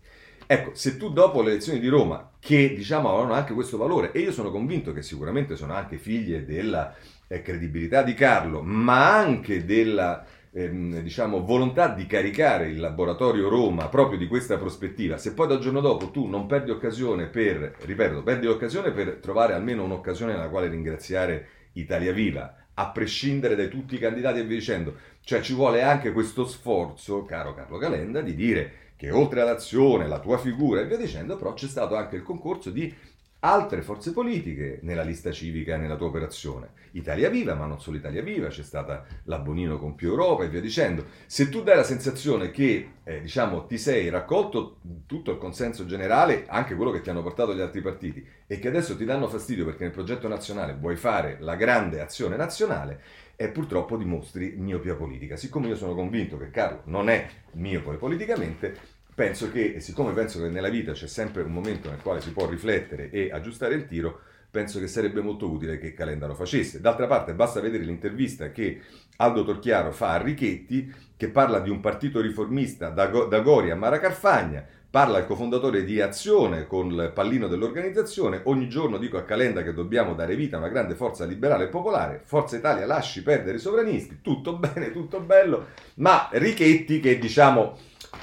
Ecco, 0.44 0.74
se 0.74 0.96
tu 0.96 1.12
dopo 1.12 1.40
le 1.40 1.52
elezioni 1.52 1.78
di 1.78 1.86
Roma, 1.86 2.32
che 2.40 2.74
diciamo 2.74 3.10
avevano 3.10 3.34
anche 3.34 3.54
questo 3.54 3.76
valore, 3.76 4.10
e 4.10 4.18
io 4.18 4.32
sono 4.32 4.50
convinto 4.50 4.92
che 4.92 5.02
sicuramente 5.02 5.54
sono 5.54 5.72
anche 5.72 5.98
figlie 5.98 6.44
della 6.44 6.96
eh, 7.28 7.42
credibilità 7.42 8.02
di 8.02 8.14
Carlo, 8.14 8.60
ma 8.60 9.16
anche 9.16 9.64
della 9.64 10.26
ehm, 10.50 10.98
diciamo, 10.98 11.44
volontà 11.44 11.86
di 11.94 12.06
caricare 12.06 12.70
il 12.70 12.80
laboratorio 12.80 13.48
Roma 13.48 13.86
proprio 13.86 14.18
di 14.18 14.26
questa 14.26 14.58
prospettiva, 14.58 15.16
se 15.16 15.32
poi 15.32 15.46
dal 15.46 15.60
giorno 15.60 15.80
dopo 15.80 16.10
tu 16.10 16.26
non 16.26 16.46
perdi 16.46 16.72
occasione 16.72 17.28
per, 17.28 17.76
ripeto, 17.82 18.24
perdi 18.24 18.46
l'occasione 18.46 18.90
per 18.90 19.18
trovare 19.22 19.54
almeno 19.54 19.84
un'occasione 19.84 20.32
nella 20.32 20.48
quale 20.48 20.66
ringraziare 20.66 21.46
Italia 21.74 22.12
Viva, 22.12 22.61
a 22.74 22.88
prescindere 22.90 23.54
da 23.54 23.66
tutti 23.66 23.94
i 23.94 23.98
candidati 23.98 24.40
e 24.40 24.44
via 24.44 24.56
dicendo. 24.56 24.96
Cioè 25.22 25.40
ci 25.40 25.54
vuole 25.54 25.82
anche 25.82 26.12
questo 26.12 26.46
sforzo, 26.46 27.24
caro 27.24 27.54
Carlo 27.54 27.78
Calenda, 27.78 28.20
di 28.20 28.34
dire 28.34 28.72
che 28.96 29.10
oltre 29.10 29.40
all'azione, 29.40 30.06
la 30.06 30.20
tua 30.20 30.38
figura 30.38 30.80
e 30.80 30.86
via 30.86 30.96
dicendo, 30.96 31.36
però 31.36 31.54
c'è 31.54 31.66
stato 31.66 31.96
anche 31.96 32.16
il 32.16 32.22
concorso 32.22 32.70
di 32.70 32.94
altre 33.44 33.82
forze 33.82 34.12
politiche 34.12 34.78
nella 34.82 35.02
lista 35.02 35.32
civica 35.32 35.76
nella 35.76 35.96
tua 35.96 36.06
operazione. 36.06 36.70
Italia 36.92 37.28
Viva, 37.28 37.54
ma 37.54 37.66
non 37.66 37.80
solo 37.80 37.96
Italia 37.96 38.22
Viva, 38.22 38.48
c'è 38.48 38.62
stata 38.62 39.04
la 39.24 39.38
Bonino 39.38 39.78
con 39.78 39.96
più 39.96 40.10
Europa 40.10 40.44
e 40.44 40.48
via 40.48 40.60
dicendo. 40.60 41.06
Se 41.26 41.48
tu 41.48 41.62
dai 41.62 41.74
la 41.74 41.82
sensazione 41.82 42.52
che 42.52 42.90
eh, 43.02 43.20
diciamo, 43.20 43.66
ti 43.66 43.78
sei 43.78 44.10
raccolto 44.10 44.76
tutto 45.06 45.32
il 45.32 45.38
consenso 45.38 45.86
generale, 45.86 46.44
anche 46.46 46.76
quello 46.76 46.92
che 46.92 47.00
ti 47.00 47.10
hanno 47.10 47.22
portato 47.22 47.52
gli 47.52 47.60
altri 47.60 47.80
partiti, 47.80 48.24
e 48.46 48.58
che 48.60 48.68
adesso 48.68 48.96
ti 48.96 49.04
danno 49.04 49.26
fastidio 49.26 49.64
perché 49.64 49.82
nel 49.82 49.92
progetto 49.92 50.28
nazionale 50.28 50.76
vuoi 50.78 50.96
fare 50.96 51.38
la 51.40 51.56
grande 51.56 52.00
azione 52.00 52.36
nazionale, 52.36 53.00
e 53.34 53.48
purtroppo 53.48 53.96
dimostri 53.96 54.54
miopia 54.56 54.94
politica. 54.94 55.36
Siccome 55.36 55.66
io 55.66 55.74
sono 55.74 55.94
convinto 55.94 56.38
che 56.38 56.50
Carlo 56.50 56.82
non 56.84 57.08
è 57.08 57.28
miope 57.54 57.96
politicamente, 57.96 58.91
penso 59.22 59.52
che, 59.52 59.78
siccome 59.78 60.12
penso 60.12 60.40
che 60.40 60.48
nella 60.48 60.68
vita 60.68 60.90
c'è 60.90 61.06
sempre 61.06 61.42
un 61.42 61.52
momento 61.52 61.88
nel 61.88 62.02
quale 62.02 62.20
si 62.20 62.32
può 62.32 62.48
riflettere 62.48 63.08
e 63.10 63.30
aggiustare 63.30 63.74
il 63.74 63.86
tiro, 63.86 64.18
penso 64.50 64.80
che 64.80 64.88
sarebbe 64.88 65.20
molto 65.20 65.48
utile 65.48 65.78
che 65.78 65.94
Calenda 65.94 66.26
lo 66.26 66.34
facesse. 66.34 66.80
D'altra 66.80 67.06
parte 67.06 67.32
basta 67.32 67.60
vedere 67.60 67.84
l'intervista 67.84 68.50
che 68.50 68.80
Aldo 69.18 69.44
Torchiaro 69.44 69.92
fa 69.92 70.14
a 70.14 70.20
Richetti, 70.20 70.92
che 71.16 71.28
parla 71.28 71.60
di 71.60 71.70
un 71.70 71.78
partito 71.78 72.20
riformista 72.20 72.88
da, 72.88 73.06
da 73.06 73.38
Gori 73.38 73.70
a 73.70 73.76
Mara 73.76 74.00
Carfagna, 74.00 74.66
parla 74.90 75.18
il 75.18 75.26
cofondatore 75.26 75.84
di 75.84 76.00
Azione 76.00 76.66
con 76.66 76.90
il 76.90 77.12
pallino 77.14 77.46
dell'organizzazione, 77.46 78.40
ogni 78.46 78.68
giorno 78.68 78.98
dico 78.98 79.18
a 79.18 79.22
Calenda 79.22 79.62
che 79.62 79.72
dobbiamo 79.72 80.14
dare 80.14 80.34
vita 80.34 80.56
a 80.56 80.58
una 80.58 80.68
grande 80.68 80.96
forza 80.96 81.24
liberale 81.24 81.64
e 81.64 81.68
popolare, 81.68 82.22
Forza 82.24 82.56
Italia 82.56 82.86
lasci 82.86 83.22
perdere 83.22 83.58
i 83.58 83.60
sovranisti, 83.60 84.18
tutto 84.20 84.56
bene, 84.56 84.90
tutto 84.90 85.20
bello, 85.20 85.68
ma 85.94 86.28
Richetti 86.32 86.98
che 86.98 87.20
diciamo 87.20 87.78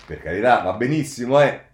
per 0.05 0.21
carità, 0.21 0.61
va 0.61 0.73
benissimo, 0.73 1.41
eh. 1.41 1.67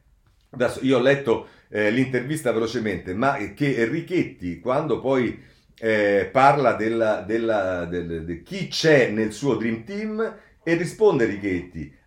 Adesso 0.51 0.79
io 0.83 0.97
ho 0.97 1.01
letto 1.01 1.47
eh, 1.69 1.91
l'intervista 1.91 2.51
velocemente, 2.51 3.13
ma 3.13 3.37
che 3.53 3.85
Richetti, 3.85 4.59
quando 4.59 4.99
poi 4.99 5.41
eh, 5.77 6.29
parla 6.31 6.73
della, 6.73 7.21
della, 7.21 7.85
del, 7.85 8.23
di 8.23 8.41
chi 8.41 8.67
c'è 8.67 9.09
nel 9.09 9.33
suo 9.33 9.55
Dream 9.55 9.83
Team, 9.83 10.37
e 10.67 10.73
risponde 10.73 11.27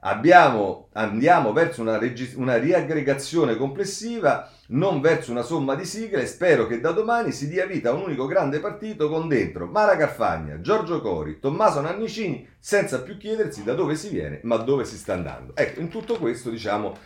abbiamo, 0.01 0.89
andiamo 0.95 1.53
verso 1.53 1.81
una, 1.81 1.97
regis- 1.97 2.35
una, 2.35 2.57
riaggregazione 2.57 3.55
complessiva, 3.55 4.51
non 4.71 5.01
verso 5.01 5.31
una 5.31 5.43
somma 5.43 5.75
di 5.75 5.85
sigle, 5.85 6.27
spero 6.27 6.67
che 6.67 6.81
da 6.81 6.91
domani 6.91 7.33
si 7.33 7.49
dia 7.49 7.65
vita 7.67 7.91
a 7.91 7.93
un 7.95 8.03
unico 8.03 8.27
grande 8.27 8.61
partito 8.61 9.09
con 9.09 9.29
dentro 9.29 9.67
Mara 9.67 9.97
Carfagna, 9.97 10.61
Giorgio 10.61 11.01
Cori, 11.01 11.39
Tommaso 11.39 11.81
Nannicini, 11.81 12.47
senza 12.59 13.01
più 13.01 13.17
chiedersi 13.17 13.63
da 13.65 13.75
dove 13.75 13.95
si 13.95 14.11
viene, 14.11 14.41
ma 14.43 14.57
dove 14.57 14.85
si 14.85 14.97
sta 14.97 15.15
andando. 15.15 15.57
Ecco, 15.57 15.81
in 15.81 15.89
tutto 15.89 16.19
questo, 16.19 16.51
diciamo, 16.51 16.97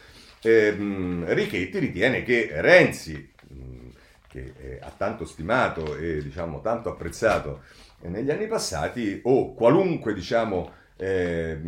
ehm, 0.43 1.33
Richetti 1.33 1.79
ritiene 1.79 2.25
che 2.25 2.49
Renzi, 2.53 3.31
che 4.27 4.55
eh, 4.59 4.79
ha 4.81 4.93
tanto 4.97 5.27
stimato 5.27 5.97
e, 5.97 6.23
diciamo, 6.23 6.63
tanto 6.63 6.89
apprezzato 6.89 7.63
negli 8.01 8.31
anni 8.31 8.47
passati, 8.49 9.21
o 9.25 9.55
qualunque, 9.55 10.15
diciamo, 10.15 10.73
eh, 11.03 11.59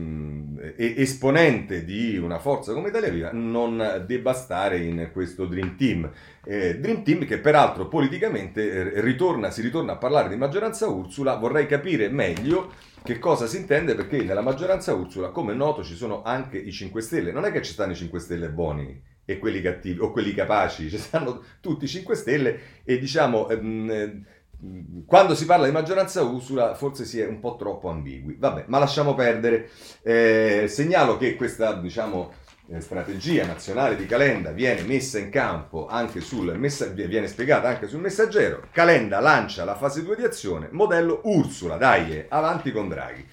esponente 0.76 1.84
di 1.84 2.16
una 2.16 2.38
forza 2.38 2.72
come 2.72 2.88
Italia 2.88 3.10
Viva 3.10 3.30
non 3.32 4.04
debba 4.06 4.32
stare 4.32 4.78
in 4.78 5.10
questo 5.12 5.46
Dream 5.46 5.76
Team. 5.76 6.08
Eh, 6.44 6.78
Dream 6.78 7.02
Team 7.02 7.24
che 7.26 7.38
peraltro 7.38 7.88
politicamente 7.88 8.92
eh, 8.92 9.00
ritorna, 9.00 9.50
si 9.50 9.60
ritorna 9.60 9.94
a 9.94 9.96
parlare 9.96 10.28
di 10.28 10.36
maggioranza 10.36 10.86
Ursula, 10.86 11.34
vorrei 11.34 11.66
capire 11.66 12.08
meglio 12.08 12.72
che 13.02 13.18
cosa 13.18 13.46
si 13.46 13.56
intende 13.56 13.96
perché 13.96 14.22
nella 14.22 14.40
maggioranza 14.40 14.94
Ursula, 14.94 15.30
come 15.30 15.52
è 15.52 15.56
noto, 15.56 15.82
ci 15.82 15.96
sono 15.96 16.22
anche 16.22 16.56
i 16.56 16.70
5 16.70 17.00
Stelle, 17.00 17.32
non 17.32 17.44
è 17.44 17.50
che 17.50 17.62
ci 17.62 17.72
stanno 17.72 17.92
i 17.92 17.96
5 17.96 18.20
Stelle 18.20 18.50
buoni 18.50 19.02
e 19.24 19.38
quelli 19.38 19.60
cattivi 19.60 19.98
o 20.00 20.12
quelli 20.12 20.32
capaci, 20.32 20.88
ci 20.88 20.98
stanno 20.98 21.42
tutti 21.60 21.86
i 21.86 21.88
5 21.88 22.14
Stelle 22.14 22.60
e 22.84 22.98
diciamo... 22.98 23.48
Ehm, 23.48 24.24
quando 25.06 25.34
si 25.34 25.44
parla 25.44 25.66
di 25.66 25.72
maggioranza 25.72 26.22
usura 26.22 26.74
forse 26.74 27.04
si 27.04 27.20
è 27.20 27.26
un 27.26 27.40
po' 27.40 27.56
troppo 27.56 27.88
ambigui. 27.90 28.36
Vabbè, 28.38 28.64
ma 28.68 28.78
lasciamo 28.78 29.14
perdere. 29.14 29.70
Eh, 30.02 30.66
segnalo 30.68 31.16
che 31.16 31.36
questa, 31.36 31.74
diciamo, 31.74 32.32
eh, 32.68 32.80
strategia 32.80 33.44
nazionale 33.44 33.96
di 33.96 34.06
Calenda 34.06 34.50
viene 34.50 34.82
messa 34.82 35.18
in 35.18 35.30
campo 35.30 35.86
anche 35.86 36.20
sul 36.20 36.56
messaggero, 36.58 37.08
viene 37.08 37.28
spiegata 37.28 37.68
anche 37.68 37.86
sul 37.86 38.00
messaggero. 38.00 38.68
Calenda 38.72 39.20
lancia 39.20 39.64
la 39.64 39.76
fase 39.76 40.02
2 40.02 40.16
di 40.16 40.24
azione, 40.24 40.68
modello 40.70 41.20
Ursula, 41.24 41.76
dai, 41.76 42.24
avanti 42.28 42.72
con 42.72 42.88
Draghi. 42.88 43.26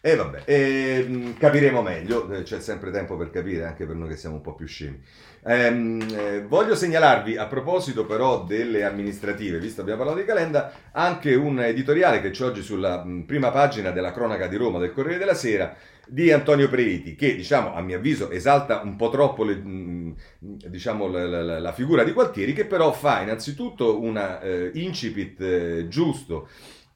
E 0.00 0.14
vabbè, 0.14 0.42
eh, 0.44 1.34
capiremo 1.38 1.82
meglio, 1.82 2.30
eh, 2.30 2.42
c'è 2.42 2.60
sempre 2.60 2.92
tempo 2.92 3.16
per 3.16 3.30
capire, 3.30 3.66
anche 3.66 3.84
per 3.84 3.96
noi 3.96 4.08
che 4.08 4.16
siamo 4.16 4.36
un 4.36 4.40
po' 4.40 4.54
più 4.54 4.66
scemi. 4.66 5.02
Ehm, 5.44 6.06
eh, 6.10 6.42
voglio 6.42 6.74
segnalarvi, 6.74 7.36
a 7.36 7.46
proposito 7.46 8.04
però 8.04 8.44
delle 8.44 8.84
amministrative, 8.84 9.58
visto 9.58 9.76
che 9.76 9.90
abbiamo 9.90 10.02
parlato 10.02 10.20
di 10.20 10.26
Calenda, 10.26 10.72
anche 10.92 11.34
un 11.34 11.60
editoriale 11.60 12.20
che 12.20 12.30
c'è 12.30 12.44
oggi 12.44 12.62
sulla 12.62 13.04
mh, 13.04 13.24
prima 13.24 13.50
pagina 13.50 13.90
della 13.90 14.12
cronaca 14.12 14.46
di 14.46 14.56
Roma 14.56 14.78
del 14.78 14.92
Corriere 14.92 15.18
della 15.18 15.34
Sera 15.34 15.74
di 16.06 16.32
Antonio 16.32 16.68
Preti, 16.68 17.14
che 17.14 17.36
diciamo 17.36 17.74
a 17.74 17.80
mio 17.82 17.98
avviso 17.98 18.30
esalta 18.30 18.80
un 18.82 18.96
po' 18.96 19.10
troppo 19.10 19.44
le, 19.44 19.54
mh, 19.56 20.16
diciamo, 20.38 21.06
la, 21.08 21.26
la, 21.26 21.58
la, 21.60 21.72
figura 21.72 22.02
di 22.02 22.12
Gualtieri, 22.12 22.52
che 22.52 22.64
però 22.64 22.92
fa 22.92 23.20
innanzitutto 23.20 24.00
un 24.00 24.16
eh, 24.16 24.70
incipit 24.74 25.40
eh, 25.40 25.88
giusto 25.88 26.48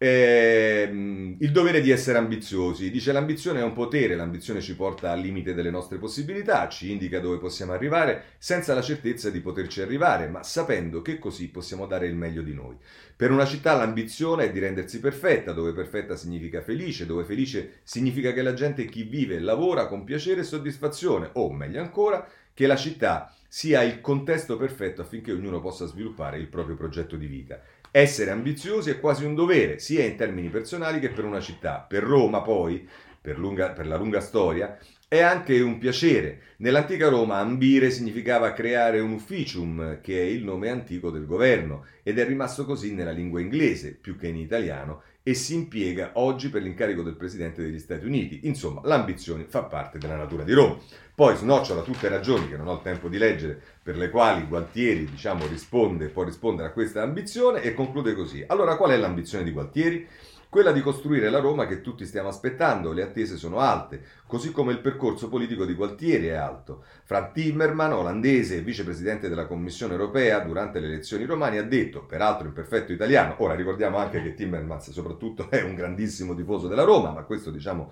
eh, 0.03 0.91
il 1.39 1.53
dovere 1.53 1.81
di 1.81 1.93
essere 1.93 2.19
ambiziosi. 2.19 2.91
Dice 2.91 3.13
l'ambizione 3.13 3.61
è 3.61 3.63
un 3.63 3.73
potere, 3.73 4.17
l'ambizione 4.17 4.61
ci 4.61 4.75
porta 4.75 5.13
al 5.13 5.21
limite 5.21 5.55
delle 5.55 5.71
nostre 5.71 5.99
possibilità, 5.99 6.69
ci 6.69 6.91
indica 6.91 7.21
dove 7.21 7.39
possiamo 7.39 7.73
arrivare 7.73 8.25
senza 8.39 8.75
la 8.75 8.83
certezza 8.83 9.31
di 9.31 9.39
poterci 9.39 9.81
arrivare, 9.81 10.27
ma 10.27 10.43
sapendo 10.43 11.03
che 11.03 11.21
così 11.21 11.51
possiamo 11.51 11.87
dare 11.87 12.09
il 12.09 12.17
meglio 12.17 12.43
di 12.43 12.53
noi. 12.53 12.77
Per 13.15 13.31
una 13.31 13.47
città 13.47 13.75
l'ambizione 13.75 14.47
è 14.47 14.51
di 14.51 14.59
rendersi 14.59 14.99
perfetta, 14.99 15.53
dove 15.53 15.73
perfetta 15.73 16.17
significa 16.17 16.63
felice, 16.63 17.07
dove 17.07 17.23
felice 17.23 17.81
significa 17.85 18.33
che 18.33 18.43
la 18.43 18.55
gente 18.55 18.87
chi 18.87 19.05
vive 19.05 19.39
lavora 19.39 19.87
con 19.87 20.03
piacere 20.03 20.41
e 20.41 20.45
soddisfazione, 20.45 21.31
o 21.35 21.53
meglio 21.53 21.81
ancora, 21.81 22.27
che 22.53 22.67
la 22.67 22.77
città 22.77 23.33
sia 23.47 23.83
il 23.83 24.01
contesto 24.01 24.57
perfetto 24.57 25.01
affinché 25.03 25.31
ognuno 25.31 25.61
possa 25.61 25.87
sviluppare 25.87 26.39
il 26.39 26.49
proprio 26.49 26.75
progetto 26.75 27.15
di 27.15 27.27
vita. 27.27 27.61
Essere 27.95 28.31
ambiziosi 28.31 28.89
è 28.89 28.99
quasi 28.99 29.27
un 29.27 29.35
dovere, 29.35 29.79
sia 29.79 30.03
in 30.03 30.17
termini 30.17 30.49
personali 30.49 30.99
che 30.99 31.11
per 31.11 31.27
una 31.27 31.41
città. 31.41 31.85
Per 31.87 32.03
Roma, 32.03 32.41
poi, 32.41 32.89
per, 33.21 33.39
lunga, 33.39 33.73
per 33.73 33.87
la 33.87 33.99
lunga 33.99 34.21
storia, 34.21 34.79
è 35.07 35.21
anche 35.21 35.61
un 35.61 35.77
piacere. 35.77 36.41
Nell'antica 36.57 37.11
Roma 37.11 37.37
ambire 37.37 37.91
significava 37.91 38.55
creare 38.55 38.99
un 39.01 39.13
ufficium, 39.13 40.01
che 40.01 40.19
è 40.19 40.25
il 40.25 40.43
nome 40.43 40.71
antico 40.71 41.11
del 41.11 41.27
governo, 41.27 41.85
ed 42.03 42.19
è 42.19 42.25
rimasto 42.25 42.65
così 42.65 42.95
nella 42.95 43.11
lingua 43.11 43.41
inglese, 43.41 43.93
più 43.93 44.17
che 44.17 44.29
in 44.29 44.37
italiano, 44.37 45.03
e 45.23 45.35
si 45.35 45.55
impiega 45.55 46.13
oggi 46.15 46.49
per 46.49 46.63
l'incarico 46.63 47.03
del 47.03 47.15
Presidente 47.15 47.63
degli 47.63 47.79
Stati 47.79 48.05
Uniti. 48.05 48.41
Insomma, 48.45 48.81
l'ambizione 48.85 49.45
fa 49.45 49.63
parte 49.63 49.99
della 49.99 50.17
natura 50.17 50.43
di 50.43 50.53
Roma. 50.53 50.77
Poi 51.15 51.37
snocciola 51.37 51.83
tutte 51.83 52.09
ragioni 52.09 52.49
che 52.49 52.57
non 52.57 52.69
ho 52.69 52.75
il 52.75 52.83
tempo 52.83 53.09
di 53.09 53.19
leggere, 53.19 53.61
per 53.83 53.97
le 53.97 54.11
quali 54.11 54.47
Gualtieri 54.47 55.05
diciamo, 55.05 55.47
risponde, 55.47 56.09
può 56.09 56.25
rispondere 56.25 56.69
a 56.69 56.73
questa 56.73 57.03
ambizione 57.03 57.63
e 57.63 57.75
conclude 57.75 58.15
così. 58.15 58.43
Allora 58.47 58.77
qual 58.77 58.91
è 58.91 58.97
l'ambizione 58.97 59.45
di 59.45 59.53
Gualtieri? 59.53 60.09
Quella 60.53 60.73
di 60.73 60.83
costruire 60.83 61.31
la 61.31 61.39
Roma 61.39 61.67
che 61.67 61.81
tutti 61.81 62.05
stiamo 62.05 62.29
aspettando, 62.29 62.93
le 62.93 63.03
attese 63.03 63.39
sono 63.39 63.61
alte, 63.61 64.03
così 64.27 64.53
come 64.53 64.73
il 64.73 64.81
percorso 64.81 65.31
politico 65.31 65.65
di 65.65 65.73
Gualtieri 65.73 66.27
è 66.27 66.35
alto. 66.35 66.85
Frank 67.05 67.33
Timmerman, 67.33 67.95
olandese 67.95 68.59
e 68.59 68.61
vicepresidente 68.61 69.31
della 69.31 69.47
Commissione 69.47 69.95
europea, 69.95 70.41
durante 70.41 70.79
le 70.79 70.89
elezioni 70.89 71.25
romane 71.25 71.57
ha 71.57 71.63
detto, 71.63 72.05
peraltro 72.05 72.49
in 72.49 72.53
perfetto 72.53 72.93
italiano, 72.93 73.37
ora 73.39 73.55
ricordiamo 73.55 73.97
anche 73.97 74.23
che 74.23 74.35
Timmermans 74.35 74.91
soprattutto 74.91 75.49
è 75.49 75.63
un 75.63 75.75
grandissimo 75.75 76.35
tifoso 76.35 76.69
della 76.69 76.85
Roma, 76.85 77.13
ma 77.13 77.23
questo 77.23 77.51
diciamo 77.51 77.91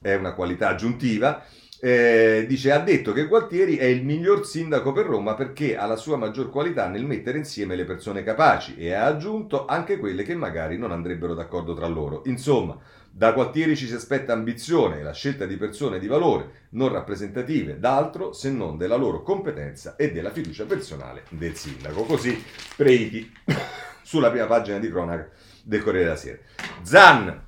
è 0.00 0.14
una 0.14 0.32
qualità 0.32 0.68
aggiuntiva, 0.68 1.44
eh, 1.80 2.44
dice, 2.48 2.72
ha 2.72 2.78
detto 2.78 3.12
che 3.12 3.26
Gualtieri 3.26 3.76
è 3.76 3.84
il 3.84 4.04
miglior 4.04 4.46
sindaco 4.46 4.92
per 4.92 5.06
Roma 5.06 5.34
perché 5.34 5.76
ha 5.76 5.86
la 5.86 5.96
sua 5.96 6.16
maggior 6.16 6.50
qualità 6.50 6.88
nel 6.88 7.04
mettere 7.04 7.38
insieme 7.38 7.76
le 7.76 7.84
persone 7.84 8.22
capaci 8.22 8.76
e 8.76 8.92
ha 8.92 9.04
aggiunto 9.04 9.66
anche 9.66 9.98
quelle 9.98 10.22
che 10.22 10.34
magari 10.34 10.78
non 10.78 10.90
andrebbero 10.90 11.34
d'accordo 11.34 11.74
tra 11.74 11.86
loro. 11.86 12.22
Insomma, 12.26 12.78
da 13.10 13.32
Gualtieri 13.32 13.76
ci 13.76 13.86
si 13.86 13.94
aspetta 13.94 14.32
ambizione 14.32 14.98
e 14.98 15.02
la 15.02 15.12
scelta 15.12 15.46
di 15.46 15.56
persone 15.56 15.98
di 15.98 16.06
valore 16.06 16.66
non 16.70 16.92
rappresentative 16.92 17.78
d'altro 17.78 18.32
se 18.32 18.50
non 18.50 18.76
della 18.76 18.96
loro 18.96 19.22
competenza 19.22 19.96
e 19.96 20.12
della 20.12 20.30
fiducia 20.30 20.64
personale 20.64 21.24
del 21.30 21.54
sindaco. 21.54 22.04
Così 22.04 22.42
Preiti 22.76 23.32
sulla 24.02 24.30
prima 24.30 24.46
pagina 24.46 24.78
di 24.78 24.90
cronaca 24.90 25.28
del 25.62 25.82
Corriere 25.82 26.04
della 26.04 26.16
Sera. 26.16 26.38
Zan, 26.82 27.44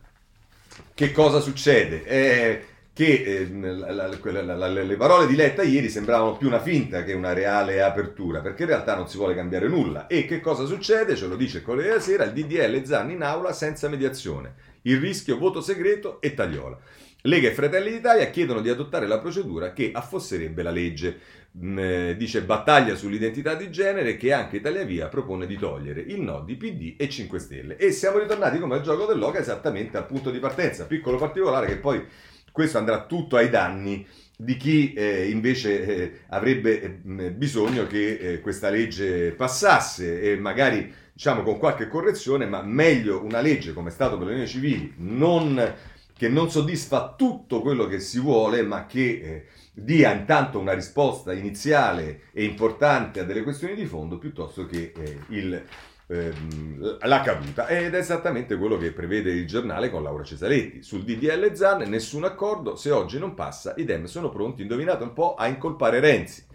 che 0.94 1.12
cosa 1.12 1.40
succede? 1.40 2.04
Eh, 2.04 2.64
che 2.98 3.22
eh, 3.22 3.48
la, 3.52 3.92
la, 3.92 4.56
la, 4.56 4.68
le 4.68 4.96
parole 4.96 5.28
di 5.28 5.36
Letta 5.36 5.62
ieri 5.62 5.88
sembravano 5.88 6.36
più 6.36 6.48
una 6.48 6.58
finta 6.58 7.04
che 7.04 7.12
una 7.12 7.32
reale 7.32 7.80
apertura, 7.80 8.40
perché 8.40 8.62
in 8.62 8.70
realtà 8.70 8.96
non 8.96 9.08
si 9.08 9.16
vuole 9.16 9.36
cambiare 9.36 9.68
nulla. 9.68 10.08
E 10.08 10.24
che 10.24 10.40
cosa 10.40 10.64
succede? 10.64 11.14
Ce 11.14 11.28
lo 11.28 11.36
dice 11.36 11.58
il 11.58 11.62
Corriere 11.62 11.90
della 11.90 12.00
Sera, 12.00 12.24
il 12.24 12.32
DDL 12.32 12.84
Zanni 12.84 13.12
in 13.12 13.22
aula 13.22 13.52
senza 13.52 13.88
mediazione, 13.88 14.54
il 14.82 14.98
rischio 14.98 15.38
voto 15.38 15.60
segreto 15.60 16.20
e 16.20 16.34
tagliola. 16.34 16.76
Lega 17.22 17.46
e 17.46 17.52
Fratelli 17.52 17.92
d'Italia 17.92 18.30
chiedono 18.30 18.60
di 18.60 18.68
adottare 18.68 19.06
la 19.06 19.20
procedura 19.20 19.72
che 19.72 19.92
affosserebbe 19.94 20.64
la 20.64 20.72
legge. 20.72 21.18
Mm, 21.56 21.78
eh, 21.78 22.16
dice 22.16 22.42
battaglia 22.42 22.96
sull'identità 22.96 23.54
di 23.54 23.70
genere 23.70 24.16
che 24.16 24.32
anche 24.32 24.56
Italia 24.56 24.82
Via 24.82 25.06
propone 25.06 25.46
di 25.46 25.56
togliere 25.56 26.00
il 26.00 26.20
no 26.20 26.40
di 26.40 26.56
PD 26.56 26.96
e 26.98 27.08
5 27.08 27.38
Stelle. 27.38 27.76
E 27.76 27.92
siamo 27.92 28.18
ritornati 28.18 28.58
come 28.58 28.74
al 28.74 28.82
gioco 28.82 29.06
dell'Oca 29.06 29.38
esattamente 29.38 29.96
al 29.96 30.06
punto 30.06 30.32
di 30.32 30.40
partenza. 30.40 30.86
Piccolo 30.86 31.16
particolare 31.16 31.68
che 31.68 31.76
poi 31.76 32.04
questo 32.52 32.78
andrà 32.78 33.06
tutto 33.06 33.36
ai 33.36 33.50
danni 33.50 34.06
di 34.40 34.56
chi 34.56 34.92
eh, 34.92 35.28
invece 35.30 35.84
eh, 35.84 36.12
avrebbe 36.28 36.80
eh, 36.80 37.32
bisogno 37.32 37.88
che 37.88 38.12
eh, 38.12 38.40
questa 38.40 38.70
legge 38.70 39.32
passasse 39.32 40.20
e 40.20 40.36
magari 40.36 40.94
diciamo 41.12 41.42
con 41.42 41.58
qualche 41.58 41.88
correzione, 41.88 42.46
ma 42.46 42.62
meglio 42.62 43.24
una 43.24 43.40
legge 43.40 43.72
come 43.72 43.88
è 43.88 43.92
stato 43.92 44.16
per 44.16 44.26
le 44.26 44.32
unioni 44.34 44.48
civili, 44.48 44.94
non, 44.98 45.74
che 46.16 46.28
non 46.28 46.48
soddisfa 46.50 47.14
tutto 47.18 47.60
quello 47.60 47.88
che 47.88 47.98
si 47.98 48.20
vuole, 48.20 48.62
ma 48.62 48.86
che 48.86 49.00
eh, 49.00 49.46
dia 49.72 50.12
intanto 50.12 50.60
una 50.60 50.72
risposta 50.72 51.32
iniziale 51.32 52.20
e 52.32 52.44
importante 52.44 53.18
a 53.18 53.24
delle 53.24 53.42
questioni 53.42 53.74
di 53.74 53.86
fondo 53.86 54.18
piuttosto 54.18 54.66
che 54.66 54.92
il 55.30 55.64
ehm, 56.08 56.98
la 57.06 57.20
caduta. 57.20 57.68
Ed 57.68 57.94
è 57.94 57.98
esattamente 57.98 58.56
quello 58.56 58.76
che 58.76 58.92
prevede 58.92 59.30
il 59.30 59.46
giornale 59.46 59.90
con 59.90 60.02
Laura 60.02 60.24
Cesaletti. 60.24 60.82
Sul 60.82 61.04
DDL 61.04 61.54
Zan 61.54 61.88
nessun 61.88 62.24
accordo 62.24 62.74
se 62.74 62.90
oggi 62.90 63.18
non 63.18 63.34
passa 63.34 63.74
i 63.76 63.84
Dem 63.84 64.06
sono 64.06 64.30
pronti. 64.30 64.62
Indovinate 64.62 65.04
un 65.04 65.12
po' 65.12 65.34
a 65.34 65.46
incolpare 65.46 66.00
Renzi. 66.00 66.46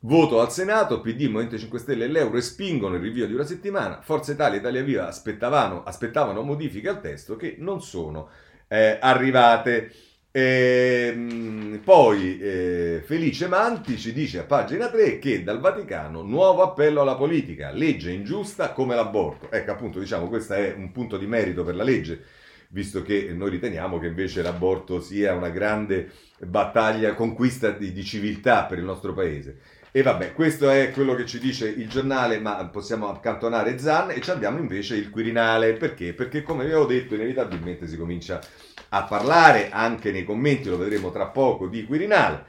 Voto 0.00 0.40
al 0.40 0.52
Senato, 0.52 1.00
PD, 1.00 1.22
Movimento 1.22 1.58
5 1.58 1.78
Stelle 1.80 2.04
e 2.04 2.08
l'Euro 2.08 2.34
respingono 2.34 2.94
il 2.94 3.02
rinvio 3.02 3.26
di 3.26 3.34
una 3.34 3.42
settimana, 3.42 4.00
Forza 4.00 4.30
Italia 4.30 4.54
e 4.54 4.60
Italia 4.60 4.82
Viva 4.84 5.08
aspettavano, 5.08 5.82
aspettavano 5.82 6.42
modifiche 6.42 6.88
al 6.88 7.00
testo 7.00 7.34
che 7.34 7.56
non 7.58 7.82
sono 7.82 8.28
eh, 8.68 8.96
arrivate. 9.00 9.92
E, 10.30 11.10
ehm, 11.10 11.80
poi 11.82 12.38
eh, 12.38 13.02
Felice 13.04 13.48
Manti 13.48 13.96
ci 13.96 14.12
dice 14.12 14.40
a 14.40 14.44
pagina 14.44 14.88
3 14.88 15.18
che 15.18 15.42
dal 15.42 15.58
Vaticano 15.58 16.22
nuovo 16.22 16.62
appello 16.62 17.00
alla 17.00 17.14
politica, 17.16 17.70
legge 17.70 18.10
ingiusta 18.10 18.72
come 18.72 18.94
l'aborto. 18.94 19.50
Ecco 19.50 19.70
appunto 19.70 19.98
diciamo 19.98 20.28
questo 20.28 20.54
è 20.54 20.74
un 20.76 20.92
punto 20.92 21.16
di 21.16 21.26
merito 21.26 21.64
per 21.64 21.74
la 21.74 21.82
legge, 21.82 22.22
visto 22.68 23.02
che 23.02 23.32
noi 23.32 23.50
riteniamo 23.50 23.98
che 23.98 24.06
invece 24.06 24.42
l'aborto 24.42 25.00
sia 25.00 25.34
una 25.34 25.48
grande 25.48 26.10
battaglia, 26.40 27.14
conquista 27.14 27.70
di, 27.70 27.92
di 27.92 28.04
civiltà 28.04 28.64
per 28.64 28.78
il 28.78 28.84
nostro 28.84 29.14
paese. 29.14 29.58
E 29.90 30.02
vabbè, 30.02 30.34
questo 30.34 30.68
è 30.68 30.90
quello 30.92 31.14
che 31.14 31.24
ci 31.24 31.38
dice 31.38 31.66
il 31.66 31.88
giornale, 31.88 32.38
ma 32.38 32.62
possiamo 32.66 33.08
accantonare 33.08 33.78
Zan 33.78 34.10
e 34.10 34.20
ci 34.20 34.30
abbiamo 34.30 34.58
invece 34.58 34.96
il 34.96 35.08
Quirinale. 35.08 35.72
Perché? 35.72 36.12
Perché 36.12 36.42
come 36.42 36.64
vi 36.64 36.72
avevo 36.72 36.86
detto, 36.86 37.14
inevitabilmente 37.14 37.86
si 37.86 37.96
comincia 37.96 38.38
a 38.38 38.42
parlare 39.04 39.70
anche 39.70 40.10
nei 40.10 40.24
commenti, 40.24 40.68
lo 40.68 40.78
vedremo 40.78 41.10
tra 41.10 41.26
poco, 41.26 41.66
di 41.66 41.84
Quirinale. 41.84 42.44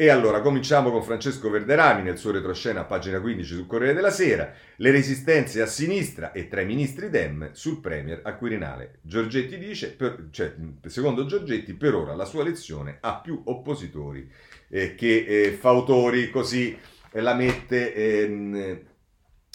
E 0.00 0.10
allora 0.10 0.40
cominciamo 0.40 0.92
con 0.92 1.02
Francesco 1.02 1.50
Verderami 1.50 2.02
nel 2.02 2.18
suo 2.18 2.30
retroscena 2.30 2.82
a 2.82 2.84
pagina 2.84 3.20
15 3.20 3.52
sul 3.52 3.66
Corriere 3.66 3.94
della 3.94 4.12
Sera, 4.12 4.52
le 4.76 4.90
resistenze 4.92 5.60
a 5.60 5.66
sinistra 5.66 6.30
e 6.30 6.46
tra 6.46 6.60
i 6.60 6.66
ministri 6.66 7.10
Dem 7.10 7.50
sul 7.50 7.80
Premier 7.80 8.20
a 8.22 8.34
Quirinale. 8.34 9.00
Giorgetti 9.02 9.58
dice, 9.58 9.90
per, 9.90 10.28
cioè, 10.30 10.54
secondo 10.86 11.26
Giorgetti 11.26 11.74
per 11.74 11.96
ora 11.96 12.14
la 12.14 12.26
sua 12.26 12.44
lezione 12.44 12.98
ha 13.00 13.16
più 13.16 13.42
oppositori 13.46 14.30
eh, 14.68 14.94
che 14.94 15.24
eh, 15.26 15.50
fautori, 15.50 16.30
così 16.30 16.78
eh, 17.10 17.20
la 17.20 17.34
mette 17.34 17.92
ehm, 17.92 18.80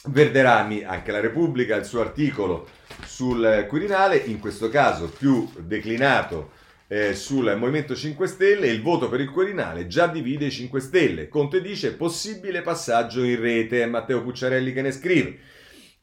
Verderami, 0.07 0.83
anche 0.83 1.13
la 1.13 1.21
Repubblica, 1.21 1.77
il 1.77 1.85
suo 1.85 2.01
articolo 2.01 2.67
sul 3.05 3.65
Quirinale, 3.67 4.17
in 4.17 4.39
questo 4.39 4.69
caso 4.69 5.09
più 5.09 5.49
declinato 5.59 6.51
eh, 6.87 7.15
sul 7.15 7.55
Movimento 7.57 7.95
5 7.95 8.27
Stelle, 8.27 8.67
il 8.67 8.81
voto 8.81 9.09
per 9.09 9.19
il 9.19 9.29
Quirinale 9.29 9.87
già 9.87 10.07
divide 10.07 10.45
i 10.45 10.51
5 10.51 10.79
Stelle. 10.79 11.27
Conte 11.27 11.61
dice 11.61 11.93
possibile 11.93 12.61
passaggio 12.61 13.23
in 13.23 13.39
rete, 13.39 13.81
è 13.81 13.85
Matteo 13.85 14.21
Pucciarelli 14.21 14.73
che 14.73 14.81
ne 14.81 14.91
scrive. 14.91 15.37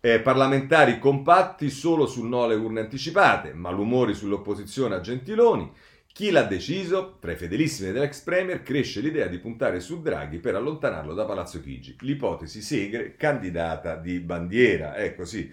Eh, 0.00 0.18
parlamentari 0.20 0.98
compatti 0.98 1.68
solo 1.70 2.06
sul 2.06 2.26
no 2.26 2.44
alle 2.44 2.54
urne 2.54 2.80
anticipate, 2.80 3.52
malumori 3.52 4.14
sull'opposizione 4.14 4.94
a 4.94 5.00
Gentiloni. 5.00 5.70
Chi 6.12 6.30
l'ha 6.30 6.42
deciso? 6.42 7.18
Tra 7.20 7.32
i 7.32 7.36
fedelissimi 7.36 7.92
dell'ex 7.92 8.22
Premier 8.22 8.62
cresce 8.62 9.00
l'idea 9.00 9.26
di 9.26 9.38
puntare 9.38 9.78
su 9.78 10.02
Draghi 10.02 10.38
per 10.38 10.56
allontanarlo 10.56 11.14
da 11.14 11.24
Palazzo 11.24 11.60
Chigi. 11.60 11.96
L'ipotesi 12.00 12.62
Segre, 12.62 13.14
candidata 13.16 13.94
di 13.94 14.18
bandiera. 14.18 14.96
Ecco 14.96 15.24
sì. 15.24 15.50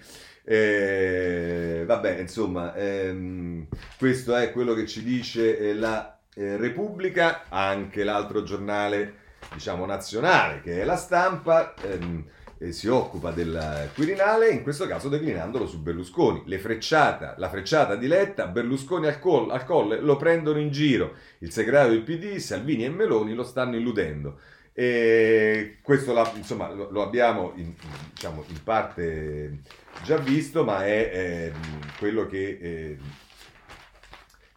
Eh, 0.49 1.83
vabbè, 1.85 2.19
insomma, 2.19 2.73
ehm, 2.73 3.67
questo 3.97 4.33
è 4.33 4.53
quello 4.53 4.73
che 4.73 4.87
ci 4.87 5.03
dice 5.03 5.57
eh, 5.57 5.73
la 5.73 6.17
eh, 6.35 6.55
Repubblica, 6.55 7.43
anche 7.49 8.05
l'altro 8.05 8.43
giornale, 8.43 9.15
diciamo, 9.53 9.85
nazionale, 9.85 10.61
che 10.61 10.81
è 10.81 10.85
la 10.85 10.95
stampa. 10.95 11.73
Ehm, 11.83 12.23
eh, 12.59 12.71
si 12.71 12.87
occupa 12.87 13.31
del 13.31 13.91
Quirinale, 13.93 14.49
in 14.49 14.63
questo 14.63 14.87
caso 14.87 15.09
declinandolo 15.09 15.67
su 15.67 15.81
Berlusconi. 15.81 16.43
Frecciata, 16.57 17.35
la 17.37 17.49
frecciata 17.49 17.97
di 17.97 18.07
Letta, 18.07 18.47
Berlusconi 18.47 19.07
al, 19.07 19.19
col, 19.19 19.51
al 19.51 19.65
colle, 19.65 19.99
lo 19.99 20.15
prendono 20.15 20.59
in 20.59 20.71
giro. 20.71 21.15
Il 21.39 21.51
segretario 21.51 21.91
del 21.91 22.03
PD, 22.03 22.37
Salvini 22.37 22.85
e 22.85 22.89
Meloni 22.89 23.33
lo 23.33 23.43
stanno 23.43 23.75
illudendo. 23.75 24.39
E 24.79 25.79
questo 25.81 26.13
la, 26.13 26.31
insomma, 26.35 26.71
lo, 26.71 26.89
lo 26.91 27.01
abbiamo 27.01 27.53
in, 27.55 27.73
diciamo, 28.13 28.43
in, 28.47 28.63
parte 28.63 29.61
già 30.03 30.17
visto, 30.17 30.63
ma 30.63 30.85
è, 30.85 31.11
è 31.11 31.51
quello 31.97 32.27
che... 32.27 32.57
Eh, 32.61 32.97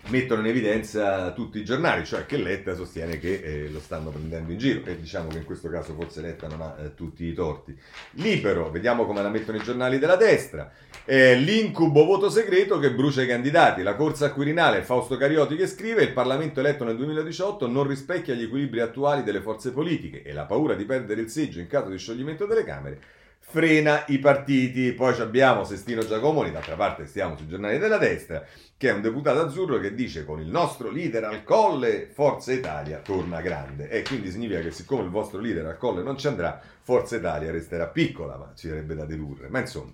mettono 0.09 0.41
in 0.41 0.47
evidenza 0.47 1.30
tutti 1.32 1.59
i 1.59 1.64
giornali, 1.64 2.05
cioè 2.05 2.26
che 2.26 2.36
Letta 2.36 2.74
sostiene 2.74 3.18
che 3.18 3.41
eh, 3.43 3.68
lo 3.70 3.80
stanno 3.80 4.11
prendendo 4.11 4.51
in 4.51 4.59
giro 4.59 4.84
e 4.84 4.99
diciamo 4.99 5.28
che 5.28 5.38
in 5.38 5.45
questo 5.45 5.68
caso 5.68 5.95
forse 5.95 6.20
Letta 6.20 6.49
non 6.49 6.61
ha 6.61 6.76
eh, 6.80 6.95
tutti 6.95 7.24
i 7.24 7.32
torti. 7.32 7.76
Libero, 8.12 8.70
vediamo 8.70 9.07
come 9.07 9.22
la 9.22 9.28
mettono 9.28 9.59
i 9.59 9.62
giornali 9.62 9.99
della 9.99 10.16
destra, 10.16 10.72
eh, 11.05 11.36
l'incubo 11.36 12.05
voto 12.05 12.28
segreto 12.30 12.78
che 12.78 12.93
brucia 12.93 13.22
i 13.22 13.26
candidati, 13.26 13.82
la 13.82 13.95
corsa 13.95 14.26
a 14.26 14.32
Quirinale, 14.32 14.82
Fausto 14.82 15.16
Carioti 15.16 15.57
che 15.57 15.66
scrive 15.66 16.03
il 16.03 16.12
Parlamento 16.12 16.61
eletto 16.61 16.84
nel 16.84 16.97
2018 16.97 17.66
non 17.68 17.86
rispecchia 17.86 18.34
gli 18.34 18.43
equilibri 18.43 18.80
attuali 18.80 19.22
delle 19.22 19.41
forze 19.41 19.70
politiche 19.70 20.22
e 20.22 20.32
la 20.32 20.45
paura 20.45 20.74
di 20.74 20.84
perdere 20.84 21.20
il 21.20 21.28
seggio 21.28 21.61
in 21.61 21.66
caso 21.66 21.91
di 21.91 21.99
scioglimento 21.99 22.47
delle 22.47 22.64
Camere 22.64 23.18
frena 23.51 24.05
i 24.07 24.18
partiti. 24.18 24.92
Poi 24.92 25.18
abbiamo 25.20 25.64
Sestino 25.64 26.07
Giacomoni, 26.07 26.53
d'altra 26.53 26.76
parte 26.76 27.07
stiamo 27.07 27.36
sui 27.36 27.48
giornali 27.48 27.78
della 27.78 27.98
destra, 27.98 28.44
che 28.76 28.88
è 28.88 28.92
un 28.92 29.03
deputato 29.03 29.40
azzurro 29.40 29.78
che 29.78 29.94
dice 29.94 30.24
con 30.24 30.40
il 30.40 30.46
nostro 30.46 30.90
leader 30.90 31.24
al 31.24 31.42
colle 31.42 32.09
Forza 32.12 32.53
Italia 32.53 32.98
torna 32.98 33.40
grande. 33.40 33.88
E 33.90 34.03
quindi 34.03 34.30
significa 34.30 34.61
che 34.61 34.70
siccome 34.70 35.03
il 35.03 35.11
vostro 35.11 35.40
leader 35.40 35.66
al 35.66 35.78
colle 35.78 36.03
non 36.03 36.16
ci 36.16 36.28
andrà, 36.28 36.61
Forza 36.82 37.16
Italia 37.16 37.51
resterà 37.51 37.86
piccola, 37.86 38.36
ma 38.36 38.53
ci 38.55 38.68
sarebbe 38.68 38.94
da 38.94 39.05
dedurre. 39.05 39.48
Ma 39.48 39.59
insomma, 39.59 39.92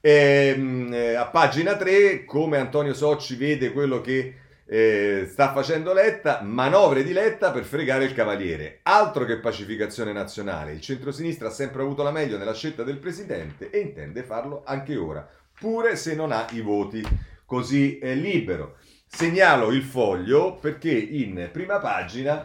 ehm, 0.00 0.92
eh, 0.92 1.14
a 1.14 1.26
pagina 1.26 1.76
3, 1.76 2.24
come 2.24 2.56
Antonio 2.56 2.94
Socci 2.94 3.36
vede 3.36 3.72
quello 3.72 4.00
che 4.00 4.34
eh, 4.66 5.26
sta 5.30 5.52
facendo 5.52 5.92
Letta, 5.92 6.40
manovre 6.42 7.04
di 7.04 7.12
Letta 7.12 7.50
per 7.50 7.64
fregare 7.64 8.04
il 8.04 8.14
Cavaliere. 8.14 8.80
Altro 8.82 9.24
che 9.24 9.38
pacificazione 9.38 10.12
nazionale. 10.12 10.72
Il 10.72 10.80
centrosinistra 10.80 11.48
ha 11.48 11.52
sempre 11.52 11.82
avuto 11.82 12.02
la 12.02 12.10
meglio 12.10 12.38
nella 12.38 12.54
scelta 12.54 12.82
del 12.82 12.98
presidente 12.98 13.70
e 13.70 13.78
intende 13.78 14.22
farlo 14.22 14.62
anche 14.64 14.96
ora, 14.96 15.28
pure 15.58 15.96
se 15.96 16.14
non 16.14 16.32
ha 16.32 16.46
i 16.52 16.60
voti. 16.60 17.02
Così 17.44 17.98
è 17.98 18.14
libero. 18.14 18.76
Segnalo 19.06 19.70
il 19.70 19.82
foglio 19.82 20.54
perché 20.54 20.90
in 20.90 21.50
prima 21.52 21.78
pagina 21.78 22.44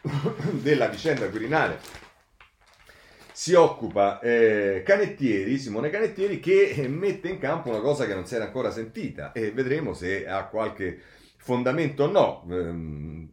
della 0.62 0.86
vicenda 0.86 1.28
Quirinale 1.28 2.02
si 3.32 3.52
occupa 3.54 4.20
eh, 4.20 4.84
Canettieri, 4.86 5.58
Simone 5.58 5.90
Canettieri, 5.90 6.38
che 6.38 6.86
mette 6.88 7.28
in 7.28 7.40
campo 7.40 7.68
una 7.70 7.80
cosa 7.80 8.06
che 8.06 8.14
non 8.14 8.26
si 8.26 8.36
era 8.36 8.44
ancora 8.44 8.70
sentita 8.70 9.32
e 9.32 9.50
vedremo 9.50 9.92
se 9.92 10.24
ha 10.24 10.44
qualche 10.44 11.00
fondamento 11.44 12.10
no, 12.10 12.46
ehm, 12.48 13.28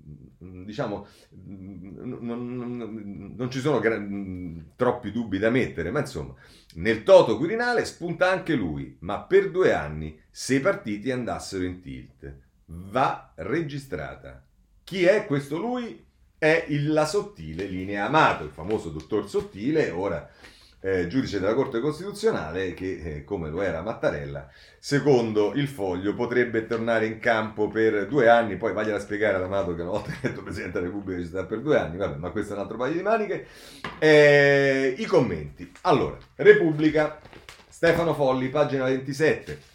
diciamo, 0.65 1.07
non, 1.45 2.55
non, 2.57 3.33
non, 3.37 3.49
ci 3.49 3.61
sono 3.61 3.79
gran, 3.79 4.73
troppi 4.75 5.13
dubbi 5.13 5.39
da 5.39 5.49
mettere, 5.49 5.91
ma 5.91 6.01
insomma, 6.01 6.35
nel 6.75 7.03
toto 7.03 7.37
Quirinale 7.37 7.85
spunta 7.85 8.29
anche 8.29 8.53
lui, 8.53 8.97
ma 8.99 9.21
per 9.21 9.49
due 9.49 9.71
anni 9.71 10.19
se 10.29 10.55
i 10.55 10.59
partiti 10.59 11.09
andassero 11.09 11.63
in 11.63 11.79
tilt. 11.79 12.35
Va 12.65 13.31
registrata. 13.35 14.45
Chi 14.83 15.05
è 15.05 15.25
questo 15.25 15.57
lui? 15.57 16.03
È 16.37 16.65
il, 16.67 16.91
la 16.91 17.05
sottile 17.05 17.65
linea 17.65 18.07
Amato, 18.07 18.43
il 18.43 18.49
famoso 18.49 18.89
dottor 18.89 19.29
Sottile, 19.29 19.89
ora 19.89 20.29
eh, 20.81 21.07
giudice 21.07 21.39
della 21.39 21.53
Corte 21.53 21.79
Costituzionale 21.79 22.73
che, 22.73 23.01
eh, 23.03 23.23
come 23.23 23.49
lo 23.49 23.61
era 23.61 23.81
Mattarella, 23.81 24.49
secondo 24.79 25.53
il 25.53 25.67
foglio 25.67 26.15
potrebbe 26.15 26.65
tornare 26.65 27.05
in 27.05 27.19
campo 27.19 27.67
per 27.67 28.07
due 28.07 28.27
anni, 28.27 28.57
poi 28.57 28.73
vagliela 28.73 28.97
a 28.97 28.99
spiegare 28.99 29.35
ad 29.35 29.43
Amato 29.43 29.75
che 29.75 29.81
una 29.81 29.91
volta 29.91 30.11
detto 30.19 30.41
Presidente 30.41 30.79
della 30.79 30.91
Repubblica 30.91 31.21
ci 31.21 31.27
sta 31.27 31.45
per 31.45 31.59
due 31.61 31.77
anni, 31.77 31.97
vabbè, 31.97 32.17
ma 32.17 32.31
questo 32.31 32.53
è 32.53 32.55
un 32.55 32.63
altro 32.63 32.77
paio 32.77 32.93
di 32.93 33.01
maniche. 33.01 33.45
Eh, 33.99 34.95
I 34.97 35.05
commenti. 35.05 35.71
Allora, 35.81 36.17
Repubblica, 36.35 37.19
Stefano 37.69 38.13
Folli, 38.13 38.49
pagina 38.49 38.85
27. 38.85 39.69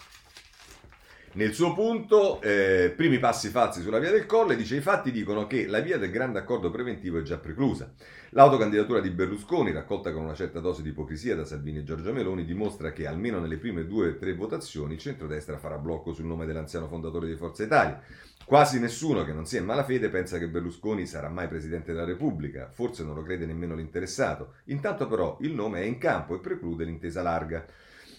Nel 1.37 1.53
suo 1.53 1.74
punto, 1.74 2.41
eh, 2.41 2.95
primi 2.97 3.18
passi 3.18 3.51
falsi 3.51 3.82
sulla 3.82 3.99
via 3.99 4.11
del 4.11 4.24
Colle, 4.24 4.57
dice 4.57 4.76
i 4.76 4.80
fatti 4.80 5.11
dicono 5.11 5.47
che 5.47 5.66
la 5.66 5.80
via 5.80 5.99
del 5.99 6.11
grande 6.11 6.39
accordo 6.39 6.70
preventivo 6.70 7.18
è 7.18 7.22
già 7.22 7.37
preclusa. 7.37 7.93
L'autocandidatura 8.30 9.01
di 9.01 9.11
Berlusconi, 9.11 9.70
raccolta 9.70 10.14
con 10.14 10.24
una 10.24 10.34
certa 10.34 10.61
dose 10.61 10.80
di 10.80 10.89
ipocrisia 10.89 11.37
da 11.37 11.45
Salvini 11.45 11.78
e 11.78 11.84
Giorgia 11.84 12.11
Meloni, 12.11 12.47
dimostra 12.47 12.91
che 12.93 13.07
almeno 13.07 13.39
nelle 13.39 13.59
prime 13.59 13.87
due 13.87 14.09
o 14.09 14.16
tre 14.16 14.34
votazioni 14.34 14.95
il 14.95 14.99
centrodestra 14.99 15.59
farà 15.59 15.76
blocco 15.76 16.14
sul 16.14 16.24
nome 16.24 16.47
dell'anziano 16.47 16.89
fondatore 16.89 17.26
di 17.26 17.37
Forza 17.37 17.64
Italia. 17.64 18.01
Quasi 18.47 18.80
nessuno 18.80 19.22
che 19.22 19.34
non 19.34 19.45
sia 19.45 19.61
in 19.61 19.66
malafede 19.66 20.09
pensa 20.09 20.39
che 20.39 20.49
Berlusconi 20.49 21.05
sarà 21.05 21.28
mai 21.28 21.49
Presidente 21.49 21.93
della 21.93 22.07
Repubblica, 22.07 22.70
forse 22.72 23.05
non 23.05 23.14
lo 23.14 23.22
crede 23.22 23.45
nemmeno 23.45 23.74
l'interessato. 23.74 24.55
Intanto 24.66 25.07
però 25.07 25.37
il 25.41 25.53
nome 25.53 25.82
è 25.82 25.84
in 25.84 25.99
campo 25.99 26.34
e 26.34 26.41
preclude 26.41 26.84
l'intesa 26.84 27.20
larga. 27.20 27.62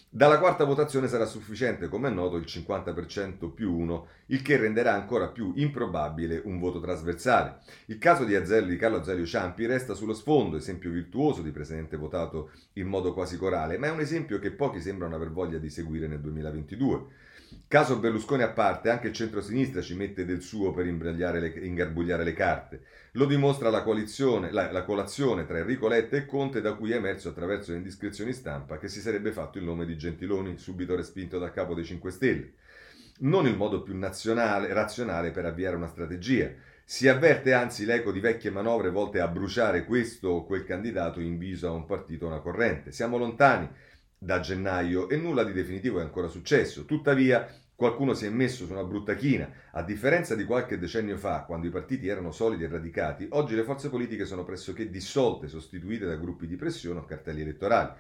Dalla 0.09 0.39
quarta 0.39 0.63
votazione 0.63 1.09
sarà 1.09 1.25
sufficiente, 1.25 1.89
come 1.89 2.07
è 2.07 2.11
noto, 2.11 2.37
il 2.37 2.45
50% 2.47 3.53
più 3.53 3.77
1, 3.77 4.07
il 4.27 4.41
che 4.41 4.55
renderà 4.55 4.93
ancora 4.93 5.27
più 5.27 5.51
improbabile 5.57 6.41
un 6.45 6.59
voto 6.59 6.79
trasversale. 6.79 7.57
Il 7.87 7.97
caso 7.97 8.23
di, 8.23 8.33
Azelli, 8.33 8.69
di 8.69 8.77
Carlo 8.77 8.99
Azeglio 8.99 9.25
Ciampi 9.25 9.65
resta 9.65 9.93
sullo 9.93 10.13
sfondo, 10.13 10.55
esempio 10.55 10.91
virtuoso 10.91 11.41
di 11.41 11.51
presidente 11.51 11.97
votato 11.97 12.51
in 12.73 12.87
modo 12.87 13.13
quasi 13.13 13.37
corale, 13.37 13.77
ma 13.77 13.87
è 13.87 13.91
un 13.91 13.99
esempio 13.99 14.39
che 14.39 14.51
pochi 14.51 14.79
sembrano 14.79 15.13
aver 15.13 15.29
voglia 15.29 15.57
di 15.57 15.69
seguire 15.69 16.07
nel 16.07 16.21
2022. 16.21 17.05
Caso 17.67 17.99
Berlusconi 17.99 18.43
a 18.43 18.49
parte, 18.49 18.89
anche 18.89 19.07
il 19.07 19.13
centro-sinistra 19.13 19.81
ci 19.81 19.93
mette 19.93 20.25
del 20.25 20.41
suo 20.41 20.71
per 20.71 20.85
ingarbugliare 20.85 22.23
le 22.23 22.33
carte. 22.33 22.81
Lo 23.17 23.25
dimostra 23.25 23.71
la, 23.71 23.83
la, 24.51 24.71
la, 24.71 24.83
colazione 24.83 25.47
tra 25.47 25.57
Enrico 25.57 25.87
Letta 25.87 26.17
e 26.17 26.27
Conte, 26.27 26.61
da 26.61 26.73
cui 26.73 26.91
è 26.91 26.97
emerso 26.97 27.29
attraverso 27.29 27.71
le 27.71 27.77
indiscrezioni 27.77 28.31
stampa 28.31 28.77
che 28.77 28.87
si 28.87 29.01
sarebbe 29.01 29.31
fatto 29.31 29.57
il 29.57 29.63
nome 29.63 29.87
di 29.87 29.97
Gentiloni, 29.97 30.59
subito 30.59 30.95
respinto 30.95 31.39
dal 31.39 31.51
capo 31.51 31.73
dei 31.73 31.83
5 31.83 32.11
Stelle. 32.11 32.53
Non 33.21 33.47
il 33.47 33.57
modo 33.57 33.81
più 33.81 33.97
nazionale, 33.97 34.71
razionale 34.71 35.31
per 35.31 35.45
avviare 35.45 35.75
una 35.75 35.87
strategia. 35.87 36.51
Si 36.85 37.07
avverte 37.07 37.53
anzi 37.53 37.85
l'eco 37.85 38.11
di 38.11 38.19
vecchie 38.19 38.51
manovre 38.51 38.91
volte 38.91 39.19
a 39.19 39.27
bruciare 39.27 39.83
questo 39.83 40.29
o 40.29 40.45
quel 40.45 40.63
candidato 40.63 41.19
in 41.19 41.39
viso 41.39 41.67
a 41.67 41.71
un 41.71 41.87
partito 41.87 42.25
o 42.25 42.27
una 42.27 42.39
corrente. 42.39 42.91
Siamo 42.91 43.17
lontani 43.17 43.67
da 44.15 44.39
gennaio 44.41 45.09
e 45.09 45.17
nulla 45.17 45.43
di 45.43 45.53
definitivo 45.53 45.97
è 45.99 46.03
ancora 46.03 46.27
successo. 46.27 46.85
Tuttavia, 46.85 47.49
qualcuno 47.77 48.15
si 48.15 48.25
è 48.25 48.29
messo 48.29 48.65
su 48.65 48.71
una 48.71 48.83
brutta 48.83 49.13
china. 49.13 49.47
A 49.73 49.83
differenza 49.83 50.33
di 50.33 50.45
qualche 50.45 50.79
decennio 50.79 51.15
fa, 51.15 51.43
quando 51.43 51.67
i 51.67 51.69
partiti 51.69 52.07
erano 52.07 52.31
solidi 52.31 52.63
e 52.63 52.67
radicati, 52.67 53.27
oggi 53.29 53.53
le 53.53 53.61
forze 53.61 53.89
politiche 53.89 54.25
sono 54.25 54.43
pressoché 54.43 54.89
dissolte, 54.89 55.47
sostituite 55.47 56.07
da 56.07 56.15
gruppi 56.15 56.47
di 56.47 56.55
pressione 56.55 56.99
o 56.99 57.05
cartelli 57.05 57.41
elettorali. 57.41 57.91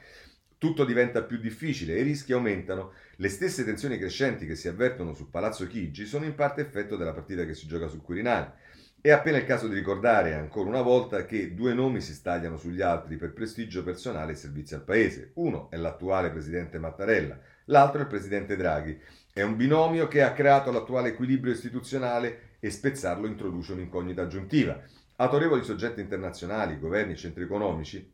Tutto 0.57 0.83
diventa 0.83 1.21
più 1.21 1.37
difficile 1.37 1.93
e 1.93 1.99
i 1.99 2.03
rischi 2.03 2.33
aumentano. 2.33 2.93
Le 3.17 3.29
stesse 3.29 3.63
tensioni 3.63 3.99
crescenti 3.99 4.47
che 4.47 4.55
si 4.55 4.67
avvertono 4.67 5.13
su 5.13 5.29
Palazzo 5.29 5.67
Chigi 5.67 6.07
sono 6.07 6.25
in 6.25 6.33
parte 6.33 6.61
effetto 6.61 6.95
della 6.97 7.13
partita 7.13 7.45
che 7.45 7.53
si 7.53 7.67
gioca 7.67 7.87
sul 7.87 8.01
Quirinale. 8.01 8.53
È 8.99 9.11
appena 9.11 9.37
il 9.37 9.45
caso 9.45 9.67
di 9.67 9.75
ricordare 9.75 10.33
ancora 10.33 10.69
una 10.69 10.81
volta 10.81 11.23
che 11.27 11.53
due 11.53 11.75
nomi 11.75 12.01
si 12.01 12.15
stagliano 12.15 12.57
sugli 12.57 12.81
altri 12.81 13.15
per 13.15 13.31
prestigio 13.31 13.83
personale 13.83 14.31
e 14.31 14.35
servizio 14.35 14.75
al 14.75 14.83
paese. 14.83 15.33
Uno 15.35 15.69
è 15.69 15.77
l'attuale 15.77 16.31
presidente 16.31 16.79
Mattarella, 16.79 17.39
l'altro 17.65 17.99
è 17.99 18.01
il 18.01 18.07
presidente 18.07 18.55
Draghi. 18.55 18.99
È 19.37 19.43
un 19.43 19.55
binomio 19.55 20.07
che 20.07 20.23
ha 20.23 20.33
creato 20.33 20.71
l'attuale 20.71 21.09
equilibrio 21.09 21.53
istituzionale 21.53 22.55
e 22.59 22.71
spezzarlo 22.71 23.27
introduce 23.27 23.73
un'incognita 23.73 24.23
aggiuntiva. 24.23 24.81
Autorevoli 25.17 25.63
soggetti 25.63 26.01
internazionali, 26.01 26.79
governi, 26.79 27.15
centri 27.15 27.43
economici 27.43 28.11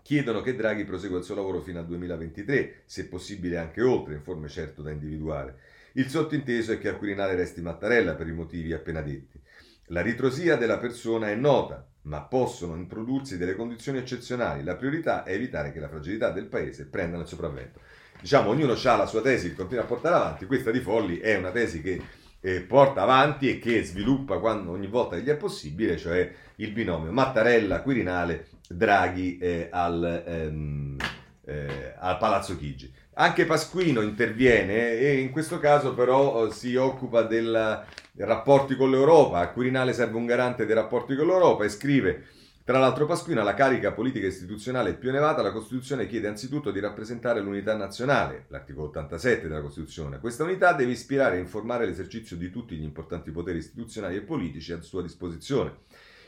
chiedono 0.00 0.42
che 0.42 0.54
Draghi 0.54 0.84
prosegua 0.84 1.18
il 1.18 1.24
suo 1.24 1.34
lavoro 1.34 1.60
fino 1.60 1.80
al 1.80 1.86
2023, 1.86 2.82
se 2.84 3.08
possibile 3.08 3.56
anche 3.56 3.82
oltre, 3.82 4.14
in 4.14 4.22
forme 4.22 4.46
certo 4.46 4.80
da 4.80 4.92
individuare. 4.92 5.58
Il 5.94 6.08
sottinteso 6.08 6.70
è 6.70 6.78
che 6.78 6.88
al 6.88 6.98
Quirinale 6.98 7.34
resti 7.34 7.60
Mattarella 7.60 8.14
per 8.14 8.28
i 8.28 8.32
motivi 8.32 8.72
appena 8.72 9.00
detti. 9.00 9.40
La 9.86 10.02
ritrosia 10.02 10.54
della 10.54 10.78
persona 10.78 11.30
è 11.30 11.34
nota, 11.34 11.84
ma 12.02 12.22
possono 12.22 12.76
introdursi 12.76 13.38
delle 13.38 13.56
condizioni 13.56 13.98
eccezionali. 13.98 14.62
La 14.62 14.76
priorità 14.76 15.24
è 15.24 15.32
evitare 15.32 15.72
che 15.72 15.80
la 15.80 15.88
fragilità 15.88 16.30
del 16.30 16.46
paese 16.46 16.86
prenda 16.86 17.18
il 17.18 17.26
sopravvento. 17.26 17.80
Diciamo, 18.24 18.48
ognuno 18.48 18.72
ha 18.72 18.96
la 18.96 19.04
sua 19.04 19.20
tesi 19.20 19.50
che 19.50 19.54
continua 19.54 19.82
a 19.82 19.86
portare 19.86 20.14
avanti. 20.14 20.46
Questa 20.46 20.70
di 20.70 20.80
Folli 20.80 21.18
è 21.18 21.36
una 21.36 21.50
tesi 21.50 21.82
che 21.82 22.00
eh, 22.40 22.60
porta 22.62 23.02
avanti 23.02 23.50
e 23.50 23.58
che 23.58 23.84
sviluppa 23.84 24.38
quando, 24.38 24.70
ogni 24.70 24.86
volta 24.86 25.16
che 25.16 25.22
gli 25.22 25.28
è 25.28 25.36
possibile, 25.36 25.98
cioè 25.98 26.32
il 26.56 26.70
binomio 26.70 27.12
Mattarella, 27.12 27.82
Quirinale, 27.82 28.46
Draghi 28.66 29.36
eh, 29.36 29.68
al, 29.70 30.24
ehm, 30.26 30.96
eh, 31.44 31.94
al 31.98 32.16
Palazzo 32.16 32.56
Chigi. 32.56 32.90
Anche 33.12 33.44
Pasquino 33.44 34.00
interviene 34.00 34.92
e 34.92 35.18
in 35.18 35.30
questo 35.30 35.58
caso 35.58 35.92
però 35.92 36.50
si 36.50 36.76
occupa 36.76 37.24
del 37.24 37.84
rapporti 38.16 38.74
con 38.74 38.90
l'Europa. 38.90 39.40
A 39.40 39.48
Quirinale 39.48 39.92
serve 39.92 40.16
un 40.16 40.24
garante 40.24 40.64
dei 40.64 40.74
rapporti 40.74 41.14
con 41.14 41.26
l'Europa 41.26 41.64
e 41.64 41.68
scrive 41.68 42.24
tra 42.66 42.78
l'altro 42.78 43.04
Pasquino 43.04 43.42
alla 43.42 43.52
carica 43.52 43.92
politica 43.92 44.26
istituzionale 44.26 44.94
più 44.94 45.10
elevata 45.10 45.42
la 45.42 45.52
Costituzione 45.52 46.06
chiede 46.06 46.28
anzitutto 46.28 46.70
di 46.70 46.80
rappresentare 46.80 47.42
l'unità 47.42 47.76
nazionale, 47.76 48.46
l'articolo 48.48 48.86
87 48.86 49.48
della 49.48 49.60
Costituzione. 49.60 50.18
Questa 50.18 50.44
unità 50.44 50.72
deve 50.72 50.92
ispirare 50.92 51.36
e 51.36 51.40
informare 51.40 51.84
l'esercizio 51.84 52.38
di 52.38 52.50
tutti 52.50 52.74
gli 52.74 52.82
importanti 52.82 53.30
poteri 53.32 53.58
istituzionali 53.58 54.16
e 54.16 54.22
politici 54.22 54.72
a 54.72 54.80
sua 54.80 55.02
disposizione. 55.02 55.80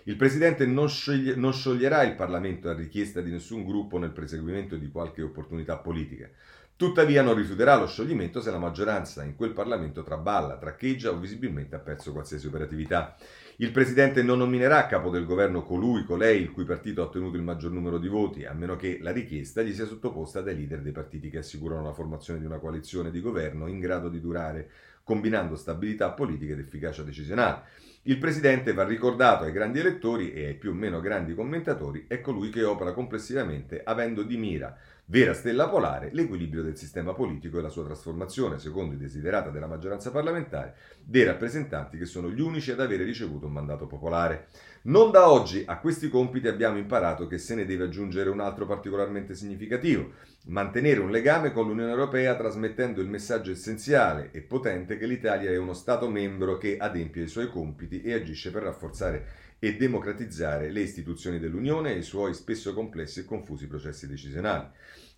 Il 0.04 0.16
Presidente 0.16 0.66
non, 0.66 0.90
sceglie, 0.90 1.36
non 1.36 1.54
scioglierà 1.54 2.02
il 2.02 2.14
Parlamento 2.14 2.68
a 2.68 2.74
richiesta 2.74 3.22
di 3.22 3.30
nessun 3.30 3.64
gruppo 3.64 3.96
nel 3.96 4.12
perseguimento 4.12 4.76
di 4.76 4.90
qualche 4.90 5.22
opportunità 5.22 5.78
politica. 5.78 6.28
Tuttavia 6.76 7.22
non 7.22 7.34
rifiuterà 7.34 7.76
lo 7.76 7.86
scioglimento 7.86 8.42
se 8.42 8.50
la 8.50 8.58
maggioranza 8.58 9.24
in 9.24 9.34
quel 9.34 9.52
Parlamento 9.52 10.02
traballa, 10.02 10.58
traccheggia 10.58 11.10
o 11.10 11.16
visibilmente 11.16 11.74
ha 11.74 11.78
perso 11.78 12.12
qualsiasi 12.12 12.46
operatività. 12.46 13.16
Il 13.58 13.70
Presidente 13.70 14.22
non 14.22 14.36
nominerà 14.36 14.80
a 14.80 14.86
capo 14.86 15.08
del 15.08 15.24
governo 15.24 15.62
colui, 15.62 16.04
colei, 16.04 16.42
il 16.42 16.50
cui 16.50 16.64
partito 16.64 17.00
ha 17.00 17.06
ottenuto 17.06 17.38
il 17.38 17.42
maggior 17.42 17.70
numero 17.72 17.96
di 17.96 18.06
voti, 18.06 18.44
a 18.44 18.52
meno 18.52 18.76
che 18.76 18.98
la 19.00 19.12
richiesta 19.12 19.62
gli 19.62 19.72
sia 19.72 19.86
sottoposta 19.86 20.42
dai 20.42 20.54
leader 20.54 20.82
dei 20.82 20.92
partiti 20.92 21.30
che 21.30 21.38
assicurano 21.38 21.82
la 21.82 21.94
formazione 21.94 22.38
di 22.38 22.44
una 22.44 22.58
coalizione 22.58 23.10
di 23.10 23.18
governo 23.22 23.66
in 23.66 23.78
grado 23.78 24.10
di 24.10 24.20
durare, 24.20 24.70
combinando 25.06 25.54
stabilità 25.54 26.10
politica 26.10 26.54
ed 26.54 26.58
efficacia 26.58 27.04
decisionale. 27.04 27.62
Il 28.02 28.18
Presidente 28.18 28.72
va 28.72 28.84
ricordato 28.84 29.44
ai 29.44 29.52
grandi 29.52 29.78
elettori 29.78 30.32
e 30.32 30.46
ai 30.46 30.54
più 30.54 30.70
o 30.70 30.74
meno 30.74 31.00
grandi 31.00 31.32
commentatori, 31.32 32.06
è 32.08 32.20
colui 32.20 32.50
che 32.50 32.64
opera 32.64 32.92
complessivamente 32.92 33.82
avendo 33.84 34.24
di 34.24 34.36
mira 34.36 34.76
vera 35.08 35.34
stella 35.34 35.68
polare, 35.68 36.10
l'equilibrio 36.12 36.62
del 36.64 36.76
sistema 36.76 37.14
politico 37.14 37.58
e 37.58 37.62
la 37.62 37.68
sua 37.68 37.84
trasformazione, 37.84 38.58
secondo 38.58 38.94
i 38.94 38.98
desiderata 38.98 39.50
della 39.50 39.68
maggioranza 39.68 40.10
parlamentare, 40.10 40.74
dei 41.00 41.22
rappresentanti 41.22 41.96
che 41.96 42.06
sono 42.06 42.28
gli 42.28 42.40
unici 42.40 42.72
ad 42.72 42.80
avere 42.80 43.04
ricevuto 43.04 43.46
un 43.46 43.52
mandato 43.52 43.86
popolare. 43.86 44.48
Non 44.82 45.10
da 45.10 45.30
oggi 45.30 45.64
a 45.66 45.78
questi 45.78 46.08
compiti 46.08 46.46
abbiamo 46.46 46.78
imparato 46.78 47.26
che 47.26 47.38
se 47.38 47.54
ne 47.54 47.64
deve 47.64 47.84
aggiungere 47.84 48.30
un 48.30 48.40
altro 48.40 48.66
particolarmente 48.66 49.34
significativo, 49.34 50.12
mantenere 50.46 51.00
un 51.00 51.10
legame 51.10 51.52
con 51.52 51.66
l'Unione 51.66 51.90
Europea 51.90 52.36
trasmettendo 52.36 53.00
il 53.00 53.08
messaggio 53.08 53.50
essenziale 53.50 54.30
e 54.32 54.42
potente 54.42 54.96
che 54.96 55.06
l'Italia 55.06 55.50
è 55.50 55.56
uno 55.56 55.72
Stato 55.72 56.08
membro 56.08 56.56
che 56.56 56.76
adempie 56.76 57.24
i 57.24 57.28
suoi 57.28 57.48
compiti 57.48 58.00
e 58.02 58.14
agisce 58.14 58.50
per 58.50 58.62
rafforzare 58.62 59.26
e 59.58 59.76
democratizzare 59.76 60.70
le 60.70 60.80
istituzioni 60.80 61.38
dell'Unione 61.38 61.92
e 61.92 61.98
i 61.98 62.02
suoi 62.02 62.34
spesso 62.34 62.72
complessi 62.74 63.20
e 63.20 63.24
confusi 63.24 63.66
processi 63.66 64.06
decisionali. 64.06 64.68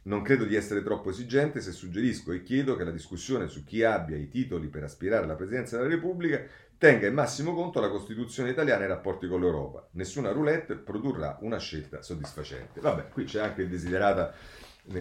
Non 0.04 0.22
credo 0.22 0.44
di 0.44 0.54
essere 0.54 0.82
troppo 0.82 1.10
esigente 1.10 1.60
se 1.60 1.72
suggerisco 1.72 2.32
e 2.32 2.42
chiedo 2.42 2.76
che 2.76 2.84
la 2.84 2.90
discussione 2.90 3.48
su 3.48 3.64
chi 3.64 3.82
abbia 3.82 4.16
i 4.16 4.28
titoli 4.28 4.68
per 4.68 4.84
aspirare 4.84 5.24
alla 5.24 5.34
Presidenza 5.34 5.76
della 5.76 5.88
Repubblica 5.88 6.40
tenga 6.78 7.06
in 7.06 7.14
massimo 7.14 7.52
conto 7.54 7.80
la 7.80 7.90
Costituzione 7.90 8.50
italiana 8.50 8.82
e 8.82 8.84
i 8.86 8.88
rapporti 8.88 9.26
con 9.26 9.40
l'Europa. 9.40 9.86
Nessuna 9.92 10.30
roulette 10.30 10.76
produrrà 10.76 11.36
una 11.42 11.58
scelta 11.58 12.02
soddisfacente. 12.02 12.80
Vabbè, 12.80 13.08
qui 13.08 13.24
c'è 13.24 13.40
anche 13.40 13.62
il 13.62 13.68
desiderata 13.68 14.32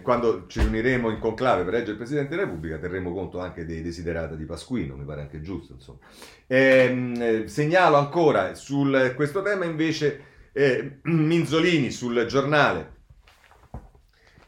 quando 0.02 0.48
ci 0.48 0.60
riuniremo 0.60 1.10
in 1.10 1.20
conclave 1.20 1.64
per 1.64 1.74
eleggere 1.74 1.92
il 1.92 1.98
Presidente 1.98 2.32
della 2.32 2.42
Repubblica 2.42 2.78
terremo 2.78 3.14
conto 3.14 3.40
anche 3.40 3.66
dei 3.66 3.82
desiderata 3.82 4.36
di 4.36 4.44
Pasquino, 4.44 4.98
mi 4.98 5.06
pare 5.06 5.22
anche 5.22 5.42
giusto. 5.42 5.74
Insomma. 5.74 6.00
Ehm, 6.48 7.46
segnalo 7.46 7.96
ancora 7.96 8.54
su 8.54 8.86
questo 9.16 9.42
tema 9.42 9.64
invece 9.64 10.24
eh, 10.52 11.00
Minzolini 11.04 11.92
sul 11.92 12.26
giornale. 12.26 12.96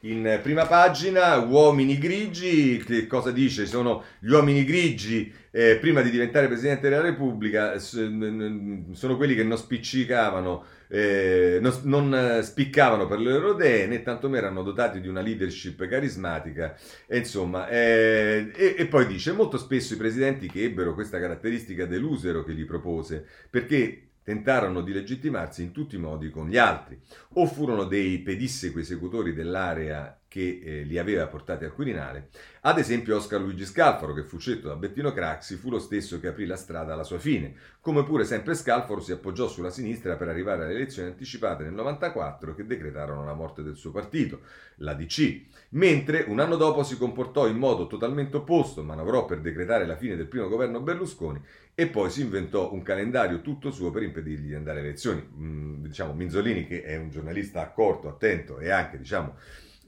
In 0.01 0.39
prima 0.41 0.65
pagina, 0.65 1.37
uomini 1.39 1.97
grigi, 1.97 2.81
che 2.85 3.05
cosa 3.05 3.31
dice? 3.31 3.65
Sono 3.65 4.03
gli 4.19 4.31
uomini 4.31 4.63
grigi, 4.63 5.31
eh, 5.51 5.75
prima 5.75 6.01
di 6.01 6.09
diventare 6.09 6.47
Presidente 6.47 6.87
della 6.87 7.01
Repubblica, 7.01 7.77
sono 7.79 9.17
quelli 9.17 9.35
che 9.35 9.43
non 9.43 9.57
spiccicavano 9.57 10.77
eh, 10.91 11.59
non, 11.61 11.79
non, 11.83 12.39
spiccavano 12.41 13.05
per 13.05 13.19
le 13.19 13.31
loro 13.31 13.53
idee 13.53 13.85
né 13.85 14.01
tantomeno 14.01 14.45
erano 14.47 14.63
dotati 14.63 14.99
di 14.99 15.07
una 15.07 15.21
leadership 15.21 15.85
carismatica 15.87 16.75
e 17.05 17.19
insomma 17.19 17.67
eh, 17.69 18.51
e, 18.55 18.75
e, 18.75 18.85
poi 18.87 19.05
dice 19.05 19.31
molto 19.31 19.59
spesso 19.59 19.93
i 19.93 19.97
presidenti 19.97 20.47
che 20.47 20.63
ebbero 20.63 20.95
questa 20.95 21.19
caratteristica 21.19 21.85
delusero 21.85 22.43
che 22.43 22.53
gli 22.53 22.65
propose 22.65 23.23
perché 23.51 24.09
tentarono 24.30 24.82
di 24.82 24.93
legittimarsi 24.93 25.63
in 25.63 25.71
tutti 25.71 25.95
i 25.95 25.99
modi 25.99 26.30
con 26.30 26.47
gli 26.47 26.57
altri 26.57 27.01
o 27.34 27.47
furono 27.47 27.86
dei 27.86 28.19
pedissequi 28.19 28.82
esecutori 28.82 29.34
dell'area 29.34 30.18
che 30.30 30.61
eh, 30.63 30.84
li 30.84 30.99
aveva 30.99 31.27
portati 31.27 31.65
al 31.65 31.73
Quirinale. 31.73 32.30
Ad 32.61 32.77
esempio 32.77 33.17
Oscar 33.17 33.41
Luigi 33.41 33.65
Scalfaro, 33.65 34.13
che 34.13 34.23
fu 34.23 34.38
scelto 34.38 34.67
da 34.67 34.75
Bettino 34.75 35.11
Craxi, 35.11 35.55
fu 35.55 35.71
lo 35.71 35.80
stesso 35.80 36.19
che 36.19 36.27
aprì 36.27 36.45
la 36.45 36.55
strada 36.55 36.93
alla 36.93 37.03
sua 37.03 37.17
fine, 37.17 37.55
come 37.82 38.03
pure 38.03 38.23
sempre 38.25 38.53
Scalfaro 38.53 39.01
si 39.01 39.11
appoggiò 39.11 39.47
sulla 39.47 39.71
sinistra 39.71 40.15
per 40.15 40.27
arrivare 40.27 40.63
alle 40.63 40.75
elezioni 40.75 41.09
anticipate 41.09 41.63
nel 41.63 41.73
94 41.73 42.53
che 42.53 42.65
decretarono 42.65 43.25
la 43.25 43.34
morte 43.34 43.63
del 43.63 43.75
suo 43.75 43.89
partito, 43.89 44.41
la 44.77 44.93
DC, 44.93 45.41
mentre 45.69 46.25
un 46.27 46.39
anno 46.39 46.57
dopo 46.57 46.84
si 46.84 46.95
comportò 46.95 47.47
in 47.47 47.57
modo 47.57 47.88
totalmente 47.88 48.38
opposto, 48.38 48.84
manovrò 48.84 49.25
per 49.25 49.41
decretare 49.41 49.88
la 49.88 49.97
fine 49.97 50.15
del 50.15 50.27
primo 50.27 50.47
governo 50.47 50.80
Berlusconi 50.80 51.41
e 51.73 51.88
poi 51.88 52.11
si 52.11 52.21
inventò 52.21 52.71
un 52.71 52.84
calendario 52.84 53.41
tutto 53.41 53.71
suo 53.71 53.89
per 53.89 54.03
impedirgli 54.03 54.49
di 54.49 54.53
andare 54.53 54.80
alle 54.80 54.89
elezioni. 54.89 55.27
Mm, 55.38 55.86
diciamo 55.86 56.13
Minzolini, 56.13 56.67
che 56.67 56.84
è 56.84 56.97
un 56.97 57.09
giornalista 57.09 57.61
accorto, 57.61 58.07
attento 58.07 58.59
e 58.59 58.69
anche, 58.69 58.97
diciamo, 58.97 59.36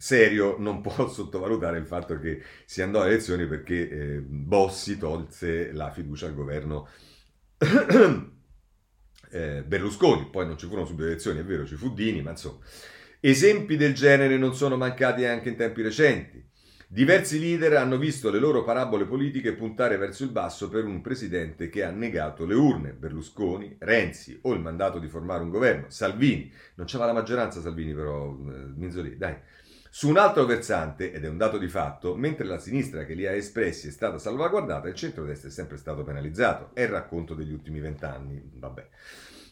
serio, 0.01 0.55
non 0.57 0.81
può 0.81 1.07
sottovalutare 1.07 1.77
il 1.77 1.85
fatto 1.85 2.17
che 2.17 2.41
si 2.65 2.81
andò 2.81 3.01
alle 3.01 3.11
elezioni 3.11 3.45
perché 3.45 3.89
eh, 3.89 4.19
Bossi 4.19 4.97
tolse 4.97 5.71
la 5.71 5.91
fiducia 5.91 6.25
al 6.25 6.33
governo 6.33 6.87
eh, 9.29 9.63
Berlusconi. 9.63 10.27
Poi 10.31 10.47
non 10.47 10.57
ci 10.57 10.65
furono 10.65 10.87
subito 10.87 11.07
elezioni, 11.07 11.39
è 11.39 11.45
vero, 11.45 11.65
ci 11.65 11.75
fu 11.75 11.93
Dini, 11.93 12.21
ma 12.21 12.31
insomma. 12.31 12.59
Esempi 13.19 13.77
del 13.77 13.93
genere 13.93 14.37
non 14.37 14.55
sono 14.55 14.75
mancati 14.75 15.25
anche 15.25 15.49
in 15.49 15.55
tempi 15.55 15.83
recenti. 15.83 16.43
Diversi 16.87 17.39
leader 17.39 17.75
hanno 17.75 17.97
visto 17.97 18.31
le 18.31 18.39
loro 18.39 18.63
parabole 18.63 19.05
politiche 19.05 19.53
puntare 19.53 19.95
verso 19.97 20.23
il 20.23 20.31
basso 20.31 20.67
per 20.67 20.83
un 20.83 20.99
presidente 21.01 21.69
che 21.69 21.83
ha 21.83 21.91
negato 21.91 22.45
le 22.45 22.55
urne, 22.55 22.91
Berlusconi, 22.91 23.75
Renzi 23.79 24.39
o 24.41 24.53
il 24.53 24.59
mandato 24.59 24.97
di 24.97 25.07
formare 25.07 25.43
un 25.43 25.51
governo, 25.51 25.85
Salvini. 25.89 26.51
Non 26.75 26.87
c'era 26.87 27.05
la 27.05 27.13
maggioranza 27.13 27.61
Salvini 27.61 27.93
però, 27.93 28.31
eh, 28.31 28.73
Minzolini, 28.75 29.15
dai. 29.15 29.37
Su 29.93 30.07
un 30.07 30.15
altro 30.15 30.45
versante, 30.45 31.11
ed 31.11 31.25
è 31.25 31.27
un 31.27 31.35
dato 31.35 31.57
di 31.57 31.67
fatto, 31.67 32.15
mentre 32.15 32.45
la 32.45 32.59
sinistra 32.59 33.03
che 33.03 33.13
li 33.13 33.27
ha 33.27 33.33
espressi 33.33 33.89
è 33.89 33.91
stata 33.91 34.17
salvaguardata, 34.17 34.87
il 34.87 34.95
centrodestra 34.95 35.49
è 35.49 35.51
sempre 35.51 35.75
stato 35.75 36.03
penalizzato. 36.03 36.69
È 36.73 36.83
il 36.83 36.87
racconto 36.87 37.33
degli 37.33 37.51
ultimi 37.51 37.81
vent'anni. 37.81 38.41
Vabbè. 38.53 38.87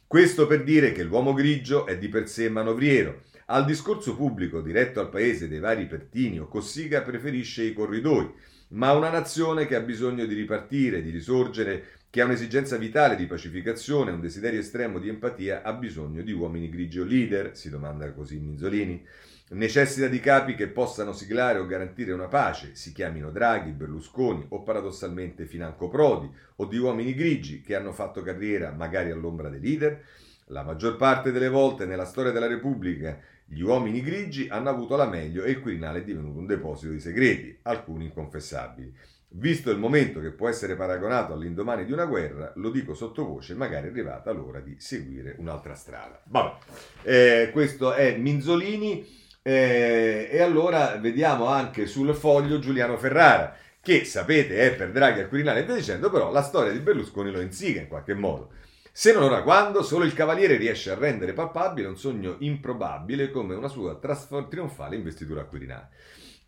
Questo 0.08 0.48
per 0.48 0.64
dire 0.64 0.94
che 0.94 1.04
l'uomo 1.04 1.34
grigio 1.34 1.86
è 1.86 1.98
di 1.98 2.08
per 2.08 2.30
sé 2.30 2.48
manovriero. 2.48 3.24
Al 3.48 3.66
discorso 3.66 4.16
pubblico 4.16 4.62
diretto 4.62 5.02
al 5.02 5.10
paese 5.10 5.50
dei 5.50 5.60
vari 5.60 5.88
Pertini 5.88 6.40
o 6.40 6.48
Cossiga 6.48 7.02
preferisce 7.02 7.64
i 7.64 7.74
corridoi, 7.74 8.32
ma 8.70 8.94
una 8.94 9.10
nazione 9.10 9.68
che 9.68 9.76
ha 9.76 9.82
bisogno 9.82 10.26
di 10.26 10.36
ripartire, 10.36 11.02
di 11.02 11.10
risorgere, 11.10 11.84
che 12.10 12.22
ha 12.22 12.26
un'esigenza 12.26 12.78
vitale 12.78 13.18
di 13.18 13.26
pacificazione, 13.26 14.12
un 14.12 14.22
desiderio 14.22 14.62
estremo 14.62 15.00
di 15.00 15.10
empatia, 15.10 15.64
ha 15.64 15.74
bisogno 15.74 16.22
di 16.22 16.32
uomini 16.32 16.70
grigi 16.70 17.02
o 17.02 17.04
leader, 17.04 17.58
si 17.58 17.70
domanda 17.70 18.10
così 18.14 18.40
Minzolini. 18.40 19.06
Necessita 19.52 20.08
di 20.08 20.20
capi 20.20 20.54
che 20.54 20.68
possano 20.68 21.12
siglare 21.12 21.58
o 21.58 21.66
garantire 21.66 22.12
una 22.12 22.28
pace, 22.28 22.76
si 22.76 22.92
chiamino 22.94 23.32
Draghi, 23.32 23.72
Berlusconi 23.72 24.46
o 24.50 24.62
paradossalmente 24.62 25.46
Financo 25.46 25.88
Prodi, 25.88 26.32
o 26.58 26.66
di 26.66 26.78
uomini 26.78 27.16
grigi 27.16 27.62
che 27.62 27.76
hanno 27.76 27.92
fatto 27.92 28.22
carriera 28.22 28.72
magari 28.72 29.10
all'ombra 29.10 29.50
dei 29.50 29.60
leader. 29.60 30.06
La 30.48 30.62
maggior 30.62 30.98
parte 30.98 31.32
delle 31.32 31.50
volte 31.50 31.88
nella 31.88 32.06
storia 32.06 32.32
della 32.32 32.46
Repubblica 32.46 33.20
gli 33.44 33.62
uomini 33.62 34.02
grigi 34.02 34.48
hanno 34.50 34.70
avuto 34.70 34.96
la 34.96 35.08
meglio 35.08 35.44
e 35.44 35.50
il 35.50 35.62
Quirinale 35.62 36.00
è 36.00 36.04
divenuto 36.04 36.38
un 36.38 36.46
deposito 36.46 36.92
di 36.92 37.00
segreti, 37.00 37.58
alcuni 37.64 38.06
inconfessabili. 38.06 38.94
Visto 39.30 39.72
il 39.72 39.80
momento 39.80 40.20
che 40.22 40.30
può 40.30 40.48
essere 40.48 40.76
paragonato 40.76 41.34
all'indomani 41.34 41.86
di 41.86 41.92
una 41.92 42.06
guerra, 42.06 42.52
lo 42.56 42.70
dico 42.70 42.94
sottovoce, 42.94 43.56
magari 43.56 43.88
è 43.88 43.90
arrivata 43.90 44.32
l'ora 44.32 44.60
di 44.60 44.76
seguire 44.80 45.34
un'altra 45.40 45.74
strada. 45.74 46.22
Vabbè, 46.26 46.58
eh, 47.02 47.50
questo 47.52 47.94
è 47.94 48.16
Minzolini. 48.16 49.19
Eh, 49.42 50.30
e 50.32 50.42
allora 50.42 50.98
vediamo 50.98 51.48
anche 51.48 51.86
sul 51.86 52.14
foglio 52.14 52.60
Giuliano 52.60 52.98
Ferrara, 52.98 53.56
che 53.82 54.04
sapete 54.04 54.58
è 54.60 54.76
per 54.76 54.92
Draghi 54.92 55.22
al 55.22 55.30
Quirinale 55.30 55.62
e 55.62 55.66
via 55.66 55.76
dicendo, 55.76 56.10
però 56.10 56.32
la 56.32 56.42
storia 56.42 56.72
di 56.72 56.80
Berlusconi 56.80 57.32
lo 57.32 57.40
insiga 57.40 57.80
in 57.80 57.88
qualche 57.88 58.14
modo. 58.14 58.52
Se 58.92 59.14
non 59.14 59.24
ora 59.24 59.44
quando, 59.44 59.82
solo 59.82 60.04
il 60.04 60.14
Cavaliere 60.14 60.58
riesce 60.58 60.92
a 60.92 60.96
rendere 60.96 61.34
palpabile 61.34 61.88
un 61.88 61.98
sogno 61.98 62.36
improbabile 62.40 63.32
come 63.32 63.56
una 63.56 63.70
sua 63.70 63.98
trionfale 63.98 64.96
investitura 64.96 65.42
al 65.42 65.48
Quirinale. 65.48 65.90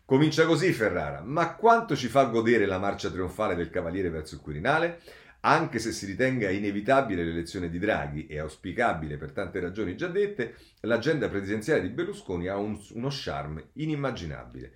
Comincia 0.04 0.44
così 0.44 0.72
Ferrara, 0.72 1.22
ma 1.24 1.54
quanto 1.54 1.96
ci 1.96 2.08
fa 2.08 2.24
godere 2.24 2.66
la 2.66 2.78
marcia 2.78 3.10
trionfale 3.10 3.54
del 3.54 3.70
Cavaliere 3.70 4.10
verso 4.10 4.34
il 4.34 4.42
Quirinale? 4.42 5.00
Anche 5.44 5.80
se 5.80 5.90
si 5.90 6.06
ritenga 6.06 6.50
inevitabile 6.50 7.24
l'elezione 7.24 7.68
di 7.68 7.80
Draghi 7.80 8.26
e 8.26 8.38
auspicabile 8.38 9.16
per 9.16 9.32
tante 9.32 9.58
ragioni 9.58 9.96
già 9.96 10.06
dette, 10.06 10.54
l'agenda 10.82 11.28
presidenziale 11.28 11.82
di 11.82 11.88
Berlusconi 11.88 12.46
ha 12.46 12.56
un, 12.56 12.78
uno 12.92 13.08
charme 13.10 13.70
inimmaginabile. 13.72 14.74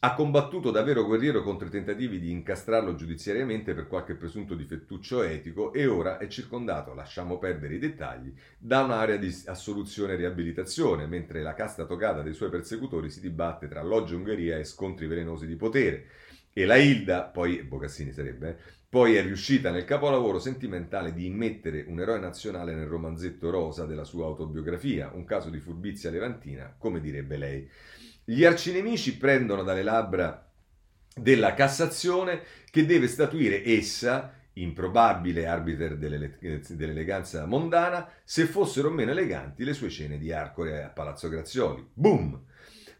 Ha 0.00 0.14
combattuto 0.14 0.70
davvero 0.70 1.04
guerriero 1.04 1.42
contro 1.42 1.66
i 1.66 1.70
tentativi 1.70 2.20
di 2.20 2.30
incastrarlo 2.30 2.94
giudiziariamente 2.94 3.74
per 3.74 3.88
qualche 3.88 4.14
presunto 4.14 4.54
difettuccio 4.54 5.24
etico 5.24 5.72
e 5.72 5.86
ora 5.86 6.18
è 6.18 6.28
circondato, 6.28 6.94
lasciamo 6.94 7.38
perdere 7.38 7.74
i 7.74 7.78
dettagli, 7.80 8.32
da 8.56 8.82
un'area 8.82 9.16
di 9.16 9.34
assoluzione 9.46 10.12
e 10.12 10.16
riabilitazione, 10.16 11.06
mentre 11.06 11.42
la 11.42 11.54
casta 11.54 11.86
togata 11.86 12.22
dei 12.22 12.34
suoi 12.34 12.50
persecutori 12.50 13.10
si 13.10 13.20
dibatte 13.20 13.66
tra 13.66 13.82
loggia 13.82 14.14
Ungheria 14.14 14.58
e 14.58 14.64
scontri 14.64 15.08
velenosi 15.08 15.46
di 15.46 15.56
potere. 15.56 16.06
E 16.52 16.66
la 16.66 16.76
Hilda, 16.76 17.24
poi 17.24 17.64
Bocassini 17.64 18.12
sarebbe, 18.12 18.50
eh, 18.50 18.83
poi 18.94 19.16
è 19.16 19.22
riuscita 19.22 19.72
nel 19.72 19.84
capolavoro 19.84 20.38
sentimentale 20.38 21.12
di 21.12 21.26
immettere 21.26 21.84
un 21.88 21.98
eroe 21.98 22.20
nazionale 22.20 22.76
nel 22.76 22.86
romanzetto 22.86 23.50
rosa 23.50 23.86
della 23.86 24.04
sua 24.04 24.26
autobiografia, 24.26 25.10
un 25.12 25.24
caso 25.24 25.50
di 25.50 25.58
furbizia 25.58 26.10
levantina, 26.10 26.72
come 26.78 27.00
direbbe 27.00 27.36
lei. 27.36 27.68
Gli 28.22 28.44
arcinemici 28.44 29.16
prendono 29.16 29.64
dalle 29.64 29.82
labbra 29.82 30.48
della 31.12 31.54
Cassazione 31.54 32.42
che 32.70 32.86
deve 32.86 33.08
statuire 33.08 33.64
essa, 33.64 34.32
improbabile 34.52 35.48
arbiter 35.48 35.96
dell'eleganza 35.96 37.46
mondana, 37.46 38.08
se 38.22 38.46
fossero 38.46 38.90
meno 38.90 39.10
eleganti 39.10 39.64
le 39.64 39.72
sue 39.72 39.90
cene 39.90 40.18
di 40.18 40.30
Arcore 40.30 40.84
a 40.84 40.88
Palazzo 40.90 41.28
Grazioli. 41.28 41.84
Boom! 41.92 42.40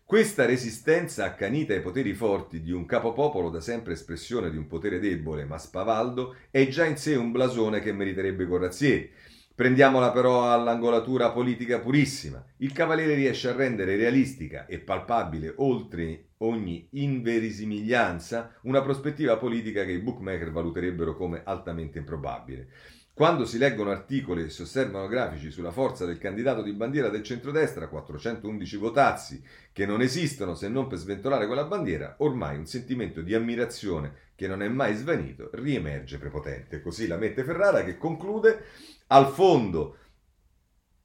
Questa 0.06 0.44
resistenza 0.44 1.24
accanita 1.24 1.72
ai 1.72 1.80
poteri 1.80 2.12
forti 2.12 2.60
di 2.60 2.70
un 2.72 2.84
capopopolo 2.84 3.48
da 3.48 3.62
sempre 3.62 3.94
espressione 3.94 4.50
di 4.50 4.58
un 4.58 4.66
potere 4.66 4.98
debole 4.98 5.46
ma 5.46 5.56
spavaldo 5.56 6.36
è 6.50 6.68
già 6.68 6.84
in 6.84 6.98
sé 6.98 7.14
un 7.16 7.32
blasone 7.32 7.80
che 7.80 7.90
meriterebbe 7.90 8.46
corazzieri. 8.46 9.10
Prendiamola 9.54 10.12
però 10.12 10.52
all'angolatura 10.52 11.30
politica 11.30 11.80
purissima. 11.80 12.44
Il 12.58 12.72
Cavaliere 12.72 13.14
riesce 13.14 13.48
a 13.48 13.56
rendere 13.56 13.96
realistica 13.96 14.66
e 14.66 14.78
palpabile 14.78 15.54
oltre 15.56 16.32
ogni 16.38 16.86
inverisimiglianza 16.90 18.58
una 18.64 18.82
prospettiva 18.82 19.38
politica 19.38 19.86
che 19.86 19.92
i 19.92 20.00
bookmaker 20.00 20.52
valuterebbero 20.52 21.16
come 21.16 21.40
altamente 21.44 21.98
improbabile. 21.98 22.68
Quando 23.14 23.44
si 23.44 23.58
leggono 23.58 23.92
articoli 23.92 24.42
e 24.42 24.50
si 24.50 24.62
osservano 24.62 25.06
grafici 25.06 25.52
sulla 25.52 25.70
forza 25.70 26.04
del 26.04 26.18
candidato 26.18 26.62
di 26.62 26.72
bandiera 26.72 27.10
del 27.10 27.22
centrodestra, 27.22 27.86
411 27.86 28.76
votazzi, 28.76 29.40
che 29.72 29.86
non 29.86 30.02
esistono 30.02 30.56
se 30.56 30.68
non 30.68 30.88
per 30.88 30.98
sventolare 30.98 31.46
quella 31.46 31.62
bandiera, 31.62 32.16
ormai 32.18 32.58
un 32.58 32.66
sentimento 32.66 33.20
di 33.20 33.32
ammirazione 33.32 34.32
che 34.34 34.48
non 34.48 34.62
è 34.62 34.68
mai 34.68 34.96
svanito 34.96 35.48
riemerge 35.52 36.18
prepotente. 36.18 36.82
Così 36.82 37.06
la 37.06 37.16
mette 37.16 37.44
Ferrara 37.44 37.84
che 37.84 37.96
conclude 37.96 38.64
al 39.06 39.28
fondo 39.28 39.98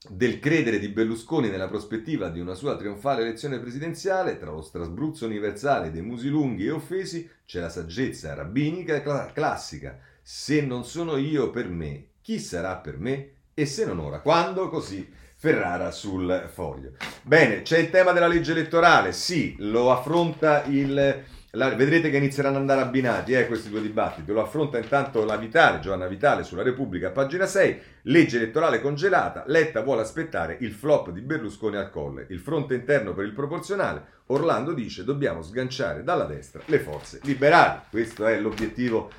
del 0.09 0.39
credere 0.39 0.79
di 0.79 0.87
Berlusconi 0.87 1.47
nella 1.47 1.67
prospettiva 1.67 2.29
di 2.29 2.39
una 2.39 2.55
sua 2.55 2.75
trionfale 2.75 3.21
elezione 3.21 3.59
presidenziale, 3.59 4.39
tra 4.39 4.49
lo 4.49 4.63
strasbruzzo 4.63 5.27
universale 5.27 5.91
dei 5.91 6.01
musi 6.01 6.29
lunghi 6.29 6.65
e 6.65 6.71
offesi, 6.71 7.29
c'è 7.45 7.59
la 7.59 7.69
saggezza 7.69 8.33
rabbinica 8.33 8.99
classica 9.31 10.08
se 10.31 10.61
non 10.61 10.85
sono 10.85 11.17
io 11.17 11.49
per 11.49 11.67
me, 11.69 12.09
chi 12.21 12.37
sarà 12.37 12.75
per 12.75 12.99
me? 12.99 13.31
E 13.55 13.65
se 13.65 13.83
non 13.83 13.97
ora, 13.97 14.19
quando? 14.19 14.69
Così 14.69 15.11
Ferrara 15.35 15.89
sul 15.89 16.47
foglio. 16.53 16.91
Bene, 17.23 17.63
c'è 17.63 17.79
il 17.79 17.89
tema 17.89 18.11
della 18.11 18.27
legge 18.27 18.51
elettorale, 18.51 19.11
sì, 19.11 19.55
lo 19.57 19.91
affronta 19.91 20.65
il... 20.65 21.23
La, 21.53 21.73
vedrete 21.73 22.11
che 22.11 22.17
inizieranno 22.17 22.57
ad 22.57 22.61
andare 22.61 22.81
abbinati 22.81 23.33
eh, 23.33 23.47
questi 23.47 23.69
due 23.69 23.81
dibattiti. 23.81 24.31
Lo 24.31 24.43
affronta 24.43 24.77
intanto 24.77 25.25
la 25.25 25.35
Vitale, 25.35 25.79
Giovanna 25.79 26.05
Vitale 26.05 26.43
sulla 26.43 26.61
Repubblica, 26.61 27.09
pagina 27.09 27.47
6. 27.47 27.81
Legge 28.03 28.37
elettorale 28.37 28.81
congelata. 28.81 29.45
Letta 29.47 29.81
vuole 29.81 30.01
aspettare 30.01 30.57
il 30.59 30.73
flop 30.73 31.09
di 31.09 31.21
Berlusconi 31.21 31.77
al 31.77 31.89
colle. 31.89 32.27
Il 32.29 32.39
fronte 32.39 32.75
interno 32.75 33.15
per 33.15 33.25
il 33.25 33.33
proporzionale. 33.33 34.17
Orlando 34.27 34.73
dice 34.73 35.03
dobbiamo 35.03 35.41
sganciare 35.41 36.03
dalla 36.03 36.25
destra 36.25 36.61
le 36.65 36.79
forze 36.79 37.19
liberali. 37.23 37.79
Questo 37.89 38.27
è 38.27 38.39
l'obiettivo 38.39 39.09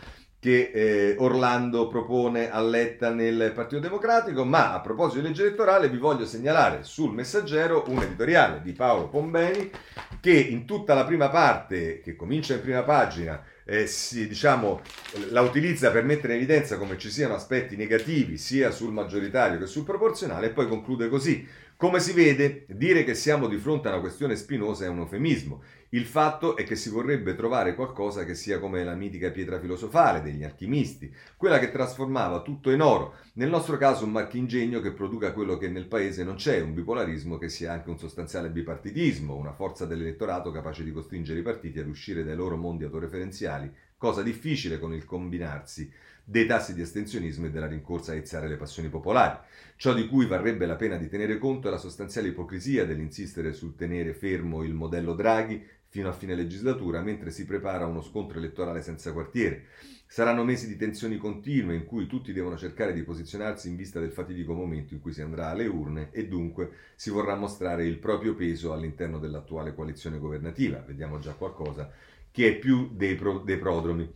che 0.40 0.70
eh, 0.72 1.16
Orlando 1.18 1.86
propone 1.86 2.50
a 2.50 2.62
Letta 2.62 3.10
nel 3.10 3.52
Partito 3.54 3.78
Democratico, 3.78 4.42
ma 4.44 4.72
a 4.72 4.80
proposito 4.80 5.20
di 5.20 5.28
legge 5.28 5.42
elettorale 5.42 5.90
vi 5.90 5.98
voglio 5.98 6.24
segnalare 6.24 6.82
sul 6.82 7.12
messaggero 7.12 7.84
un 7.88 8.02
editoriale 8.02 8.62
di 8.62 8.72
Paolo 8.72 9.08
Pombeni 9.08 9.70
che 10.18 10.32
in 10.32 10.64
tutta 10.64 10.94
la 10.94 11.04
prima 11.04 11.28
parte, 11.28 12.00
che 12.00 12.16
comincia 12.16 12.54
in 12.54 12.62
prima 12.62 12.82
pagina, 12.82 13.44
eh, 13.64 13.86
si, 13.86 14.26
diciamo, 14.26 14.80
la 15.28 15.42
utilizza 15.42 15.90
per 15.90 16.04
mettere 16.04 16.32
in 16.32 16.40
evidenza 16.40 16.78
come 16.78 16.96
ci 16.96 17.10
siano 17.10 17.34
aspetti 17.34 17.76
negativi 17.76 18.38
sia 18.38 18.70
sul 18.70 18.92
maggioritario 18.92 19.58
che 19.58 19.66
sul 19.66 19.84
proporzionale 19.84 20.46
e 20.46 20.50
poi 20.50 20.66
conclude 20.66 21.08
così. 21.10 21.46
Come 21.76 22.00
si 22.00 22.12
vede, 22.12 22.64
dire 22.68 23.04
che 23.04 23.14
siamo 23.14 23.46
di 23.46 23.56
fronte 23.56 23.88
a 23.88 23.92
una 23.92 24.00
questione 24.00 24.36
spinosa 24.36 24.84
è 24.84 24.88
un 24.88 24.98
eufemismo. 24.98 25.62
Il 25.92 26.06
fatto 26.06 26.56
è 26.56 26.62
che 26.62 26.76
si 26.76 26.88
vorrebbe 26.88 27.34
trovare 27.34 27.74
qualcosa 27.74 28.24
che 28.24 28.36
sia 28.36 28.60
come 28.60 28.84
la 28.84 28.94
mitica 28.94 29.32
pietra 29.32 29.58
filosofale 29.58 30.22
degli 30.22 30.44
alchimisti, 30.44 31.12
quella 31.36 31.58
che 31.58 31.72
trasformava 31.72 32.42
tutto 32.42 32.70
in 32.70 32.80
oro. 32.80 33.14
Nel 33.32 33.48
nostro 33.48 33.76
caso 33.76 34.04
un 34.04 34.12
marchingegno 34.12 34.80
che 34.80 34.92
produca 34.92 35.32
quello 35.32 35.58
che 35.58 35.68
nel 35.68 35.88
paese 35.88 36.22
non 36.22 36.36
c'è, 36.36 36.60
un 36.60 36.74
bipolarismo 36.74 37.38
che 37.38 37.48
sia 37.48 37.72
anche 37.72 37.90
un 37.90 37.98
sostanziale 37.98 38.50
bipartitismo, 38.50 39.34
una 39.34 39.52
forza 39.52 39.84
dell'elettorato 39.84 40.52
capace 40.52 40.84
di 40.84 40.92
costringere 40.92 41.40
i 41.40 41.42
partiti 41.42 41.80
ad 41.80 41.88
uscire 41.88 42.22
dai 42.22 42.36
loro 42.36 42.56
mondi 42.56 42.84
autoreferenziali, 42.84 43.68
cosa 43.96 44.22
difficile 44.22 44.78
con 44.78 44.94
il 44.94 45.04
combinarsi 45.04 45.90
dei 46.22 46.46
tassi 46.46 46.72
di 46.72 46.82
astensionismo 46.82 47.46
e 47.46 47.50
della 47.50 47.66
rincorsa 47.66 48.12
a 48.12 48.14
ezzare 48.14 48.46
le 48.46 48.56
passioni 48.56 48.88
popolari. 48.88 49.36
Ciò 49.74 49.92
di 49.92 50.06
cui 50.06 50.26
varrebbe 50.26 50.66
la 50.66 50.76
pena 50.76 50.94
di 50.94 51.08
tenere 51.08 51.38
conto 51.38 51.66
è 51.66 51.70
la 51.72 51.78
sostanziale 51.78 52.28
ipocrisia 52.28 52.86
dell'insistere 52.86 53.52
sul 53.52 53.74
tenere 53.74 54.14
fermo 54.14 54.62
il 54.62 54.72
modello 54.72 55.14
Draghi 55.14 55.78
fino 55.90 56.08
a 56.08 56.12
fine 56.12 56.36
legislatura, 56.36 57.02
mentre 57.02 57.32
si 57.32 57.44
prepara 57.44 57.84
uno 57.84 58.00
scontro 58.00 58.38
elettorale 58.38 58.80
senza 58.80 59.12
quartiere. 59.12 59.66
Saranno 60.06 60.44
mesi 60.44 60.68
di 60.68 60.76
tensioni 60.76 61.16
continue 61.16 61.74
in 61.74 61.84
cui 61.84 62.06
tutti 62.06 62.32
devono 62.32 62.56
cercare 62.56 62.92
di 62.92 63.02
posizionarsi 63.02 63.68
in 63.68 63.74
vista 63.74 63.98
del 63.98 64.12
fatidico 64.12 64.54
momento 64.54 64.94
in 64.94 65.00
cui 65.00 65.12
si 65.12 65.20
andrà 65.20 65.48
alle 65.48 65.66
urne 65.66 66.10
e 66.12 66.28
dunque 66.28 66.70
si 66.94 67.10
vorrà 67.10 67.34
mostrare 67.34 67.86
il 67.86 67.98
proprio 67.98 68.34
peso 68.34 68.72
all'interno 68.72 69.18
dell'attuale 69.18 69.74
coalizione 69.74 70.18
governativa. 70.18 70.78
Vediamo 70.78 71.18
già 71.18 71.32
qualcosa 71.32 71.90
che 72.30 72.48
è 72.48 72.56
più 72.56 72.90
dei, 72.92 73.16
pro- 73.16 73.40
dei 73.40 73.58
prodromi. 73.58 74.08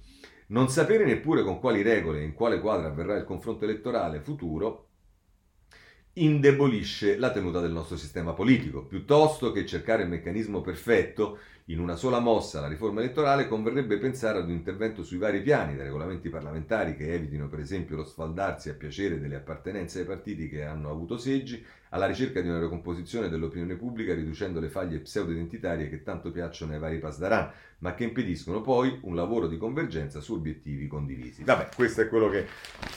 Non 0.47 0.69
sapere 0.69 1.05
neppure 1.05 1.43
con 1.43 1.59
quali 1.59 1.83
regole 1.83 2.21
e 2.21 2.25
in 2.25 2.35
quale 2.35 2.61
quadro 2.61 2.87
avverrà 2.87 3.17
il 3.17 3.25
confronto 3.25 3.65
elettorale 3.65 4.21
futuro 4.21 4.89
indebolisce 6.15 7.17
la 7.17 7.33
tenuta 7.33 7.61
del 7.61 7.73
nostro 7.73 7.97
sistema 7.97 8.33
politico. 8.33 8.85
Piuttosto 8.85 9.51
che 9.53 9.67
cercare 9.67 10.03
il 10.03 10.09
meccanismo 10.09 10.61
perfetto, 10.61 11.39
in 11.69 11.81
una 11.81 11.97
sola 11.97 12.19
mossa 12.19 12.61
la 12.61 12.69
riforma 12.69 13.01
elettorale 13.01 13.49
converrebbe 13.49 13.97
pensare 13.97 14.39
ad 14.39 14.45
un 14.45 14.51
intervento 14.51 15.03
sui 15.03 15.17
vari 15.17 15.41
piani, 15.41 15.75
dai 15.75 15.87
regolamenti 15.87 16.29
parlamentari 16.29 16.95
che 16.95 17.15
evitino 17.15 17.49
per 17.49 17.61
esempio 17.61 17.97
lo 17.97 18.05
sfaldarsi 18.05 18.69
a 18.69 18.75
piacere 18.75 19.19
delle 19.19 19.37
appartenenze 19.37 20.01
ai 20.01 20.05
partiti 20.05 20.51
che 20.51 20.65
hanno 20.65 20.91
avuto 20.91 21.17
seggi, 21.17 21.65
alla 21.89 22.05
ricerca 22.05 22.43
di 22.43 22.49
una 22.49 22.61
ricomposizione 22.61 23.31
dell'opinione 23.31 23.77
pubblica 23.77 24.13
riducendo 24.13 24.61
le 24.61 24.69
faglie 24.69 24.99
pseudo-identitarie 24.99 25.89
che 25.89 26.03
tanto 26.03 26.31
piacciono 26.33 26.75
ai 26.75 26.81
vari 26.81 26.99
pasdaran, 26.99 27.51
ma 27.79 27.95
che 27.95 28.05
impediscono 28.05 28.61
poi 28.61 28.99
un 29.03 29.15
lavoro 29.15 29.47
di 29.47 29.57
convergenza 29.57 30.21
su 30.21 30.35
obiettivi 30.35 30.87
condivisi. 30.87 31.45
Vabbè, 31.45 31.69
questo 31.75 32.03
è 32.03 32.09
quello 32.09 32.29
che 32.29 32.47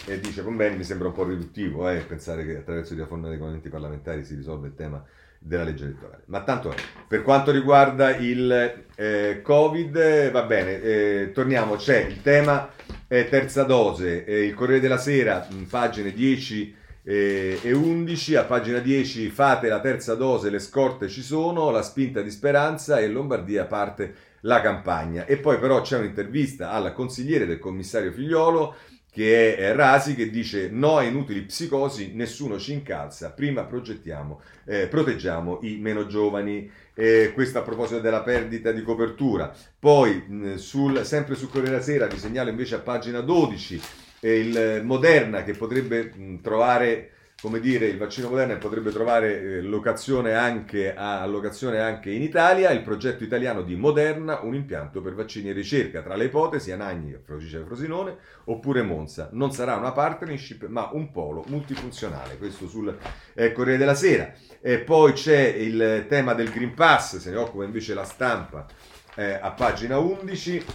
eh, 0.07 0.20
dice 0.20 0.43
Conbeni, 0.43 0.78
mi 0.78 0.84
sembra 0.84 1.07
un 1.07 1.13
po' 1.13 1.24
riduttivo 1.24 1.88
eh, 1.89 1.99
pensare 1.99 2.45
che 2.45 2.57
attraverso 2.57 2.93
i 2.93 2.97
riforma 2.97 3.28
dei 3.28 3.34
regolamenti 3.34 3.70
parlamentari 3.70 4.26
si 4.26 4.36
risolve 4.36 4.68
il 4.68 4.76
tema 4.76 5.05
della 5.47 5.63
legge 5.63 5.85
elettorale. 5.85 6.23
Ma 6.25 6.43
tanto 6.43 6.71
è. 6.71 6.75
Per 7.07 7.23
quanto 7.23 7.51
riguarda 7.51 8.15
il 8.15 8.85
eh, 8.95 9.41
Covid, 9.41 10.31
va 10.31 10.43
bene, 10.43 10.81
eh, 10.81 11.31
torniamo, 11.33 11.75
c'è 11.75 11.99
il 11.99 12.21
tema 12.21 12.69
eh, 13.07 13.29
terza 13.29 13.63
dose, 13.63 14.25
eh, 14.25 14.45
il 14.45 14.53
Corriere 14.53 14.81
della 14.81 14.97
Sera, 14.97 15.47
pagine 15.69 16.11
10 16.11 16.75
eh, 17.03 17.59
e 17.63 17.71
11, 17.71 18.35
a 18.35 18.43
pagina 18.43 18.79
10 18.79 19.29
fate 19.29 19.69
la 19.69 19.79
terza 19.79 20.15
dose, 20.15 20.49
le 20.49 20.59
scorte 20.59 21.07
ci 21.07 21.21
sono, 21.21 21.69
la 21.69 21.81
spinta 21.81 22.21
di 22.21 22.29
speranza 22.29 22.99
e 22.99 23.05
in 23.05 23.13
Lombardia 23.13 23.65
parte 23.65 24.13
la 24.41 24.59
campagna. 24.61 25.25
E 25.25 25.37
poi 25.37 25.57
però 25.57 25.79
c'è 25.81 25.97
un'intervista 25.97 26.71
al 26.71 26.93
consigliere 26.93 27.45
del 27.45 27.59
commissario 27.59 28.11
Figliolo 28.11 28.75
che 29.18 29.55
è 29.57 29.74
Rasi, 29.74 30.13
che 30.13 30.30
dice 30.30 30.70
no 30.72 30.97
a 30.97 31.01
inutili 31.01 31.41
psicosi, 31.41 32.11
nessuno 32.13 32.59
ci 32.59 32.74
incalza, 32.74 33.32
prima 33.32 33.63
progettiamo, 33.63 34.41
eh, 34.63 34.86
proteggiamo 34.86 35.57
i 35.63 35.78
meno 35.78 36.05
giovani. 36.05 36.70
Eh, 36.93 37.32
questo 37.34 37.57
a 37.57 37.63
proposito 37.63 37.99
della 37.99 38.22
perdita 38.22 38.72
di 38.72 38.84
copertura. 38.84 39.51
Poi, 39.80 40.24
mh, 40.28 40.55
sul, 40.57 41.03
sempre 41.03 41.34
su 41.34 41.49
Corriere 41.49 41.82
Sera, 41.82 42.05
vi 42.05 42.20
segnalo 42.20 42.51
invece 42.51 42.76
a 42.76 42.80
pagina 42.80 43.22
12 43.22 43.82
eh, 44.20 44.38
il 44.38 44.82
Moderna 44.84 45.43
che 45.43 45.53
potrebbe 45.53 46.13
mh, 46.13 46.41
trovare 46.41 47.09
come 47.39 47.59
dire, 47.59 47.85
il 47.85 47.99
vaccino 47.99 48.29
Moderna 48.29 48.55
potrebbe 48.55 48.91
trovare 48.91 49.39
eh, 49.39 49.61
locazione 49.61 50.33
anche, 50.33 50.95
allocazione 50.95 51.79
anche 51.79 52.09
in 52.09 52.23
Italia, 52.23 52.71
il 52.71 52.81
progetto 52.81 53.23
italiano 53.23 53.61
di 53.61 53.75
Moderna, 53.75 54.39
un 54.41 54.55
impianto 54.55 55.01
per 55.01 55.13
vaccini 55.13 55.49
e 55.49 55.53
ricerca. 55.53 56.01
Tra 56.01 56.15
le 56.15 56.25
ipotesi, 56.25 56.71
Anagni, 56.71 57.15
Frocice 57.23 57.63
Frosinone, 57.63 58.17
oppure 58.45 58.81
Monza. 58.81 59.29
Non 59.33 59.51
sarà 59.51 59.75
una 59.75 59.91
partnership, 59.91 60.65
ma 60.65 60.89
un 60.93 61.11
polo 61.11 61.43
multifunzionale. 61.47 62.38
Questo 62.38 62.67
sul 62.67 62.97
eh, 63.35 63.51
Corriere 63.51 63.77
della 63.77 63.93
Sera. 63.93 64.33
E 64.59 64.79
poi 64.79 65.13
c'è 65.13 65.39
il 65.39 66.07
tema 66.09 66.33
del 66.33 66.49
Green 66.49 66.73
Pass, 66.73 67.17
se 67.17 67.29
ne 67.29 67.38
occupa 67.38 67.63
invece 67.63 67.93
la 67.93 68.03
stampa 68.03 68.65
eh, 69.13 69.38
a 69.39 69.51
pagina 69.51 69.99
11. 69.99 70.65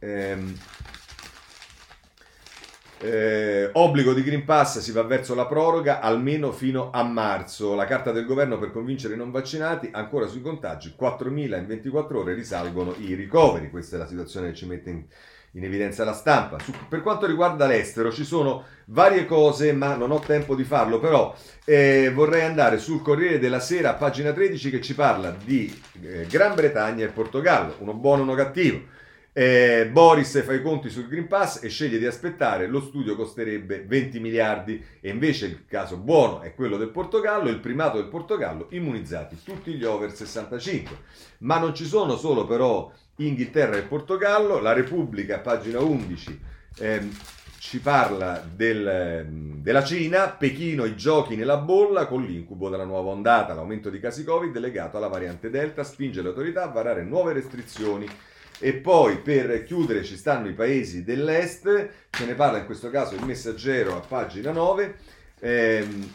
Ehm, 0.00 0.58
eh, 3.02 3.68
obbligo 3.72 4.12
di 4.12 4.22
Green 4.22 4.44
Pass 4.44 4.78
si 4.78 4.92
va 4.92 5.02
verso 5.02 5.34
la 5.34 5.46
proroga 5.46 5.98
almeno 6.00 6.52
fino 6.52 6.90
a 6.92 7.02
marzo. 7.02 7.74
La 7.74 7.84
carta 7.84 8.12
del 8.12 8.24
governo 8.24 8.58
per 8.58 8.70
convincere 8.70 9.14
i 9.14 9.16
non 9.16 9.32
vaccinati, 9.32 9.88
ancora 9.90 10.28
sui 10.28 10.40
contagi, 10.40 10.94
4.000 10.98 11.58
in 11.58 11.66
24 11.66 12.20
ore 12.20 12.34
risalgono 12.34 12.94
i 12.98 13.14
ricoveri. 13.14 13.70
Questa 13.70 13.96
è 13.96 13.98
la 13.98 14.06
situazione 14.06 14.50
che 14.50 14.54
ci 14.54 14.66
mette 14.66 14.90
in, 14.90 15.02
in 15.52 15.64
evidenza 15.64 16.04
la 16.04 16.12
stampa. 16.12 16.60
Su, 16.60 16.72
per 16.88 17.02
quanto 17.02 17.26
riguarda 17.26 17.66
l'estero 17.66 18.12
ci 18.12 18.24
sono 18.24 18.64
varie 18.86 19.26
cose, 19.26 19.72
ma 19.72 19.96
non 19.96 20.12
ho 20.12 20.20
tempo 20.20 20.54
di 20.54 20.62
farlo, 20.62 21.00
però 21.00 21.34
eh, 21.64 22.12
vorrei 22.14 22.42
andare 22.42 22.78
sul 22.78 23.02
Corriere 23.02 23.40
della 23.40 23.60
Sera, 23.60 23.94
pagina 23.94 24.32
13, 24.32 24.70
che 24.70 24.80
ci 24.80 24.94
parla 24.94 25.34
di 25.44 25.82
eh, 26.02 26.26
Gran 26.28 26.54
Bretagna 26.54 27.04
e 27.04 27.08
Portogallo, 27.08 27.74
uno 27.78 27.94
buono 27.94 28.20
o 28.20 28.24
uno 28.24 28.34
cattivo. 28.34 29.00
Eh, 29.34 29.88
Boris 29.90 30.44
fa 30.44 30.52
i 30.52 30.60
conti 30.60 30.90
sul 30.90 31.08
Green 31.08 31.26
Pass 31.26 31.62
e 31.62 31.70
sceglie 31.70 31.96
di 31.98 32.04
aspettare, 32.04 32.66
lo 32.66 32.82
studio 32.82 33.16
costerebbe 33.16 33.82
20 33.86 34.20
miliardi 34.20 34.84
e 35.00 35.08
invece 35.08 35.46
il 35.46 35.64
caso 35.66 35.96
buono 35.96 36.42
è 36.42 36.54
quello 36.54 36.76
del 36.76 36.90
Portogallo, 36.90 37.48
il 37.48 37.60
primato 37.60 37.96
del 37.96 38.10
Portogallo, 38.10 38.66
immunizzati 38.72 39.38
tutti 39.42 39.72
gli 39.72 39.84
over 39.84 40.14
65. 40.14 40.96
Ma 41.38 41.58
non 41.58 41.74
ci 41.74 41.86
sono 41.86 42.16
solo 42.16 42.44
però 42.46 42.92
Inghilterra 43.16 43.78
e 43.78 43.84
Portogallo, 43.84 44.60
la 44.60 44.74
Repubblica, 44.74 45.38
pagina 45.38 45.80
11, 45.80 46.40
ehm, 46.80 47.10
ci 47.58 47.80
parla 47.80 48.44
del, 48.54 49.24
della 49.62 49.82
Cina, 49.82 50.28
Pechino 50.28 50.84
i 50.84 50.94
giochi 50.94 51.36
nella 51.36 51.56
bolla 51.56 52.06
con 52.06 52.22
l'incubo 52.22 52.68
della 52.68 52.84
nuova 52.84 53.12
ondata, 53.12 53.54
l'aumento 53.54 53.88
di 53.88 53.98
casi 53.98 54.24
Covid 54.24 54.58
legato 54.58 54.98
alla 54.98 55.08
variante 55.08 55.48
Delta 55.48 55.84
spinge 55.84 56.20
le 56.20 56.28
autorità 56.28 56.64
a 56.64 56.72
varare 56.72 57.02
nuove 57.02 57.32
restrizioni 57.32 58.06
e 58.62 58.74
poi 58.74 59.18
per 59.18 59.64
chiudere 59.64 60.04
ci 60.04 60.16
stanno 60.16 60.48
i 60.48 60.52
paesi 60.52 61.02
dell'est, 61.02 61.88
ce 62.10 62.24
ne 62.24 62.34
parla 62.34 62.58
in 62.58 62.64
questo 62.64 62.90
caso 62.90 63.16
il 63.16 63.24
messaggero 63.24 63.96
a 63.96 64.00
pagina 64.00 64.52
9. 64.52 64.94
Ehm, 65.40 66.12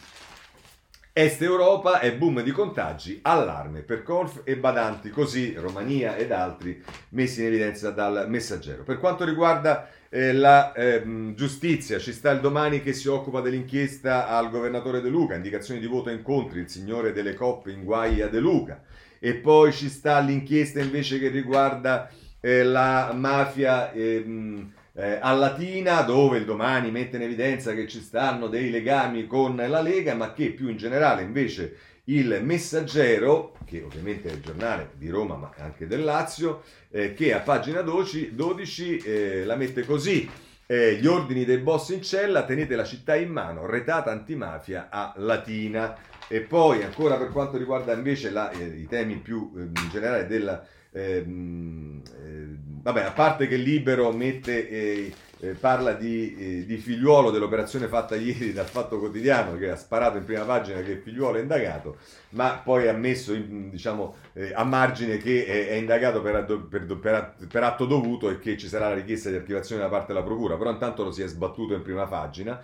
Est 1.12 1.42
Europa 1.42 2.00
e 2.00 2.14
boom 2.14 2.42
di 2.42 2.52
contagi, 2.52 3.18
allarme 3.22 3.80
per 3.82 4.02
Colf 4.02 4.42
e 4.44 4.56
Badanti, 4.56 5.10
così 5.10 5.52
Romania 5.58 6.16
ed 6.16 6.32
altri 6.32 6.82
messi 7.10 7.40
in 7.40 7.48
evidenza 7.48 7.90
dal 7.90 8.30
messaggero. 8.30 8.82
Per 8.82 8.98
quanto 8.98 9.24
riguarda 9.24 9.90
eh, 10.08 10.32
la 10.32 10.72
eh, 10.72 11.34
giustizia, 11.34 11.98
ci 11.98 12.12
sta 12.12 12.30
il 12.30 12.40
domani 12.40 12.80
che 12.80 12.94
si 12.94 13.08
occupa 13.08 13.40
dell'inchiesta 13.40 14.28
al 14.28 14.48
governatore 14.48 15.02
De 15.02 15.08
Luca, 15.10 15.34
indicazioni 15.34 15.80
di 15.80 15.86
voto 15.86 16.08
a 16.08 16.12
incontri, 16.12 16.60
il 16.60 16.70
signore 16.70 17.12
delle 17.12 17.34
coppe 17.34 17.72
in 17.72 17.84
guai 17.84 18.22
a 18.22 18.28
De 18.28 18.38
Luca, 18.38 18.80
e 19.18 19.34
poi 19.34 19.72
ci 19.72 19.90
sta 19.90 20.20
l'inchiesta 20.20 20.80
invece 20.80 21.18
che 21.18 21.28
riguarda 21.28 22.08
eh, 22.40 22.62
la 22.62 23.12
mafia 23.14 23.92
ehm, 23.92 24.72
eh, 24.94 25.18
a 25.20 25.32
Latina, 25.32 26.02
dove 26.02 26.38
il 26.38 26.44
domani 26.44 26.90
mette 26.90 27.16
in 27.16 27.22
evidenza 27.22 27.74
che 27.74 27.86
ci 27.86 28.00
stanno 28.00 28.48
dei 28.48 28.70
legami 28.70 29.26
con 29.26 29.56
la 29.56 29.80
Lega, 29.80 30.14
ma 30.14 30.32
che 30.32 30.50
più 30.50 30.68
in 30.68 30.76
generale 30.76 31.22
invece 31.22 31.76
il 32.04 32.40
Messaggero, 32.42 33.56
che 33.64 33.82
ovviamente 33.82 34.28
è 34.28 34.32
il 34.32 34.40
giornale 34.40 34.92
di 34.94 35.08
Roma 35.08 35.36
ma 35.36 35.52
anche 35.58 35.86
del 35.86 36.02
Lazio, 36.02 36.62
eh, 36.90 37.12
che 37.12 37.34
a 37.34 37.40
pagina 37.40 37.82
12, 37.82 38.34
12 38.34 38.96
eh, 38.98 39.44
la 39.44 39.56
mette 39.56 39.84
così. 39.84 40.28
Eh, 40.70 40.96
gli 40.96 41.06
ordini 41.06 41.46
dei 41.46 41.58
boss 41.58 41.90
in 41.90 42.02
cella, 42.02 42.44
tenete 42.44 42.76
la 42.76 42.84
città 42.84 43.16
in 43.16 43.30
mano, 43.30 43.66
retata 43.66 44.10
antimafia 44.10 44.88
a 44.90 45.14
Latina. 45.16 45.96
E 46.30 46.40
poi 46.40 46.82
ancora 46.82 47.16
per 47.16 47.30
quanto 47.30 47.56
riguarda 47.56 47.94
invece 47.94 48.30
la, 48.30 48.50
eh, 48.50 48.64
i 48.64 48.86
temi 48.86 49.16
più 49.16 49.50
eh, 49.56 49.60
in 49.60 49.88
generale 49.90 50.26
della 50.26 50.62
Ehm, 50.92 52.02
eh, 52.04 52.56
vabbè, 52.82 53.02
a 53.02 53.12
parte 53.12 53.46
che 53.46 53.56
Libero 53.56 54.10
mette, 54.12 54.68
eh, 54.68 55.12
eh, 55.40 55.50
parla 55.50 55.92
di, 55.92 56.34
eh, 56.36 56.66
di, 56.66 56.76
figliuolo 56.78 57.30
dell'operazione 57.30 57.86
fatta 57.86 58.16
ieri 58.16 58.52
dal 58.52 58.66
Fatto 58.66 58.98
Quotidiano 58.98 59.56
che 59.56 59.70
ha 59.70 59.76
sparato 59.76 60.16
in 60.16 60.24
prima 60.24 60.42
pagina 60.44 60.80
che 60.80 60.92
il 60.92 60.98
figliuolo 61.00 61.38
è 61.38 61.42
indagato, 61.42 61.98
ma 62.30 62.60
poi 62.64 62.88
ha 62.88 62.92
messo 62.92 63.34
diciamo, 63.34 64.16
eh, 64.32 64.52
a 64.52 64.64
margine 64.64 65.18
che 65.18 65.46
è, 65.46 65.68
è 65.68 65.74
indagato 65.74 66.22
per, 66.22 66.44
per, 66.68 66.86
per, 66.98 67.34
per, 67.48 67.62
atto 67.62 67.84
dovuto 67.84 68.30
e 68.30 68.38
che 68.38 68.56
ci 68.56 68.68
sarà 68.68 68.88
la 68.88 68.94
richiesta 68.94 69.30
di 69.30 69.36
archiviazione 69.36 69.82
da 69.82 69.88
parte 69.88 70.12
della 70.12 70.24
Procura, 70.24 70.56
però 70.56 70.70
intanto 70.70 71.04
lo 71.04 71.12
si 71.12 71.22
è 71.22 71.26
sbattuto 71.26 71.74
in 71.74 71.82
prima 71.82 72.06
pagina. 72.06 72.60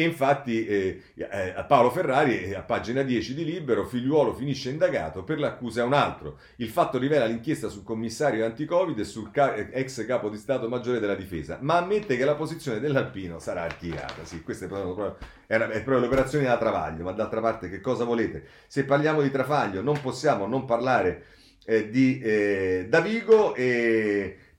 E 0.00 0.04
infatti 0.04 0.66
eh, 0.66 1.02
eh, 1.14 1.64
Paolo 1.68 1.90
Ferrari, 1.90 2.54
a 2.54 2.62
pagina 2.62 3.02
10 3.02 3.34
di 3.34 3.44
Libero, 3.44 3.84
figliuolo 3.84 4.32
finisce 4.32 4.70
indagato 4.70 5.24
per 5.24 5.38
l'accusa 5.38 5.82
a 5.82 5.84
un 5.84 5.92
altro. 5.92 6.38
Il 6.56 6.70
fatto 6.70 6.96
rivela 6.96 7.26
l'inchiesta 7.26 7.68
sul 7.68 7.82
commissario 7.82 8.46
anti-Covid 8.46 8.98
e 8.98 9.04
sul 9.04 9.30
ca- 9.30 9.54
ex 9.54 10.06
capo 10.06 10.30
di 10.30 10.38
Stato 10.38 10.70
Maggiore 10.70 11.00
della 11.00 11.14
Difesa, 11.14 11.58
ma 11.60 11.76
ammette 11.76 12.16
che 12.16 12.24
la 12.24 12.34
posizione 12.34 12.80
dell'Alpino 12.80 13.38
sarà 13.40 13.60
archiviata. 13.60 14.24
Sì, 14.24 14.40
questa 14.42 14.64
è 14.64 14.68
proprio, 14.68 15.18
è, 15.46 15.56
è 15.56 15.82
proprio 15.82 15.98
l'operazione 15.98 16.46
da 16.46 16.56
Travaglio, 16.56 17.04
ma 17.04 17.12
d'altra 17.12 17.42
parte 17.42 17.68
che 17.68 17.82
cosa 17.82 18.04
volete? 18.04 18.42
Se 18.68 18.86
parliamo 18.86 19.20
di 19.20 19.30
Travaglio 19.30 19.82
non 19.82 20.00
possiamo 20.00 20.46
non 20.46 20.64
parlare 20.64 21.24
eh, 21.66 21.90
di 21.90 22.20
eh, 22.20 22.86
Davigo. 22.88 23.52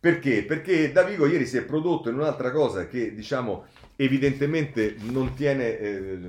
Perché? 0.01 0.43
Perché 0.43 0.91
Davigo 0.91 1.27
ieri 1.27 1.45
si 1.45 1.57
è 1.57 1.63
prodotto 1.63 2.09
in 2.09 2.15
un'altra 2.15 2.49
cosa 2.49 2.87
che, 2.87 3.13
diciamo, 3.13 3.65
evidentemente 4.03 4.95
non 4.99 5.33
tiene... 5.33 5.79
Eh, 5.79 6.19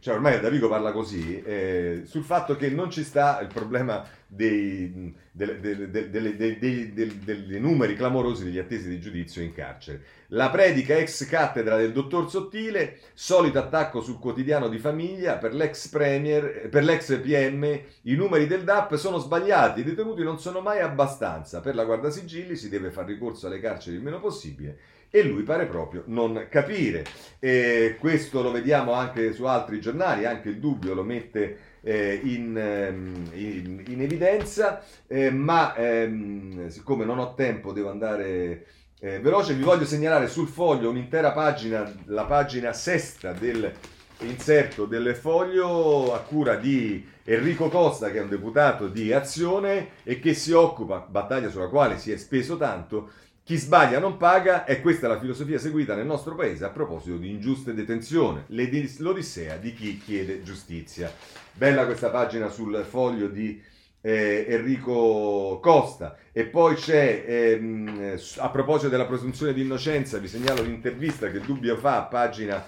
cioè 0.00 0.14
ormai 0.14 0.40
Davigo 0.40 0.68
parla 0.68 0.90
così, 0.90 1.42
eh, 1.42 2.02
sul 2.06 2.22
fatto 2.22 2.56
che 2.56 2.70
non 2.70 2.90
ci 2.90 3.04
sta 3.04 3.40
il 3.40 3.48
problema 3.48 4.02
dei, 4.26 5.14
delle, 5.30 5.60
delle, 5.60 5.90
delle, 5.90 6.56
dei, 6.56 7.60
numeri 7.60 7.94
clamorosi 7.94 8.44
degli 8.44 8.58
attesi 8.58 8.88
di 8.88 9.00
giudizio 9.00 9.42
in 9.42 9.52
carcere. 9.52 10.02
La 10.28 10.48
predica 10.48 10.96
ex 10.96 11.26
cattedra 11.26 11.76
del 11.76 11.92
dottor 11.92 12.30
Sottile, 12.30 13.00
solito 13.12 13.58
attacco 13.58 14.00
sul 14.00 14.18
quotidiano 14.18 14.68
di 14.68 14.78
famiglia, 14.78 15.36
per 15.36 15.52
l'ex, 15.52 15.88
premier, 15.88 16.68
per 16.70 16.84
l'ex 16.84 17.20
PM 17.20 17.64
i 18.02 18.14
numeri 18.14 18.46
del 18.46 18.64
DAP 18.64 18.94
sono 18.94 19.18
sbagliati, 19.18 19.80
i 19.80 19.84
detenuti 19.84 20.22
non 20.22 20.38
sono 20.38 20.60
mai 20.60 20.80
abbastanza, 20.80 21.60
per 21.60 21.74
la 21.74 21.84
guardasigilli 21.84 22.56
si 22.56 22.70
deve 22.70 22.90
fare 22.90 23.08
ricorso 23.08 23.46
alle 23.46 23.60
carceri 23.60 23.96
il 23.96 24.02
meno 24.02 24.20
possibile 24.20 24.78
e 25.10 25.22
lui 25.22 25.42
pare 25.42 25.66
proprio 25.66 26.02
non 26.06 26.46
capire. 26.50 27.04
E 27.38 27.96
questo 27.98 28.42
lo 28.42 28.50
vediamo 28.50 28.92
anche 28.92 29.32
su 29.32 29.44
altri 29.44 29.80
giornali, 29.80 30.24
anche 30.24 30.50
il 30.50 30.58
dubbio 30.58 30.94
lo 30.94 31.02
mette 31.02 31.58
eh, 31.80 32.20
in, 32.22 32.56
ehm, 32.56 33.30
in, 33.32 33.84
in, 33.86 34.02
evidenza, 34.02 34.82
eh, 35.06 35.30
ma 35.30 35.74
ehm, 35.74 36.68
siccome 36.68 37.04
non 37.04 37.18
ho 37.18 37.34
tempo 37.34 37.72
devo 37.72 37.90
andare 37.90 38.66
eh, 39.00 39.20
veloce, 39.20 39.54
vi 39.54 39.62
voglio 39.62 39.84
segnalare 39.84 40.26
sul 40.26 40.48
foglio 40.48 40.90
un'intera 40.90 41.32
pagina, 41.32 41.90
la 42.06 42.24
pagina 42.24 42.72
sesta 42.72 43.32
del 43.32 43.72
inserto 44.20 44.86
del 44.86 45.14
foglio 45.14 46.12
a 46.12 46.18
cura 46.18 46.56
di 46.56 47.06
Enrico 47.22 47.68
Costa 47.68 48.10
che 48.10 48.18
è 48.18 48.22
un 48.22 48.28
deputato 48.28 48.88
di 48.88 49.12
Azione 49.12 49.90
e 50.02 50.18
che 50.18 50.34
si 50.34 50.50
occupa, 50.50 51.06
battaglia 51.08 51.50
sulla 51.50 51.68
quale 51.68 51.98
si 51.98 52.10
è 52.10 52.16
speso 52.16 52.56
tanto, 52.56 53.10
chi 53.48 53.56
sbaglia 53.56 53.98
non 53.98 54.18
paga, 54.18 54.66
e 54.66 54.82
questa 54.82 55.06
è 55.06 55.08
la 55.08 55.18
filosofia 55.18 55.58
seguita 55.58 55.94
nel 55.94 56.04
nostro 56.04 56.34
paese 56.34 56.66
a 56.66 56.68
proposito 56.68 57.16
di 57.16 57.30
ingiuste 57.30 57.72
detenzione, 57.72 58.44
l'odissea 58.48 59.56
di 59.56 59.72
chi 59.72 59.96
chiede 59.96 60.42
giustizia. 60.42 61.10
Bella 61.54 61.86
questa 61.86 62.10
pagina 62.10 62.50
sul 62.50 62.84
foglio 62.86 63.26
di 63.28 63.58
eh, 64.02 64.44
Enrico 64.50 65.60
Costa. 65.62 66.18
E 66.30 66.44
poi 66.44 66.74
c'è, 66.74 67.24
ehm, 67.26 68.18
a 68.36 68.50
proposito 68.50 68.90
della 68.90 69.06
presunzione 69.06 69.54
di 69.54 69.62
innocenza, 69.62 70.18
vi 70.18 70.28
segnalo 70.28 70.60
l'intervista 70.60 71.30
che 71.30 71.40
Dubbio 71.40 71.78
fa 71.78 71.96
a 71.96 72.02
pagina 72.02 72.62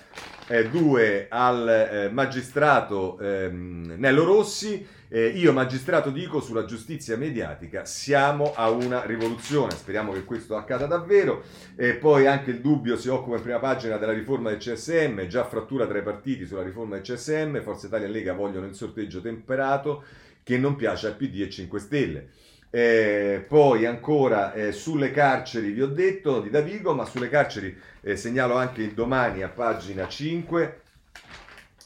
2 0.49 1.03
eh, 1.05 1.26
al 1.28 1.68
eh, 1.68 2.09
magistrato 2.09 3.18
ehm, 3.20 3.97
Nello 3.99 4.24
Rossi 4.24 4.87
eh, 5.13 5.27
io, 5.27 5.53
magistrato, 5.53 6.11
dico 6.11 6.41
sulla 6.41 6.65
giustizia 6.65 7.17
mediatica, 7.17 7.85
siamo 7.85 8.53
a 8.55 8.71
una 8.71 9.05
rivoluzione. 9.05 9.73
Speriamo 9.73 10.13
che 10.13 10.23
questo 10.23 10.57
accada 10.57 10.87
davvero. 10.87 11.43
E 11.75 11.95
poi 11.95 12.29
anche 12.29 12.53
il 12.53 12.61
dubbio 12.61 12.97
si 12.97 13.09
occupa 13.09 13.35
in 13.35 13.43
prima 13.43 13.59
pagina 13.59 13.97
della 13.97 14.13
riforma 14.13 14.51
del 14.51 14.59
CSM, 14.59 15.27
già 15.27 15.45
frattura 15.45 15.89
tra 15.89 15.99
i 15.99 16.03
partiti 16.03 16.47
sulla 16.47 16.63
riforma 16.63 16.95
del 16.95 17.03
CSM. 17.03 17.61
Forza 17.61 17.89
Italia 17.89 18.07
e 18.07 18.11
Lega 18.11 18.35
vogliono 18.35 18.67
il 18.67 18.75
sorteggio 18.77 19.21
temperato 19.21 20.05
che 20.45 20.57
non 20.59 20.77
piace 20.77 21.09
a 21.09 21.13
PD 21.13 21.41
e 21.41 21.51
5 21.51 21.81
Stelle. 21.81 22.29
Eh, 22.71 23.45
poi 23.49 23.87
ancora 23.87 24.53
eh, 24.53 24.71
sulle 24.71 25.11
carceri, 25.11 25.73
vi 25.73 25.83
ho 25.83 25.89
detto 25.89 26.41
di 26.41 26.51
Davigo, 26.51 26.95
ma 26.95 27.05
sulle 27.05 27.29
carceri 27.29 27.77
eh, 28.01 28.15
segnalo 28.15 28.55
anche 28.55 28.83
il 28.83 28.93
domani 28.93 29.43
a 29.43 29.49
pagina 29.49 30.07
5 30.07 30.83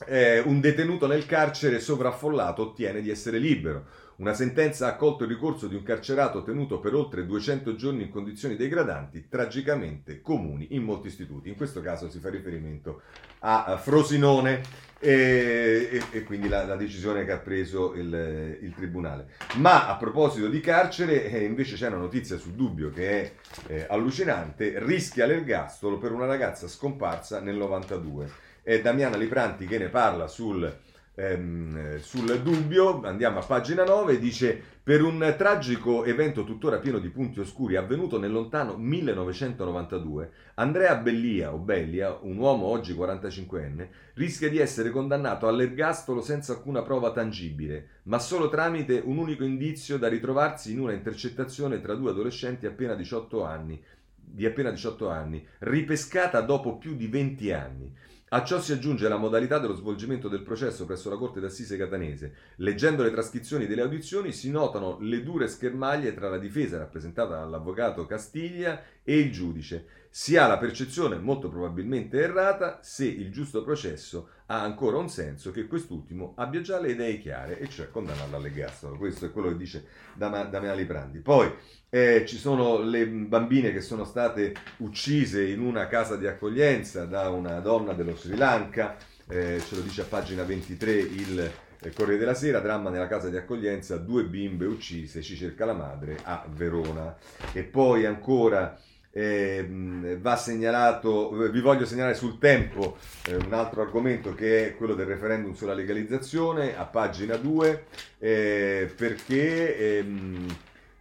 eh, 0.07 0.40
un 0.40 0.61
detenuto 0.61 1.07
nel 1.07 1.26
carcere 1.26 1.80
sovraffollato 1.80 2.62
ottiene 2.62 3.00
di 3.00 3.11
essere 3.11 3.38
libero. 3.38 4.02
Una 4.16 4.32
sentenza 4.32 4.86
ha 4.86 4.90
accolto 4.90 5.24
il 5.24 5.30
ricorso 5.30 5.66
di 5.66 5.74
un 5.74 5.82
carcerato 5.82 6.44
tenuto 6.44 6.78
per 6.78 6.94
oltre 6.94 7.26
200 7.26 7.74
giorni 7.74 8.05
in 8.05 8.11
condizioni 8.11 8.55
degradanti, 8.55 9.28
tragicamente 9.28 10.20
comuni 10.20 10.68
in 10.70 10.84
molti 10.84 11.09
istituti. 11.09 11.48
In 11.48 11.57
questo 11.57 11.80
caso 11.80 12.09
si 12.09 12.20
fa 12.20 12.30
riferimento 12.30 13.02
a 13.40 13.76
Frosinone 13.76 14.62
e, 15.00 15.88
e, 15.90 16.02
e 16.12 16.22
quindi 16.22 16.48
la, 16.48 16.64
la, 16.64 16.76
decisione 16.76 17.24
che 17.24 17.32
ha 17.32 17.38
preso 17.38 17.92
il, 17.94 18.59
il, 18.62 18.72
Tribunale. 18.74 19.30
Ma 19.57 19.88
a 19.88 19.96
proposito 19.96 20.48
di 20.48 20.61
carcere, 20.61 21.30
eh, 21.30 21.44
invece 21.44 21.74
c'è 21.74 21.88
una 21.88 21.96
notizia 21.96 22.38
su 22.38 22.55
Dubbio 22.55 22.90
che 22.90 23.20
è 23.20 23.32
eh, 23.66 23.86
allucinante, 23.88 24.74
rischia 24.78 25.26
l'ergastolo 25.26 25.98
per 25.98 26.12
una 26.12 26.26
ragazza 26.26 26.68
scomparsa 26.68 27.40
nel 27.40 27.57
92 27.57 28.52
è 28.65 28.81
Damiana 28.81 29.19
Lipranti 29.19 29.67
che 29.67 29.77
ne 29.77 29.89
parla 29.89 30.27
sul, 30.27 30.75
ehm, 31.15 31.99
sul 32.01 32.41
dubbio, 32.41 33.03
andiamo 33.05 33.39
a 33.39 33.45
pagina 33.45 33.85
9, 33.85 34.19
dice 34.19 34.61
per 34.83 35.03
un 35.03 35.35
tragico 35.37 36.05
evento 36.05 36.45
tuttora 36.45 36.79
pieno 36.79 36.99
di 36.99 37.11
punti 37.11 37.41
oscuri 37.41 37.77
avvenuto 37.77 38.19
nel 38.19 38.33
lontano 38.33 38.77
1992, 38.77 40.31
Andrea 40.55 40.97
Bellia 40.97 41.53
o 41.53 41.59
Bellia, 41.59 42.19
un 42.23 42.39
uomo 42.39 42.67
oggi 42.67 42.95
45enne, 42.95 43.89
rischia 44.15 44.49
di 44.49 44.59
essere 44.59 44.89
condannato 44.89 45.47
all'ergastolo 45.47 46.23
senza 46.23 46.53
alcuna 46.53 46.81
prova 46.83 47.12
tangibile, 47.12 48.01
ma 48.05 48.19
solo 48.19 48.49
tramite 48.49 49.01
un 49.05 49.19
unico 49.19 49.45
indizio 49.45 49.99
da 49.99 50.09
ritrovarsi 50.09 50.73
in 50.73 50.81
una 50.81 50.93
intercettazione 50.93 51.81
tra 51.83 51.95
due 51.95 52.11
adolescenti 52.11 52.65
appena 52.65 52.95
18 52.95 53.45
anni, 53.45 53.83
di 54.15 54.47
appena 54.47 54.71
18 54.71 55.09
anni, 55.11 55.47
ripescata 55.61 56.41
dopo 56.41 56.79
più 56.79 56.95
di 56.95 57.07
20 57.09 57.53
anni. 57.53 57.93
A 58.35 58.43
ciò 58.43 58.61
si 58.61 58.72
aggiunge 58.72 59.09
la 59.09 59.16
modalità 59.16 59.61
dello 59.61 59.76
svolgimento 59.76 60.26
del 60.28 60.43
processo 60.43 60.87
presso 60.87 61.09
la 61.09 61.16
Corte 61.16 61.39
d'Assise 61.39 61.76
catanese. 61.76 62.35
Leggendo 62.57 63.05
le 63.05 63.12
trascrizioni 63.12 63.68
delle 63.68 63.82
audizioni 63.82 64.32
si 64.32 64.51
notano 64.51 64.99
le 65.03 65.22
dure 65.22 65.47
schermaglie 65.47 66.12
tra 66.14 66.28
la 66.28 66.39
difesa 66.39 66.76
rappresentata 66.76 67.39
dall'avvocato 67.39 68.07
Castiglia 68.07 68.82
e 69.05 69.20
il 69.20 69.30
giudice. 69.30 69.87
Si 70.11 70.37
ha 70.37 70.49
la 70.49 70.59
percezione, 70.59 71.16
molto 71.16 71.49
probabilmente 71.49 72.18
errata, 72.18 72.80
se 72.82 73.07
il 73.07 73.30
giusto 73.30 73.62
processo 73.62 74.28
ha 74.47 74.61
ancora 74.61 74.99
un 74.99 75.09
senso, 75.09 75.51
che 75.51 75.66
quest'ultimo 75.66 76.34
abbia 76.36 76.61
già 76.61 76.78
le 76.78 76.90
idee 76.90 77.18
chiare, 77.18 77.59
e 77.59 77.68
cioè 77.68 77.90
condannato 77.90 78.36
all'ergastolo. 78.36 78.97
Questo 78.97 79.26
è 79.26 79.32
quello 79.32 79.49
che 79.49 79.57
dice 79.57 79.86
Damiano 80.14 80.74
Liprandi. 80.74 81.20
Poi 81.20 81.51
eh, 81.88 82.24
ci 82.26 82.36
sono 82.36 82.80
le 82.80 83.07
bambine 83.07 83.72
che 83.72 83.80
sono 83.80 84.05
state 84.05 84.55
uccise 84.78 85.45
in 85.45 85.61
una 85.61 85.86
casa 85.86 86.16
di 86.16 86.26
accoglienza 86.26 87.07
da 87.07 87.30
una 87.30 87.61
donna 87.61 87.95
dello 87.95 88.16
Sri 88.16 88.36
Lanka, 88.36 88.97
eh, 89.28 89.62
ce 89.66 89.74
lo 89.74 89.80
dice 89.80 90.03
a 90.03 90.07
pagina 90.07 90.42
23 90.42 90.92
il 90.92 91.53
eh, 91.80 91.92
Corriere 91.92 92.18
della 92.18 92.34
Sera, 92.34 92.61
dramma 92.61 92.90
nella 92.90 93.07
casa 93.07 93.30
di 93.30 93.36
accoglienza, 93.36 93.97
due 93.97 94.24
bimbe 94.24 94.66
uccise, 94.66 95.22
ci 95.22 95.36
cerca 95.36 95.64
la 95.64 95.72
madre 95.72 96.18
a 96.22 96.47
Verona. 96.51 97.16
E 97.53 97.62
poi 97.62 98.05
ancora 98.05 98.78
eh, 99.17 100.19
va 100.21 100.35
segnalato, 100.35 101.31
vi 101.49 101.61
voglio 101.61 101.87
segnalare 101.87 102.15
sul 102.15 102.39
tempo 102.39 102.97
eh, 103.29 103.37
un 103.37 103.53
altro 103.53 103.83
argomento 103.83 104.35
che 104.35 104.67
è 104.67 104.77
quello 104.77 104.95
del 104.95 105.07
referendum 105.07 105.53
sulla 105.53 105.73
legalizzazione 105.73 106.77
a 106.77 106.85
pagina 106.85 107.37
2 107.37 107.85
eh, 108.19 108.93
perché 108.97 109.99
ehm, 109.99 110.47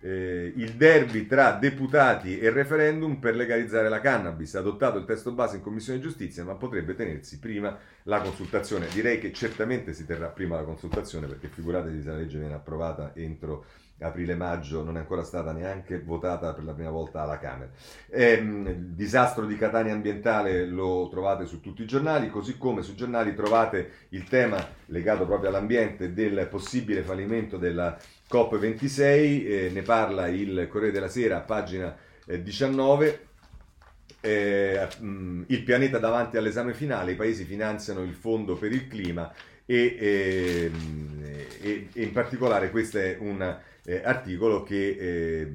eh, 0.02 0.52
il 0.56 0.74
derby 0.74 1.26
tra 1.26 1.54
deputati 1.54 2.38
e 2.38 2.52
referendum 2.52 3.16
per 3.16 3.36
legalizzare 3.36 3.90
la 3.90 4.00
cannabis. 4.00 4.54
Adottato 4.56 5.00
il 5.00 5.06
testo 5.06 5.32
base 5.32 5.56
in 5.56 5.64
Commissione 5.64 6.00
Giustizia, 6.00 6.44
ma 6.44 6.54
potrebbe 6.54 6.94
tenersi 6.94 7.40
prima 7.40 7.76
la 8.04 8.20
consultazione. 8.20 8.88
Direi 8.94 9.18
che 9.18 9.32
certamente 9.32 9.94
si 9.94 10.06
terrà 10.06 10.28
prima 10.28 10.58
la 10.58 10.64
consultazione, 10.64 11.26
perché 11.26 11.48
figuratevi 11.48 12.02
se 12.02 12.10
la 12.10 12.18
legge 12.18 12.38
viene 12.38 12.54
approvata 12.54 13.12
entro 13.16 13.66
aprile-maggio 14.00 14.84
non 14.84 14.98
è 14.98 15.00
ancora 15.00 15.24
stata 15.24 15.52
neanche 15.52 16.00
votata 16.00 16.54
per 16.54 16.64
la 16.64 16.74
prima 16.74 16.90
volta 16.90 17.22
alla 17.22 17.40
Camera. 17.40 17.70
Ehm, 18.10 18.68
il 18.68 18.94
disastro 18.96 19.46
di 19.46 19.56
Catania 19.58 19.94
ambientale 19.94 20.66
lo 20.66 21.08
trovate 21.10 21.46
su 21.46 21.62
tutti 21.62 21.84
i 21.84 21.88
giornali, 21.88 22.30
così 22.30 22.58
come 22.58 22.82
sui 22.82 22.96
giornali 22.96 23.34
trovate 23.34 24.08
il 24.10 24.24
tema 24.26 24.66
legato 24.88 25.26
proprio 25.26 25.50
all'ambiente 25.50 26.14
del 26.14 26.48
possibile 26.50 27.02
fallimento 27.04 27.58
della 27.58 27.98
COP26, 28.30 29.02
eh, 29.02 29.70
ne 29.74 29.82
parla 29.82 30.28
il 30.28 30.68
Corriere 30.70 30.94
della 30.94 31.10
Sera 31.10 31.40
pagina 31.40 31.96
eh, 32.26 32.42
19. 32.42 33.28
Eh, 34.26 34.88
mh, 35.00 35.44
il 35.48 35.64
pianeta 35.64 35.98
davanti 36.00 36.38
all'esame 36.38 36.74
finale, 36.74 37.12
i 37.12 37.16
paesi 37.16 37.44
finanziano 37.44 38.02
il 38.04 38.14
fondo 38.14 38.56
per 38.56 38.72
il 38.72 38.88
clima 38.88 39.30
e, 39.66 39.98
ehm, 40.00 41.24
e, 41.62 41.88
e 41.92 42.02
in 42.04 42.12
particolare 42.14 42.70
questo 42.70 43.00
è 43.00 43.18
un 43.20 43.58
eh, 43.86 44.02
articolo 44.04 44.64
che 44.64 44.98
eh, 45.00 45.52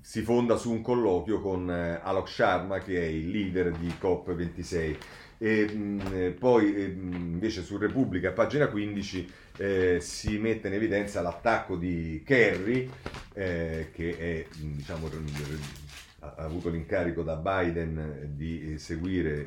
si 0.00 0.22
fonda 0.22 0.56
su 0.56 0.70
un 0.70 0.82
colloquio 0.82 1.40
con 1.40 1.70
eh, 1.70 2.00
Alok 2.02 2.28
Sharma 2.28 2.78
che 2.78 3.00
è 3.00 3.04
il 3.04 3.30
leader 3.30 3.70
di 3.72 3.92
COP26. 4.00 4.96
e 5.38 5.72
mh, 5.72 6.34
poi 6.38 6.74
eh, 6.74 6.84
invece 6.84 7.62
su 7.62 7.76
Repubblica, 7.76 8.32
pagina 8.32 8.68
15, 8.68 9.32
eh, 9.58 9.98
si 10.00 10.38
mette 10.38 10.68
in 10.68 10.74
evidenza 10.74 11.20
l'attacco 11.20 11.76
di 11.76 12.22
Kerry, 12.24 12.88
eh, 13.34 13.90
che 13.92 14.18
è, 14.18 14.46
diciamo, 14.58 15.10
ha 16.20 16.34
avuto 16.36 16.68
l'incarico 16.68 17.22
da 17.22 17.36
Biden 17.36 18.34
di 18.34 18.78
seguire 18.78 19.46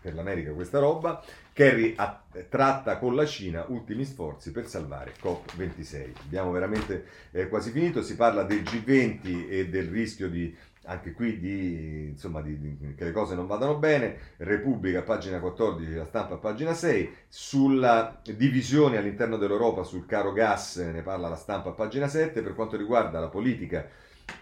per 0.00 0.14
l'America 0.14 0.52
questa 0.52 0.78
roba. 0.78 1.22
Kerry 1.56 1.94
ha, 1.96 2.22
tratta 2.50 2.98
con 2.98 3.14
la 3.14 3.24
Cina 3.24 3.64
ultimi 3.68 4.04
sforzi 4.04 4.50
per 4.50 4.66
salvare 4.66 5.14
COP26. 5.18 6.10
Abbiamo 6.26 6.50
veramente 6.50 7.06
eh, 7.30 7.48
quasi 7.48 7.70
finito, 7.70 8.02
si 8.02 8.14
parla 8.14 8.42
del 8.42 8.60
G20 8.60 9.48
e 9.48 9.66
del 9.70 9.88
rischio 9.88 10.28
di 10.28 10.54
anche 10.84 11.12
qui 11.14 11.38
di, 11.38 12.08
insomma, 12.10 12.42
di, 12.42 12.60
di, 12.60 12.94
che 12.94 13.04
le 13.04 13.12
cose 13.12 13.34
non 13.34 13.46
vadano 13.46 13.78
bene, 13.78 14.34
Repubblica 14.36 15.00
pagina 15.00 15.40
14, 15.40 15.94
la 15.94 16.04
stampa 16.04 16.36
pagina 16.36 16.74
6, 16.74 17.14
sulla 17.26 18.20
divisione 18.22 18.98
all'interno 18.98 19.38
dell'Europa 19.38 19.82
sul 19.82 20.04
caro 20.04 20.32
gas 20.34 20.76
ne 20.76 21.00
parla 21.00 21.30
la 21.30 21.36
stampa 21.36 21.70
pagina 21.70 22.06
7, 22.06 22.42
per 22.42 22.54
quanto 22.54 22.76
riguarda 22.76 23.18
la 23.18 23.28
politica 23.28 23.88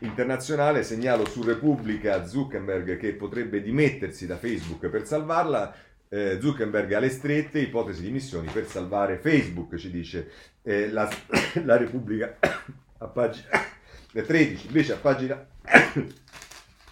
internazionale 0.01 0.83
segnalo 0.83 1.27
su 1.27 1.45
Repubblica 1.45 2.27
Zuckerberg 2.27 2.97
che 2.97 3.15
potrebbe 3.15 3.63
dimettersi 3.63 4.27
da 4.27 4.37
Facebook 4.37 4.89
per 4.89 5.07
salvarla, 5.07 5.75
eh, 6.15 6.39
Zuckerberg 6.41 6.93
alle 6.93 7.11
strette, 7.11 7.59
ipotesi 7.59 8.03
di 8.03 8.13
missioni 8.13 8.49
per 8.49 8.69
salvare 8.69 9.19
Facebook, 9.19 9.75
ci 9.75 9.91
dice 9.91 10.31
eh, 10.63 10.89
la, 10.91 11.11
la 11.65 11.77
Repubblica 11.77 12.39
a 12.99 13.07
pagina 13.07 13.49
13, 14.15 14.67
invece 14.67 14.93
a 14.93 14.97
pagina 14.97 15.45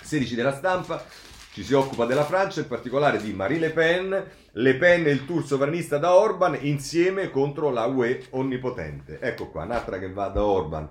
16 0.00 0.34
della 0.34 0.52
stampa 0.52 1.06
ci 1.52 1.62
si 1.62 1.72
occupa 1.72 2.04
della 2.04 2.24
Francia, 2.24 2.60
in 2.60 2.66
particolare 2.66 3.22
di 3.22 3.32
Marie 3.32 3.60
Le 3.60 3.70
Pen, 3.70 4.30
Le 4.50 4.74
Pen 4.74 5.06
e 5.06 5.10
il 5.10 5.24
tour 5.24 5.46
sovranista 5.46 5.98
da 5.98 6.14
Orban 6.14 6.58
insieme 6.60 7.30
contro 7.30 7.70
la 7.70 7.84
UE 7.84 8.24
onnipotente. 8.30 9.20
Ecco 9.20 9.50
qua, 9.50 9.62
un'altra 9.62 10.00
che 10.00 10.10
va 10.10 10.28
da 10.28 10.42
Orban. 10.42 10.88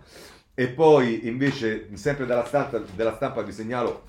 E 0.53 0.67
poi 0.69 1.27
invece, 1.27 1.89
sempre 1.93 2.25
dalla 2.25 2.45
stampa, 2.45 2.77
della 2.77 3.15
stampa 3.15 3.41
vi 3.41 3.51
segnalo 3.51 4.03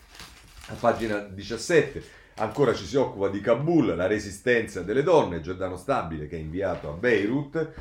a 0.66 0.74
pagina 0.74 1.18
17, 1.18 2.20
ancora 2.43 2.74
ci 2.74 2.84
si 2.84 2.97
occupa 2.97 3.28
di 3.28 3.40
Kabul, 3.40 3.95
la 3.95 4.07
resistenza 4.07 4.82
delle 4.82 5.03
donne, 5.03 5.40
Giordano 5.40 5.76
Stabile 5.76 6.26
che 6.26 6.36
è 6.36 6.40
inviato 6.40 6.90
a 6.90 6.93
Beirut. 6.93 7.72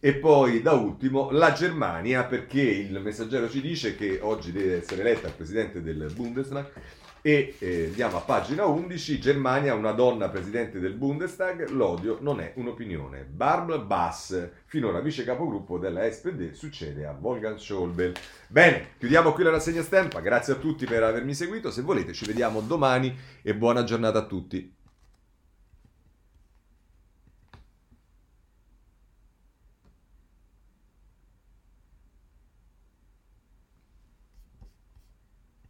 E 0.00 0.14
poi 0.14 0.62
da 0.62 0.72
ultimo 0.72 1.30
la 1.32 1.52
Germania, 1.52 2.22
perché 2.24 2.60
il 2.60 3.00
messaggero 3.00 3.48
ci 3.48 3.60
dice 3.60 3.96
che 3.96 4.20
oggi 4.22 4.52
deve 4.52 4.76
essere 4.76 5.00
eletta 5.00 5.26
il 5.26 5.34
presidente 5.34 5.82
del 5.82 6.12
Bundestag 6.14 6.70
e 7.22 7.54
eh, 7.58 7.86
andiamo 7.86 8.16
a 8.16 8.20
pagina 8.20 8.64
11, 8.64 9.18
Germania, 9.18 9.74
una 9.74 9.92
donna 9.92 10.28
presidente 10.28 10.78
del 10.78 10.94
Bundestag, 10.94 11.68
l'odio 11.70 12.18
non 12.20 12.40
è 12.40 12.52
un'opinione. 12.56 13.24
Barb 13.24 13.84
Bass, 13.84 14.48
finora 14.66 15.00
vice 15.00 15.24
capogruppo 15.24 15.78
della 15.78 16.10
SPD, 16.10 16.52
succede 16.52 17.06
a 17.06 17.16
Wolfgang 17.20 17.56
Schäuble. 17.56 18.14
Bene, 18.46 18.90
chiudiamo 18.98 19.32
qui 19.32 19.44
la 19.44 19.50
rassegna 19.50 19.82
stampa, 19.82 20.20
grazie 20.20 20.54
a 20.54 20.56
tutti 20.56 20.86
per 20.86 21.02
avermi 21.02 21.34
seguito, 21.34 21.70
se 21.70 21.82
volete 21.82 22.12
ci 22.12 22.24
vediamo 22.24 22.60
domani 22.60 23.14
e 23.42 23.54
buona 23.54 23.84
giornata 23.84 24.20
a 24.20 24.26
tutti. 24.26 24.77